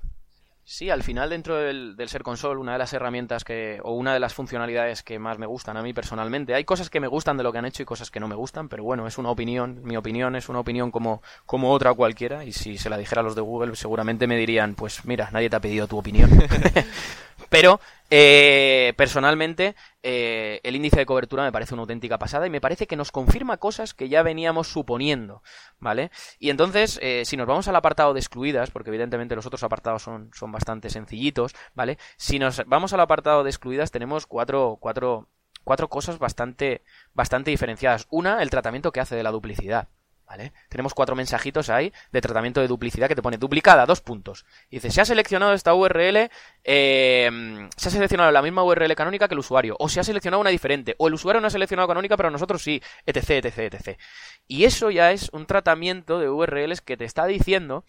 Sí, 0.71 0.91
al 0.91 1.01
final 1.01 1.32
dentro 1.32 1.55
del, 1.55 1.95
Ser 2.05 2.21
Console, 2.21 2.60
una 2.60 2.73
de 2.73 2.77
las 2.77 2.93
herramientas 2.93 3.43
que, 3.43 3.79
o 3.82 3.93
una 3.93 4.13
de 4.13 4.19
las 4.19 4.36
funcionalidades 4.36 5.01
que 5.01 5.17
más 5.17 5.39
me 5.39 5.47
gustan 5.47 5.77
a 5.77 5.82
mí 5.82 5.93
personalmente, 5.93 6.53
hay 6.53 6.63
cosas 6.63 6.91
que 6.91 6.99
me 6.99 7.08
gustan 7.08 7.38
de 7.38 7.43
lo 7.43 7.51
que 7.51 7.58
han 7.58 7.65
hecho 7.65 7.82
y 7.82 7.88
cosas 7.88 8.12
que 8.12 8.19
no 8.19 8.27
me 8.27 8.36
gustan, 8.36 8.69
pero 8.69 8.84
bueno, 8.84 9.08
es 9.08 9.17
una 9.17 9.32
opinión, 9.32 9.82
mi 9.84 9.97
opinión 9.97 10.36
es 10.36 10.47
una 10.47 10.60
opinión 10.60 10.91
como, 10.91 11.23
como 11.47 11.71
otra 11.71 11.95
cualquiera, 11.95 12.45
y 12.45 12.51
si 12.51 12.77
se 12.77 12.91
la 12.91 12.99
dijera 12.99 13.21
a 13.21 13.23
los 13.23 13.34
de 13.34 13.41
Google 13.41 13.75
seguramente 13.75 14.27
me 14.27 14.38
dirían, 14.38 14.75
pues 14.75 15.05
mira, 15.05 15.32
nadie 15.32 15.49
te 15.49 15.55
ha 15.55 15.60
pedido 15.60 15.88
tu 15.88 15.97
opinión. 15.97 16.29
pero 17.50 17.80
eh, 18.12 18.94
personalmente, 18.98 19.76
eh, 20.02 20.60
el 20.64 20.76
índice 20.76 20.98
de 20.98 21.06
cobertura 21.06 21.44
me 21.44 21.52
parece 21.52 21.74
una 21.74 21.82
auténtica 21.82 22.18
pasada 22.18 22.48
y 22.48 22.50
me 22.50 22.62
parece 22.62 22.88
que 22.88 22.96
nos 22.96 23.12
confirma 23.12 23.58
cosas 23.58 23.94
que 23.94 24.10
ya 24.10 24.24
veníamos 24.24 24.68
suponiendo, 24.68 25.44
¿vale? 25.80 26.10
Y 26.40 26.50
entonces, 26.50 27.00
eh, 27.02 27.24
si 27.26 27.38
nos 27.38 27.48
vamos 27.48 27.68
al 27.68 27.76
apartado 27.76 28.14
de 28.14 28.20
excluidas, 28.20 28.72
porque 28.72 28.90
evidentemente 28.90 29.36
los 29.36 29.46
otros 29.46 29.64
apartados 29.64 30.02
son, 30.02 30.32
son 30.34 30.52
bastante 30.52 30.90
sencillitos, 30.90 31.54
¿vale? 31.76 31.98
Si 32.18 32.40
nos 32.40 32.66
vamos 32.66 32.94
al 32.94 33.02
apartado 33.02 33.44
de 33.44 33.50
excluidas, 33.50 33.92
tenemos 33.92 34.26
cuatro, 34.26 34.78
cuatro, 34.80 35.28
cuatro 35.64 35.88
cosas 35.88 36.18
bastante, 36.18 36.84
bastante 37.14 37.52
diferenciadas. 37.52 38.08
Una, 38.10 38.42
el 38.42 38.50
tratamiento 38.50 38.92
que 38.92 39.02
hace 39.02 39.16
de 39.16 39.24
la 39.24 39.32
duplicidad. 39.32 39.88
¿Vale? 40.30 40.54
Tenemos 40.70 40.94
cuatro 40.94 41.15
mensajitos 41.15 41.72
ahí 41.72 41.92
de 42.12 42.22
tratamiento 42.22 42.62
de 42.62 42.68
duplicidad 42.68 43.08
que 43.08 43.15
te 43.15 43.22
pone 43.24 43.38
duplicada, 43.38 43.88
dos 43.88 44.00
puntos. 44.02 44.46
Y 44.70 44.76
dice, 44.76 44.92
se 44.92 45.02
ha 45.02 45.06
seleccionado 45.06 45.54
esta 45.54 45.74
URL, 45.74 46.30
eh, 46.63 47.68
se 47.76 47.89
ha 47.89 47.92
seleccionado 47.92 48.32
la 48.32 48.44
misma 48.44 48.63
URL 48.63 48.94
canónica 48.94 49.28
que 49.28 49.34
el 49.34 49.39
usuario, 49.39 49.76
o 49.80 49.89
se 49.89 50.00
ha 50.00 50.04
seleccionado 50.04 50.39
una 50.39 50.52
diferente, 50.52 50.94
o 51.00 51.08
el 51.08 51.15
usuario 51.15 51.42
no 51.42 51.48
ha 51.48 51.50
seleccionado 51.50 51.88
canónica, 51.88 52.15
pero 52.15 52.30
nosotros 52.30 52.62
sí, 52.62 52.80
etc, 53.08 53.44
etc, 53.44 53.74
etc. 53.74 54.00
Y 54.48 54.65
eso 54.65 54.92
ya 54.92 55.12
es 55.12 55.30
un 55.34 55.48
tratamiento 55.48 56.20
de 56.20 56.30
URLs 56.30 56.82
que 56.82 56.96
te 56.96 57.06
está 57.06 57.26
diciendo 57.26 57.84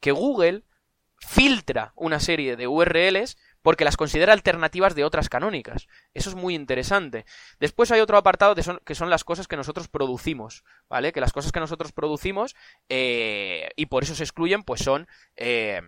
que 0.00 0.10
Google 0.10 0.64
filtra 1.20 1.92
una 1.94 2.18
serie 2.18 2.56
de 2.56 2.66
URLs 2.66 3.36
porque 3.64 3.86
las 3.86 3.96
considera 3.96 4.34
alternativas 4.34 4.94
de 4.94 5.04
otras 5.04 5.30
canónicas. 5.30 5.88
Eso 6.12 6.28
es 6.28 6.36
muy 6.36 6.54
interesante. 6.54 7.24
Después 7.58 7.90
hay 7.90 8.00
otro 8.00 8.18
apartado 8.18 8.54
que 8.54 8.94
son, 8.94 9.10
las 9.10 9.24
cosas 9.24 9.48
que 9.48 9.56
nosotros 9.56 9.88
producimos, 9.88 10.64
¿vale? 10.90 11.12
Que 11.12 11.22
las 11.22 11.32
cosas 11.32 11.50
que 11.50 11.60
nosotros 11.60 11.90
producimos 11.90 12.54
eh, 12.90 13.70
y 13.74 13.86
por 13.86 14.02
eso 14.02 14.14
se 14.14 14.22
excluyen, 14.22 14.64
pues 14.64 14.82
son... 14.82 15.08
Eh, 15.36 15.80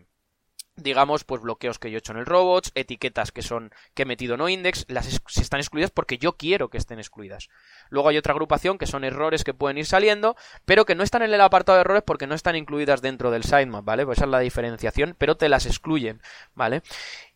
digamos, 0.77 1.25
pues 1.25 1.41
bloqueos 1.41 1.79
que 1.79 1.91
yo 1.91 1.97
he 1.97 1.99
hecho 1.99 2.13
en 2.13 2.19
el 2.19 2.27
robots, 2.27 2.71
etiquetas 2.75 3.33
que 3.33 3.43
son 3.43 3.73
que 3.95 4.03
he 4.03 4.07
metido 4.07 4.37
no 4.37 4.49
index, 4.49 4.85
las 4.89 5.07
están 5.37 5.61
excluidas 5.61 5.91
porque 5.91 6.19
yo 6.19 6.37
quiero 6.37 6.69
que 6.69 6.79
estén 6.79 6.99
excluidas. 6.99 7.49
Luego 7.89 8.11
hay 8.11 8.19
otra 8.19 8.33
agrupación 8.33 8.77
que 8.77 8.87
son 8.87 9.03
errores 9.03 9.43
que 9.43 9.55
pueden 9.55 9.79
ir 9.79 9.87
saliendo, 9.87 10.37
pero 10.65 10.85
que 10.85 10.95
no 10.95 11.03
están 11.03 11.23
en 11.23 11.33
el 11.33 11.41
apartado 11.41 11.77
de 11.77 11.81
errores 11.81 12.03
porque 12.07 12.27
no 12.27 12.35
están 12.35 12.57
incluidas 12.57 13.01
dentro 13.01 13.31
del 13.31 13.45
sitemap, 13.45 13.85
¿vale? 13.85 14.05
Pues 14.05 14.19
esa 14.19 14.27
es 14.27 14.31
la 14.31 14.41
diferenciación, 14.41 15.15
pero 15.19 15.37
te 15.37 15.49
las 15.49 15.65
excluyen, 15.67 16.21
¿vale? 16.55 16.83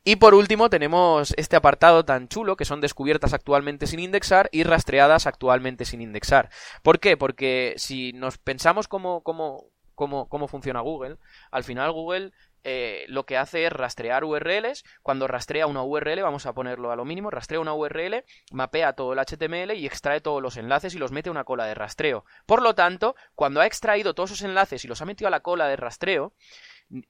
Y 0.02 0.16
por 0.16 0.34
último 0.34 0.70
tenemos 0.70 1.34
este 1.36 1.56
apartado 1.56 2.04
tan 2.06 2.28
chulo 2.28 2.56
que 2.56 2.64
son 2.64 2.80
descubiertas 2.80 3.34
actualmente 3.34 3.86
sin 3.86 4.00
indexar 4.00 4.48
y 4.50 4.62
rastreadas 4.62 5.26
actualmente 5.26 5.84
sin 5.84 6.00
indexar. 6.00 6.48
¿Por 6.82 7.00
qué? 7.00 7.18
Porque 7.18 7.74
si 7.76 8.12
nos 8.14 8.38
pensamos 8.38 8.88
cómo, 8.88 9.22
cómo, 9.22 9.66
cómo, 9.94 10.26
cómo 10.28 10.48
funciona 10.48 10.80
Google, 10.80 11.18
al 11.50 11.64
final 11.64 11.92
Google 11.92 12.32
eh, 12.62 13.06
lo 13.08 13.24
que 13.24 13.38
hace 13.38 13.66
es 13.66 13.72
rastrear 13.72 14.24
URLs. 14.24 14.84
Cuando 15.02 15.26
rastrea 15.26 15.66
una 15.66 15.82
URL, 15.82 16.22
vamos 16.22 16.46
a 16.46 16.52
ponerlo 16.52 16.90
a 16.90 16.96
lo 16.96 17.04
mínimo, 17.04 17.30
rastrea 17.30 17.60
una 17.60 17.74
URL, 17.74 18.24
mapea 18.52 18.92
todo 18.94 19.12
el 19.12 19.18
HTML 19.18 19.74
y 19.74 19.86
extrae 19.86 20.20
todos 20.20 20.42
los 20.42 20.56
enlaces 20.56 20.94
y 20.94 20.98
los 20.98 21.12
mete 21.12 21.28
a 21.28 21.32
una 21.32 21.44
cola 21.44 21.66
de 21.66 21.74
rastreo. 21.74 22.24
Por 22.46 22.62
lo 22.62 22.74
tanto, 22.74 23.14
cuando 23.34 23.60
ha 23.60 23.66
extraído 23.66 24.14
todos 24.14 24.30
esos 24.30 24.44
enlaces 24.44 24.84
y 24.84 24.88
los 24.88 25.00
ha 25.00 25.06
metido 25.06 25.28
a 25.28 25.30
la 25.30 25.40
cola 25.40 25.68
de 25.68 25.76
rastreo, 25.76 26.32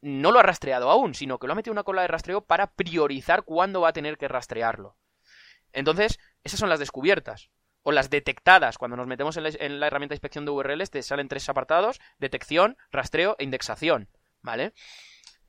no 0.00 0.30
lo 0.30 0.38
ha 0.38 0.42
rastreado 0.42 0.90
aún, 0.90 1.14
sino 1.14 1.38
que 1.38 1.46
lo 1.46 1.52
ha 1.52 1.56
metido 1.56 1.72
una 1.72 1.84
cola 1.84 2.02
de 2.02 2.08
rastreo 2.08 2.42
para 2.42 2.72
priorizar 2.74 3.42
cuándo 3.44 3.80
va 3.80 3.88
a 3.88 3.92
tener 3.92 4.18
que 4.18 4.28
rastrearlo. 4.28 4.96
Entonces, 5.72 6.18
esas 6.44 6.60
son 6.60 6.68
las 6.68 6.78
descubiertas. 6.78 7.50
O 7.82 7.92
las 7.92 8.10
detectadas. 8.10 8.76
Cuando 8.76 8.98
nos 8.98 9.06
metemos 9.06 9.38
en 9.38 9.44
la, 9.44 9.50
en 9.58 9.80
la 9.80 9.86
herramienta 9.86 10.12
de 10.12 10.16
inspección 10.16 10.44
de 10.44 10.50
URLs, 10.50 10.90
te 10.90 11.02
salen 11.02 11.28
tres 11.28 11.48
apartados: 11.48 11.98
detección, 12.18 12.76
rastreo 12.90 13.36
e 13.38 13.44
indexación. 13.44 14.08
¿Vale? 14.42 14.74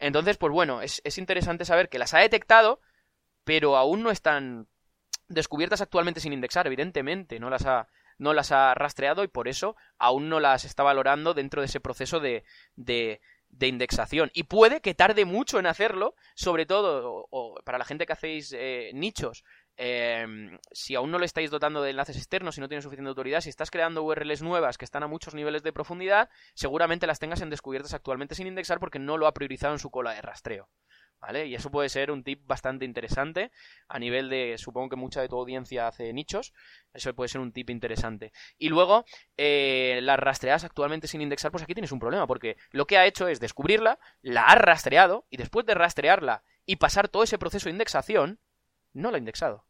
Entonces, 0.01 0.37
pues 0.37 0.51
bueno, 0.51 0.81
es, 0.81 0.99
interesante 1.19 1.63
saber 1.63 1.87
que 1.87 1.99
las 1.99 2.15
ha 2.15 2.19
detectado, 2.19 2.81
pero 3.43 3.77
aún 3.77 4.01
no 4.01 4.09
están 4.09 4.67
descubiertas 5.27 5.79
actualmente 5.79 6.19
sin 6.19 6.33
indexar, 6.33 6.65
evidentemente, 6.65 7.39
no 7.39 7.51
las 7.51 7.67
ha, 7.67 7.87
no 8.17 8.33
las 8.33 8.51
ha 8.51 8.73
rastreado 8.73 9.23
y 9.23 9.27
por 9.27 9.47
eso 9.47 9.75
aún 9.99 10.27
no 10.27 10.39
las 10.39 10.65
está 10.65 10.81
valorando 10.81 11.35
dentro 11.35 11.61
de 11.61 11.67
ese 11.67 11.79
proceso 11.79 12.19
de, 12.19 12.43
de, 12.75 13.21
de 13.51 13.67
indexación. 13.67 14.31
Y 14.33 14.43
puede 14.43 14.81
que 14.81 14.93
tarde 14.93 15.25
mucho 15.25 15.59
en 15.59 15.67
hacerlo, 15.67 16.15
sobre 16.35 16.65
todo 16.65 17.27
o, 17.29 17.55
para 17.63 17.77
la 17.77 17.85
gente 17.85 18.05
que 18.05 18.13
hacéis 18.13 18.53
eh, 18.57 18.91
nichos. 18.93 19.43
Em, 19.77 20.59
si 20.71 20.95
aún 20.95 21.11
no 21.11 21.19
le 21.19 21.25
estáis 21.25 21.49
dotando 21.49 21.81
de 21.81 21.91
enlaces 21.91 22.17
externos, 22.17 22.55
si 22.55 22.61
no 22.61 22.67
tiene 22.67 22.81
suficiente 22.81 23.09
autoridad, 23.09 23.41
si 23.41 23.49
estás 23.49 23.71
creando 23.71 24.03
URLs 24.03 24.41
nuevas 24.41 24.77
que 24.77 24.85
están 24.85 25.03
a 25.03 25.07
muchos 25.07 25.33
niveles 25.33 25.63
de 25.63 25.73
profundidad, 25.73 26.29
seguramente 26.53 27.07
las 27.07 27.19
tengas 27.19 27.41
en 27.41 27.49
descubiertas 27.49 27.93
actualmente 27.93 28.35
sin 28.35 28.47
indexar 28.47 28.79
porque 28.79 28.99
no 28.99 29.17
lo 29.17 29.27
ha 29.27 29.33
priorizado 29.33 29.73
en 29.73 29.79
su 29.79 29.89
cola 29.89 30.13
de 30.13 30.21
rastreo. 30.21 30.69
¿Vale? 31.21 31.45
Y 31.45 31.53
eso 31.53 31.69
puede 31.69 31.87
ser 31.87 32.09
un 32.09 32.23
tip 32.23 32.41
bastante 32.47 32.83
interesante 32.83 33.51
a 33.87 33.99
nivel 33.99 34.27
de, 34.27 34.55
supongo 34.57 34.89
que 34.89 34.95
mucha 34.95 35.21
de 35.21 35.29
tu 35.29 35.37
audiencia 35.37 35.87
hace 35.87 36.11
nichos, 36.13 36.51
eso 36.95 37.13
puede 37.13 37.27
ser 37.27 37.41
un 37.41 37.51
tip 37.51 37.69
interesante. 37.69 38.33
Y 38.57 38.69
luego, 38.69 39.05
eh, 39.37 39.99
las 40.01 40.17
rastreadas 40.17 40.63
actualmente 40.63 41.07
sin 41.07 41.21
indexar, 41.21 41.51
pues 41.51 41.63
aquí 41.63 41.75
tienes 41.75 41.91
un 41.91 41.99
problema, 41.99 42.25
porque 42.25 42.57
lo 42.71 42.87
que 42.87 42.97
ha 42.97 43.05
hecho 43.05 43.27
es 43.27 43.39
descubrirla, 43.39 43.99
la 44.23 44.45
ha 44.45 44.55
rastreado, 44.55 45.27
y 45.29 45.37
después 45.37 45.63
de 45.67 45.75
rastrearla 45.75 46.43
y 46.65 46.77
pasar 46.77 47.07
todo 47.07 47.21
ese 47.21 47.37
proceso 47.37 47.65
de 47.65 47.73
indexación, 47.73 48.39
no 48.93 49.11
la 49.11 49.17
ha 49.17 49.19
indexado. 49.19 49.65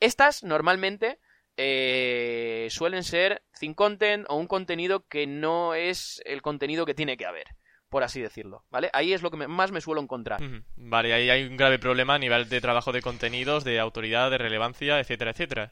Estas 0.00 0.44
normalmente 0.44 1.18
eh, 1.56 2.68
suelen 2.70 3.04
ser 3.04 3.42
thin 3.58 3.72
content 3.72 4.26
o 4.28 4.36
un 4.36 4.48
contenido 4.48 5.06
que 5.06 5.26
no 5.26 5.74
es 5.74 6.20
el 6.26 6.42
contenido 6.42 6.84
que 6.84 6.94
tiene 6.94 7.16
que 7.16 7.24
haber, 7.24 7.46
por 7.94 8.02
así 8.02 8.20
decirlo, 8.20 8.64
¿vale? 8.72 8.90
Ahí 8.92 9.12
es 9.12 9.22
lo 9.22 9.30
que 9.30 9.36
más 9.46 9.70
me 9.70 9.80
suelo 9.80 10.00
encontrar. 10.00 10.40
Vale, 10.74 11.14
ahí 11.14 11.30
hay 11.30 11.44
un 11.44 11.56
grave 11.56 11.78
problema 11.78 12.16
a 12.16 12.18
nivel 12.18 12.48
de 12.48 12.60
trabajo 12.60 12.90
de 12.90 13.00
contenidos, 13.00 13.62
de 13.62 13.78
autoridad, 13.78 14.32
de 14.32 14.38
relevancia, 14.38 14.98
etcétera, 14.98 15.30
etcétera. 15.30 15.70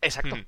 Exacto. 0.00 0.38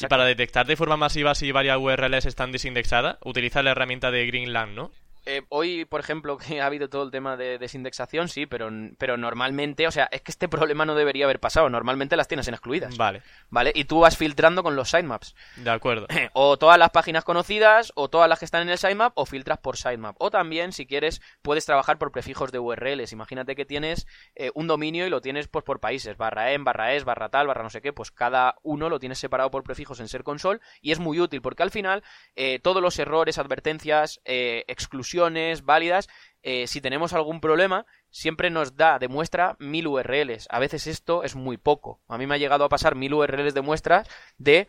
Y 0.00 0.06
para 0.06 0.24
detectar 0.24 0.64
de 0.64 0.76
forma 0.76 0.96
masiva 0.96 1.34
si 1.34 1.50
varias 1.50 1.78
URLs 1.78 2.26
están 2.26 2.52
desindexadas, 2.52 3.18
utiliza 3.24 3.64
la 3.64 3.72
herramienta 3.72 4.12
de 4.12 4.26
Greenland, 4.26 4.76
¿no? 4.76 4.92
Eh, 5.26 5.42
hoy, 5.48 5.84
por 5.84 6.00
ejemplo, 6.00 6.36
que 6.38 6.60
ha 6.60 6.66
habido 6.66 6.88
todo 6.88 7.02
el 7.02 7.10
tema 7.10 7.36
de 7.36 7.58
desindexación, 7.58 8.28
sí, 8.28 8.46
pero, 8.46 8.70
pero 8.98 9.16
normalmente, 9.16 9.86
o 9.86 9.90
sea, 9.90 10.08
es 10.10 10.22
que 10.22 10.30
este 10.30 10.48
problema 10.48 10.84
no 10.84 10.94
debería 10.94 11.24
haber 11.24 11.40
pasado. 11.40 11.68
Normalmente 11.70 12.16
las 12.16 12.28
tienes 12.28 12.48
en 12.48 12.54
excluidas. 12.54 12.96
Vale. 12.96 13.22
¿Vale? 13.50 13.72
Y 13.74 13.84
tú 13.84 14.00
vas 14.00 14.16
filtrando 14.16 14.62
con 14.62 14.76
los 14.76 14.90
sitemaps. 14.90 15.34
De 15.56 15.70
acuerdo. 15.70 16.06
O 16.36 16.56
todas 16.56 16.78
las 16.78 16.90
páginas 16.90 17.22
conocidas, 17.24 17.92
o 17.94 18.08
todas 18.08 18.28
las 18.28 18.38
que 18.38 18.44
están 18.44 18.62
en 18.62 18.68
el 18.70 18.78
sitemap, 18.78 19.12
o 19.14 19.24
filtras 19.24 19.58
por 19.58 19.76
sitemap. 19.76 20.16
O 20.18 20.30
también, 20.30 20.72
si 20.72 20.86
quieres, 20.86 21.20
puedes 21.42 21.64
trabajar 21.64 21.98
por 21.98 22.10
prefijos 22.10 22.50
de 22.50 22.58
URLs. 22.58 23.12
Imagínate 23.12 23.54
que 23.54 23.64
tienes 23.64 24.06
eh, 24.34 24.50
un 24.54 24.66
dominio 24.66 25.06
y 25.06 25.10
lo 25.10 25.20
tienes 25.20 25.48
pues 25.48 25.64
por 25.64 25.80
países. 25.80 26.16
Barra 26.16 26.52
en, 26.52 26.64
barra 26.64 26.94
es, 26.94 27.04
barra 27.04 27.28
tal, 27.28 27.46
barra 27.46 27.62
no 27.62 27.70
sé 27.70 27.82
qué. 27.82 27.92
Pues 27.92 28.10
cada 28.10 28.56
uno 28.62 28.88
lo 28.88 28.98
tienes 28.98 29.18
separado 29.18 29.50
por 29.50 29.62
prefijos 29.62 30.00
en 30.00 30.08
ser 30.08 30.24
console. 30.24 30.60
Y 30.80 30.92
es 30.92 30.98
muy 30.98 31.20
útil, 31.20 31.40
porque 31.40 31.62
al 31.62 31.70
final, 31.70 32.02
eh, 32.34 32.58
todos 32.58 32.82
los 32.82 32.98
errores, 32.98 33.38
advertencias, 33.38 34.20
exclusiones, 34.24 35.13
válidas, 35.62 36.08
eh, 36.42 36.66
si 36.66 36.80
tenemos 36.80 37.12
algún 37.12 37.40
problema, 37.40 37.86
siempre 38.10 38.50
nos 38.50 38.76
da 38.76 38.98
de 38.98 39.08
muestra 39.08 39.56
mil 39.58 39.86
URLs. 39.86 40.46
A 40.50 40.58
veces 40.58 40.86
esto 40.86 41.22
es 41.24 41.34
muy 41.34 41.56
poco. 41.56 42.00
A 42.06 42.18
mí 42.18 42.26
me 42.26 42.34
ha 42.34 42.38
llegado 42.38 42.64
a 42.64 42.68
pasar 42.68 42.94
mil 42.94 43.14
URLs 43.14 43.54
de 43.54 43.62
muestras 43.62 44.08
de 44.38 44.68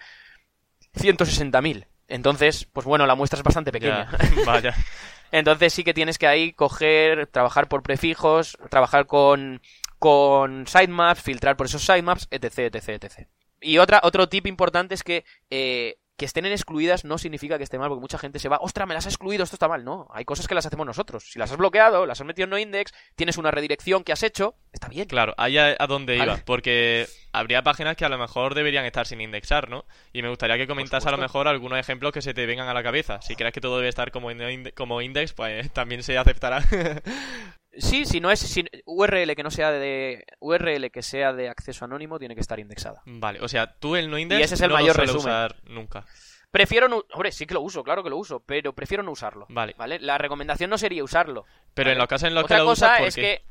160.000. 0.95 1.87
Entonces, 2.07 2.65
pues 2.71 2.85
bueno, 2.85 3.05
la 3.05 3.15
muestra 3.15 3.39
es 3.39 3.43
bastante 3.43 3.71
pequeña. 3.71 4.09
vaya. 4.45 4.73
Entonces 5.31 5.73
sí 5.73 5.83
que 5.83 5.93
tienes 5.93 6.17
que 6.17 6.27
ahí 6.27 6.53
coger, 6.53 7.27
trabajar 7.27 7.67
por 7.67 7.83
prefijos, 7.83 8.57
trabajar 8.69 9.05
con, 9.05 9.61
con 9.99 10.67
sitemaps, 10.67 11.21
filtrar 11.21 11.57
por 11.57 11.65
esos 11.65 11.81
sitemaps, 11.81 12.27
etc, 12.31 12.73
etc, 12.73 12.89
etc. 13.03 13.27
Y 13.59 13.79
otra, 13.79 13.99
otro 14.03 14.29
tip 14.29 14.47
importante 14.47 14.95
es 14.95 15.03
que 15.03 15.25
eh, 15.49 15.97
que 16.17 16.25
estén 16.25 16.45
en 16.45 16.53
excluidas 16.53 17.03
no 17.03 17.17
significa 17.17 17.57
que 17.57 17.63
esté 17.63 17.77
mal, 17.77 17.89
porque 17.89 18.01
mucha 18.01 18.17
gente 18.17 18.39
se 18.39 18.47
va, 18.47 18.57
ostras, 18.61 18.87
me 18.87 18.93
las 18.93 19.05
ha 19.05 19.09
excluido, 19.09 19.43
esto 19.43 19.55
está 19.55 19.67
mal. 19.67 19.83
No, 19.83 20.07
hay 20.11 20.25
cosas 20.25 20.47
que 20.47 20.55
las 20.55 20.65
hacemos 20.65 20.85
nosotros. 20.85 21.31
Si 21.31 21.39
las 21.39 21.51
has 21.51 21.57
bloqueado, 21.57 22.05
las 22.05 22.21
has 22.21 22.27
metido 22.27 22.45
en 22.45 22.49
no 22.51 22.57
index, 22.57 22.93
tienes 23.15 23.37
una 23.37 23.51
redirección 23.51 24.03
que 24.03 24.13
has 24.13 24.23
hecho, 24.23 24.55
está 24.71 24.87
bien. 24.87 25.07
Claro, 25.07 25.33
ahí 25.37 25.57
a, 25.57 25.75
dónde 25.87 26.17
iba, 26.17 26.37
porque 26.45 27.07
habría 27.33 27.63
páginas 27.63 27.97
que 27.97 28.05
a 28.05 28.09
lo 28.09 28.17
mejor 28.17 28.55
deberían 28.55 28.85
estar 28.85 29.05
sin 29.05 29.19
indexar, 29.19 29.69
¿no? 29.69 29.85
Y 30.13 30.21
me 30.21 30.29
gustaría 30.29 30.57
que 30.57 30.67
comentas 30.67 31.05
a 31.05 31.11
lo 31.11 31.17
mejor 31.17 31.47
algunos 31.47 31.79
ejemplos 31.79 32.13
que 32.13 32.21
se 32.21 32.33
te 32.33 32.45
vengan 32.45 32.69
a 32.69 32.73
la 32.73 32.83
cabeza. 32.83 33.21
Si 33.21 33.35
crees 33.35 33.53
que 33.53 33.61
todo 33.61 33.77
debe 33.77 33.89
estar 33.89 34.11
como, 34.11 34.29
como 34.75 35.01
index, 35.01 35.33
pues 35.33 35.71
también 35.71 36.03
se 36.03 36.17
aceptará. 36.17 36.63
Sí, 37.77 38.05
si 38.05 38.19
no 38.19 38.31
es 38.31 38.59
URL 38.85 39.35
que 39.35 39.43
no 39.43 39.51
sea 39.51 39.71
de 39.71 40.25
URL 40.39 40.91
que 40.91 41.01
sea 41.01 41.33
de 41.33 41.49
acceso 41.49 41.85
anónimo 41.85 42.19
tiene 42.19 42.35
que 42.35 42.41
estar 42.41 42.59
indexada. 42.59 43.01
Vale, 43.05 43.39
o 43.41 43.47
sea, 43.47 43.75
tú 43.77 43.95
el 43.95 44.09
no 44.09 44.17
index 44.17 44.39
y 44.39 44.43
ese 44.43 44.55
es 44.55 44.61
el 44.61 44.71
mayor 44.71 44.95
resumen. 44.95 45.19
usar 45.19 45.55
nunca. 45.65 46.05
Prefiero 46.51 46.87
no, 46.87 47.03
hombre, 47.11 47.31
sí 47.31 47.45
que 47.45 47.53
lo 47.53 47.61
uso, 47.61 47.83
claro 47.83 48.03
que 48.03 48.09
lo 48.09 48.17
uso, 48.17 48.41
pero 48.45 48.73
prefiero 48.73 49.03
no 49.03 49.11
usarlo. 49.11 49.45
Vale. 49.49 49.75
¿Vale? 49.77 49.99
La 49.99 50.17
recomendación 50.17 50.69
no 50.69 50.77
sería 50.77 51.03
usarlo. 51.03 51.45
Pero 51.73 51.91
en 51.91 51.97
los 51.97 52.07
casos 52.07 52.29
en 52.29 52.35
los 52.35 52.45
que 52.45 52.57
lo 52.57 52.65
cosa 52.65 52.95
usas, 52.95 53.07
es 53.07 53.15
que 53.15 53.43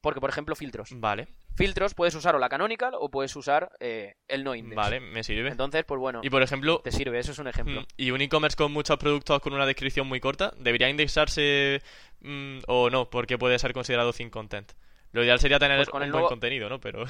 porque 0.00 0.20
por 0.20 0.30
ejemplo 0.30 0.54
filtros. 0.56 0.90
Vale. 0.94 1.28
Filtros 1.56 1.94
puedes 1.94 2.14
usar 2.14 2.36
o 2.36 2.38
la 2.38 2.48
canonical 2.48 2.92
o 2.98 3.10
puedes 3.10 3.34
usar 3.34 3.72
eh, 3.80 4.16
el 4.28 4.44
no 4.44 4.54
index. 4.54 4.76
Vale, 4.76 5.00
me 5.00 5.24
sirve. 5.24 5.48
Entonces, 5.48 5.84
pues 5.84 5.98
bueno. 5.98 6.20
Y 6.22 6.30
por 6.30 6.42
ejemplo, 6.42 6.80
te 6.84 6.92
sirve, 6.92 7.18
eso 7.18 7.32
es 7.32 7.38
un 7.38 7.48
ejemplo. 7.48 7.80
Mm, 7.80 7.86
y 7.96 8.10
un 8.10 8.20
e-commerce 8.20 8.56
con 8.56 8.72
muchos 8.72 8.98
productos 8.98 9.40
con 9.40 9.54
una 9.54 9.66
descripción 9.66 10.06
muy 10.06 10.20
corta, 10.20 10.52
debería 10.58 10.88
indexarse 10.88 11.80
Mm, 12.20 12.58
o 12.66 12.90
no, 12.90 13.10
porque 13.10 13.38
puede 13.38 13.58
ser 13.58 13.72
considerado 13.72 14.12
thin 14.12 14.30
content. 14.30 14.72
Lo 15.12 15.22
ideal 15.22 15.38
sería 15.38 15.58
tener 15.58 15.78
pues 15.78 15.88
con 15.88 16.02
el 16.02 16.12
buen 16.12 16.26
contenido, 16.26 16.68
¿no? 16.68 16.80
Pero... 16.80 17.04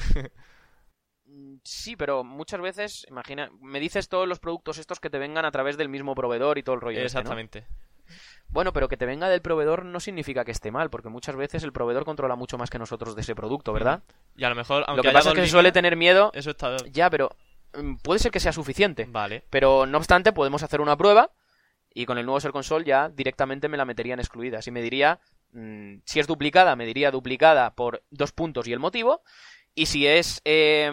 Mm, 1.29 1.57
sí, 1.65 1.97
pero 1.97 2.23
muchas 2.23 2.61
veces, 2.61 3.05
imagina, 3.11 3.51
me 3.61 3.81
dices 3.81 4.09
todos 4.09 4.29
los 4.29 4.39
productos 4.39 4.79
estos 4.79 5.01
que 5.01 5.11
te 5.11 5.19
vengan 5.19 5.45
a 5.45 5.51
través 5.51 5.77
del 5.77 5.89
mismo 5.89 6.15
proveedor 6.15 6.57
y 6.57 6.63
todo 6.63 6.77
el 6.77 6.81
rollo. 6.81 6.99
Este, 6.99 7.19
Exactamente. 7.19 7.67
Bueno, 8.57 8.73
pero 8.73 8.89
que 8.89 8.97
te 8.97 9.07
venga 9.07 9.29
del 9.29 9.43
proveedor 9.43 9.85
no 9.85 10.01
significa 10.01 10.45
que 10.45 10.51
esté 10.51 10.73
mal, 10.73 10.91
porque 10.91 11.09
muchas 11.09 11.37
veces 11.37 11.63
el 11.63 11.73
proveedor 11.73 12.05
controla 12.05 12.35
mucho 12.35 12.59
más 12.59 12.71
que 12.71 12.79
nosotros 12.79 13.15
de 13.15 13.21
ese 13.21 13.35
producto, 13.35 13.73
¿verdad? 13.73 14.03
Y 14.37 14.45
a 14.45 14.49
lo 14.49 14.57
mejor, 14.57 14.85
aunque 14.87 14.97
Lo 14.97 15.03
que 15.03 15.13
pasa 15.13 15.29
es 15.29 15.35
que 15.37 15.43
se 15.43 15.49
suele 15.49 15.73
tener 15.73 15.97
miedo. 15.97 16.31
Eso 16.35 16.51
está. 16.51 16.77
Ya, 16.91 17.09
pero 17.09 17.31
mm, 17.75 17.97
puede 17.97 18.19
ser 18.19 18.33
que 18.33 18.41
sea 18.41 18.53
suficiente. 18.53 19.07
Vale. 19.09 19.45
Pero 19.51 19.87
no 19.87 19.99
obstante, 19.99 20.33
podemos 20.33 20.63
hacer 20.63 20.81
una 20.81 20.97
prueba 20.97 21.31
y 21.95 22.05
con 22.05 22.19
el 22.19 22.27
nuevo 22.27 22.41
Ser 22.41 22.51
Console 22.51 22.85
ya 22.85 23.09
directamente 23.09 23.69
me 23.69 23.77
la 23.77 23.85
metería 23.85 24.15
en 24.15 24.21
excluidas 24.21 24.67
y 24.67 24.71
me 24.71 24.83
diría 24.83 25.21
Mm, 25.57 26.01
si 26.05 26.21
es 26.21 26.27
duplicada, 26.27 26.77
me 26.77 26.85
diría 26.85 27.11
duplicada 27.11 27.75
por 27.75 28.03
dos 28.11 28.33
puntos 28.33 28.69
y 28.69 28.73
el 28.73 28.79
motivo. 28.79 29.23
Y 29.75 29.87
si 29.87 30.07
es 30.07 30.41
eh, 30.45 30.91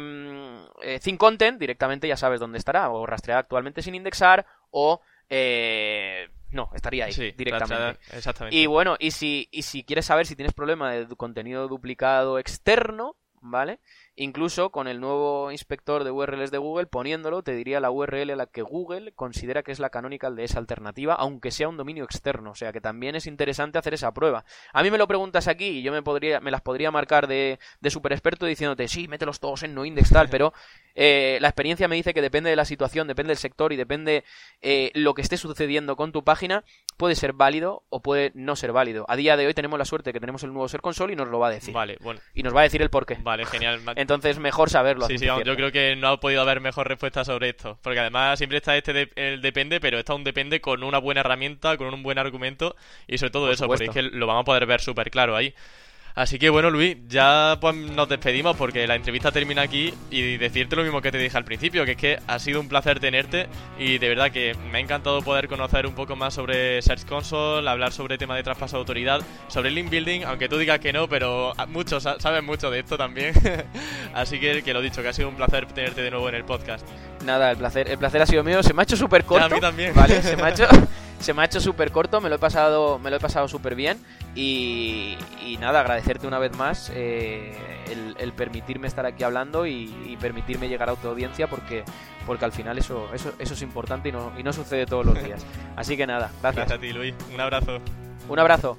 thin 1.01 1.17
content, 1.17 1.59
directamente 1.59 2.07
ya 2.07 2.17
sabes 2.17 2.39
dónde 2.39 2.57
estará. 2.57 2.89
O 2.89 3.05
rastreada 3.05 3.41
actualmente 3.41 3.81
sin 3.81 3.95
indexar. 3.95 4.45
O 4.71 5.01
eh, 5.29 6.29
No, 6.53 6.69
estaría 6.73 7.05
ahí 7.05 7.33
directamente. 7.35 7.99
Exactamente. 8.15 8.55
Y 8.55 8.67
bueno, 8.67 8.95
y 8.99 9.11
si, 9.11 9.49
y 9.51 9.63
si 9.63 9.83
quieres 9.83 10.05
saber 10.05 10.25
si 10.27 10.35
tienes 10.35 10.53
problema 10.53 10.93
de 10.93 11.15
contenido 11.15 11.67
duplicado 11.67 12.37
externo, 12.39 13.15
¿vale? 13.41 13.79
Incluso 14.15 14.69
con 14.69 14.87
el 14.87 14.99
nuevo 14.99 15.51
inspector 15.51 16.03
de 16.03 16.11
URLs 16.11 16.51
de 16.51 16.59
Google 16.59 16.85
poniéndolo, 16.85 17.41
te 17.41 17.55
diría 17.55 17.79
la 17.79 17.89
URL 17.89 18.31
a 18.31 18.35
la 18.35 18.45
que 18.45 18.61
Google 18.61 19.11
considera 19.13 19.63
que 19.63 19.71
es 19.71 19.79
la 19.79 19.89
canonical 19.89 20.35
de 20.35 20.43
esa 20.43 20.59
alternativa, 20.59 21.15
aunque 21.15 21.49
sea 21.49 21.67
un 21.67 21.77
dominio 21.77 22.03
externo. 22.03 22.51
O 22.51 22.55
sea 22.55 22.71
que 22.71 22.81
también 22.81 23.15
es 23.15 23.25
interesante 23.25 23.79
hacer 23.79 23.95
esa 23.95 24.13
prueba. 24.13 24.45
A 24.71 24.83
mí 24.83 24.91
me 24.91 24.97
lo 24.97 25.07
preguntas 25.07 25.47
aquí 25.47 25.65
y 25.65 25.81
yo 25.81 25.91
me, 25.91 26.03
podría, 26.03 26.39
me 26.39 26.51
las 26.51 26.61
podría 26.61 26.91
marcar 26.91 27.27
de, 27.27 27.59
de 27.81 27.89
super 27.89 28.11
experto 28.11 28.45
diciéndote, 28.45 28.87
sí, 28.87 29.07
mételos 29.07 29.39
todos 29.39 29.63
en 29.63 29.73
no 29.73 29.83
index 29.83 30.09
tal, 30.11 30.29
pero 30.29 30.53
eh, 30.95 31.39
la 31.41 31.47
experiencia 31.47 31.87
me 31.87 31.95
dice 31.95 32.13
que 32.13 32.21
depende 32.21 32.49
de 32.49 32.55
la 32.55 32.65
situación, 32.65 33.07
depende 33.07 33.31
del 33.31 33.37
sector 33.37 33.73
y 33.73 33.75
depende 33.75 34.23
eh, 34.61 34.91
lo 34.93 35.13
que 35.13 35.21
esté 35.21 35.37
sucediendo 35.37 35.95
con 35.95 36.11
tu 36.11 36.23
página, 36.23 36.63
puede 36.97 37.15
ser 37.15 37.33
válido 37.33 37.83
o 37.89 38.01
puede 38.01 38.31
no 38.35 38.55
ser 38.55 38.71
válido. 38.71 39.05
A 39.07 39.15
día 39.15 39.37
de 39.37 39.47
hoy 39.47 39.53
tenemos 39.53 39.79
la 39.79 39.85
suerte 39.85 40.13
que 40.13 40.19
tenemos 40.19 40.43
el 40.43 40.53
nuevo 40.53 40.67
Ser 40.67 40.81
Console 40.81 41.13
y 41.13 41.15
nos 41.15 41.29
lo 41.29 41.39
va 41.39 41.47
a 41.47 41.51
decir. 41.51 41.73
Vale, 41.73 41.97
bueno. 42.01 42.19
Y 42.33 42.43
nos 42.43 42.55
va 42.55 42.61
a 42.61 42.63
decir 42.63 42.81
el 42.81 42.89
porqué. 42.89 43.17
Vale, 43.21 43.45
genial. 43.45 43.81
Entonces, 44.03 44.37
mejor 44.37 44.69
saberlo. 44.69 45.07
Sí, 45.07 45.17
sí, 45.17 45.25
yo 45.25 45.55
creo 45.55 45.71
que 45.71 45.95
no 45.95 46.09
ha 46.09 46.19
podido 46.19 46.41
haber 46.41 46.61
mejor 46.61 46.87
respuesta 46.87 47.25
sobre 47.25 47.49
esto. 47.49 47.79
Porque 47.81 47.99
además 47.99 48.37
siempre 48.37 48.57
está 48.57 48.77
este 48.77 49.09
el 49.15 49.41
depende, 49.41 49.79
pero 49.79 49.97
está 49.97 50.13
un 50.13 50.23
depende 50.23 50.61
con 50.61 50.83
una 50.83 50.99
buena 50.99 51.21
herramienta, 51.21 51.77
con 51.77 51.93
un 51.93 52.03
buen 52.03 52.19
argumento 52.19 52.75
y 53.07 53.17
sobre 53.17 53.31
todo 53.31 53.51
eso, 53.51 53.65
porque 53.65 53.85
es 53.85 53.89
que 53.89 54.03
lo 54.03 54.27
vamos 54.27 54.41
a 54.41 54.45
poder 54.45 54.65
ver 54.65 54.81
súper 54.81 55.09
claro 55.09 55.35
ahí. 55.35 55.53
Así 56.15 56.37
que 56.37 56.49
bueno, 56.49 56.69
Luis, 56.69 56.97
ya 57.07 57.57
pues 57.59 57.75
nos 57.75 58.07
despedimos 58.07 58.55
porque 58.55 58.85
la 58.85 58.95
entrevista 58.95 59.31
termina 59.31 59.63
aquí 59.63 59.91
y 60.11 60.37
decirte 60.37 60.75
lo 60.75 60.83
mismo 60.83 61.01
que 61.01 61.11
te 61.11 61.17
dije 61.17 61.35
al 61.35 61.43
principio, 61.43 61.85
que 61.85 61.91
es 61.91 61.97
que 61.97 62.19
ha 62.27 62.37
sido 62.37 62.59
un 62.59 62.67
placer 62.67 62.99
tenerte 62.99 63.47
y 63.79 63.97
de 63.97 64.09
verdad 64.09 64.31
que 64.31 64.55
me 64.71 64.77
ha 64.77 64.81
encantado 64.81 65.23
poder 65.23 65.47
conocer 65.47 65.87
un 65.87 65.95
poco 65.95 66.15
más 66.15 66.35
sobre 66.35 66.81
Search 66.83 67.05
Console, 67.05 67.67
hablar 67.67 67.93
sobre 67.93 68.19
tema 68.19 68.35
de 68.35 68.43
traspaso 68.43 68.77
de 68.77 68.81
autoridad, 68.81 69.21
sobre 69.47 69.71
link 69.71 69.89
building, 69.89 70.21
aunque 70.21 70.47
tú 70.47 70.57
digas 70.57 70.79
que 70.79 70.93
no, 70.93 71.09
pero 71.09 71.53
muchos 71.69 72.03
saben 72.03 72.45
mucho 72.45 72.69
de 72.69 72.79
esto 72.79 72.95
también. 72.95 73.33
Así 74.13 74.39
que 74.39 74.61
que 74.61 74.73
lo 74.73 74.81
dicho, 74.81 75.01
que 75.01 75.07
ha 75.07 75.13
sido 75.13 75.29
un 75.29 75.35
placer 75.35 75.65
tenerte 75.65 76.03
de 76.03 76.11
nuevo 76.11 76.29
en 76.29 76.35
el 76.35 76.45
podcast. 76.45 76.87
Nada, 77.25 77.49
el 77.51 77.57
placer, 77.57 77.89
el 77.89 77.97
placer 77.97 78.21
ha 78.21 78.25
sido 78.27 78.43
mío. 78.43 78.61
Se 78.61 78.73
me 78.73 78.81
ha 78.81 78.83
hecho 78.83 78.97
súper 78.97 79.23
corto. 79.23 79.45
a 79.45 79.49
mí 79.49 79.59
también. 79.59 79.93
Vale, 79.95 80.21
se 80.21 80.35
me 80.35 80.43
ha 80.43 80.49
hecho 80.49 80.67
se 81.23 81.33
me 81.33 81.41
ha 81.41 81.45
hecho 81.45 81.61
súper 81.61 81.91
corto, 81.91 82.19
me 82.19 82.27
lo 82.27 82.35
he 82.35 82.39
pasado, 82.39 82.99
me 82.99 83.09
lo 83.09 83.15
he 83.15 83.19
pasado 83.19 83.47
súper 83.47 83.75
bien 83.75 83.97
y, 84.35 85.15
nada, 85.59 85.79
agradecerte 85.79 86.27
una 86.27 86.37
vez 86.37 86.55
más 86.57 86.91
eh, 86.93 87.55
el, 88.19 88.33
permitirme 88.33 88.87
estar 88.87 89.05
aquí 89.05 89.23
hablando 89.23 89.65
y, 89.65 90.17
permitirme 90.19 90.67
llegar 90.67 90.89
a 90.89 90.95
tu 90.95 91.07
audiencia 91.07 91.47
porque, 91.47 91.85
porque 92.25 92.43
al 92.43 92.51
final 92.51 92.77
eso, 92.77 93.09
eso, 93.13 93.33
eso 93.39 93.53
es 93.53 93.61
importante 93.61 94.09
y 94.09 94.11
no, 94.11 94.33
y 94.37 94.43
no 94.43 94.51
sucede 94.51 94.85
todos 94.85 95.05
los 95.05 95.23
días. 95.23 95.45
Así 95.77 95.95
que 95.95 96.05
nada, 96.05 96.29
gracias. 96.41 96.67
Gracias 96.67 96.77
a 96.77 96.81
ti, 96.81 96.91
Luis. 96.91 97.15
Un 97.33 97.39
abrazo. 97.39 97.79
Un 98.27 98.39
abrazo. 98.39 98.77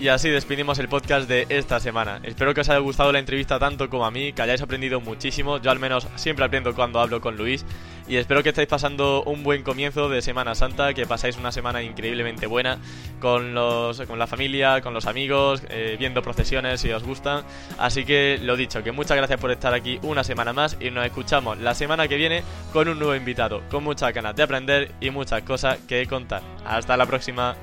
Y 0.00 0.08
así 0.08 0.30
despedimos 0.30 0.78
el 0.78 0.88
podcast 0.88 1.28
de 1.28 1.44
esta 1.50 1.78
semana. 1.78 2.20
Espero 2.22 2.54
que 2.54 2.62
os 2.62 2.68
haya 2.70 2.78
gustado 2.78 3.12
la 3.12 3.18
entrevista 3.18 3.58
tanto 3.58 3.90
como 3.90 4.06
a 4.06 4.10
mí, 4.10 4.32
que 4.32 4.40
hayáis 4.40 4.62
aprendido 4.62 4.98
muchísimo. 4.98 5.58
Yo 5.58 5.70
al 5.70 5.78
menos 5.78 6.08
siempre 6.16 6.42
aprendo 6.42 6.74
cuando 6.74 7.00
hablo 7.00 7.20
con 7.20 7.36
Luis. 7.36 7.66
Y 8.08 8.16
espero 8.16 8.42
que 8.42 8.48
estéis 8.48 8.66
pasando 8.66 9.22
un 9.24 9.42
buen 9.42 9.62
comienzo 9.62 10.08
de 10.08 10.22
Semana 10.22 10.54
Santa, 10.54 10.94
que 10.94 11.04
pasáis 11.04 11.36
una 11.36 11.52
semana 11.52 11.82
increíblemente 11.82 12.46
buena 12.46 12.78
con, 13.20 13.52
los, 13.52 14.00
con 14.00 14.18
la 14.18 14.26
familia, 14.26 14.80
con 14.80 14.94
los 14.94 15.04
amigos, 15.04 15.62
eh, 15.68 15.96
viendo 15.98 16.22
procesiones 16.22 16.80
si 16.80 16.90
os 16.90 17.02
gustan. 17.02 17.44
Así 17.78 18.06
que 18.06 18.40
lo 18.42 18.56
dicho, 18.56 18.82
que 18.82 18.92
muchas 18.92 19.18
gracias 19.18 19.38
por 19.38 19.50
estar 19.50 19.74
aquí 19.74 19.98
una 20.02 20.24
semana 20.24 20.54
más 20.54 20.78
y 20.80 20.90
nos 20.90 21.04
escuchamos 21.04 21.58
la 21.58 21.74
semana 21.74 22.08
que 22.08 22.16
viene 22.16 22.42
con 22.72 22.88
un 22.88 22.98
nuevo 22.98 23.14
invitado, 23.14 23.60
con 23.68 23.84
muchas 23.84 24.14
ganas 24.14 24.34
de 24.34 24.44
aprender 24.44 24.92
y 24.98 25.10
muchas 25.10 25.42
cosas 25.42 25.78
que 25.86 26.06
contar. 26.06 26.40
Hasta 26.64 26.96
la 26.96 27.04
próxima. 27.04 27.54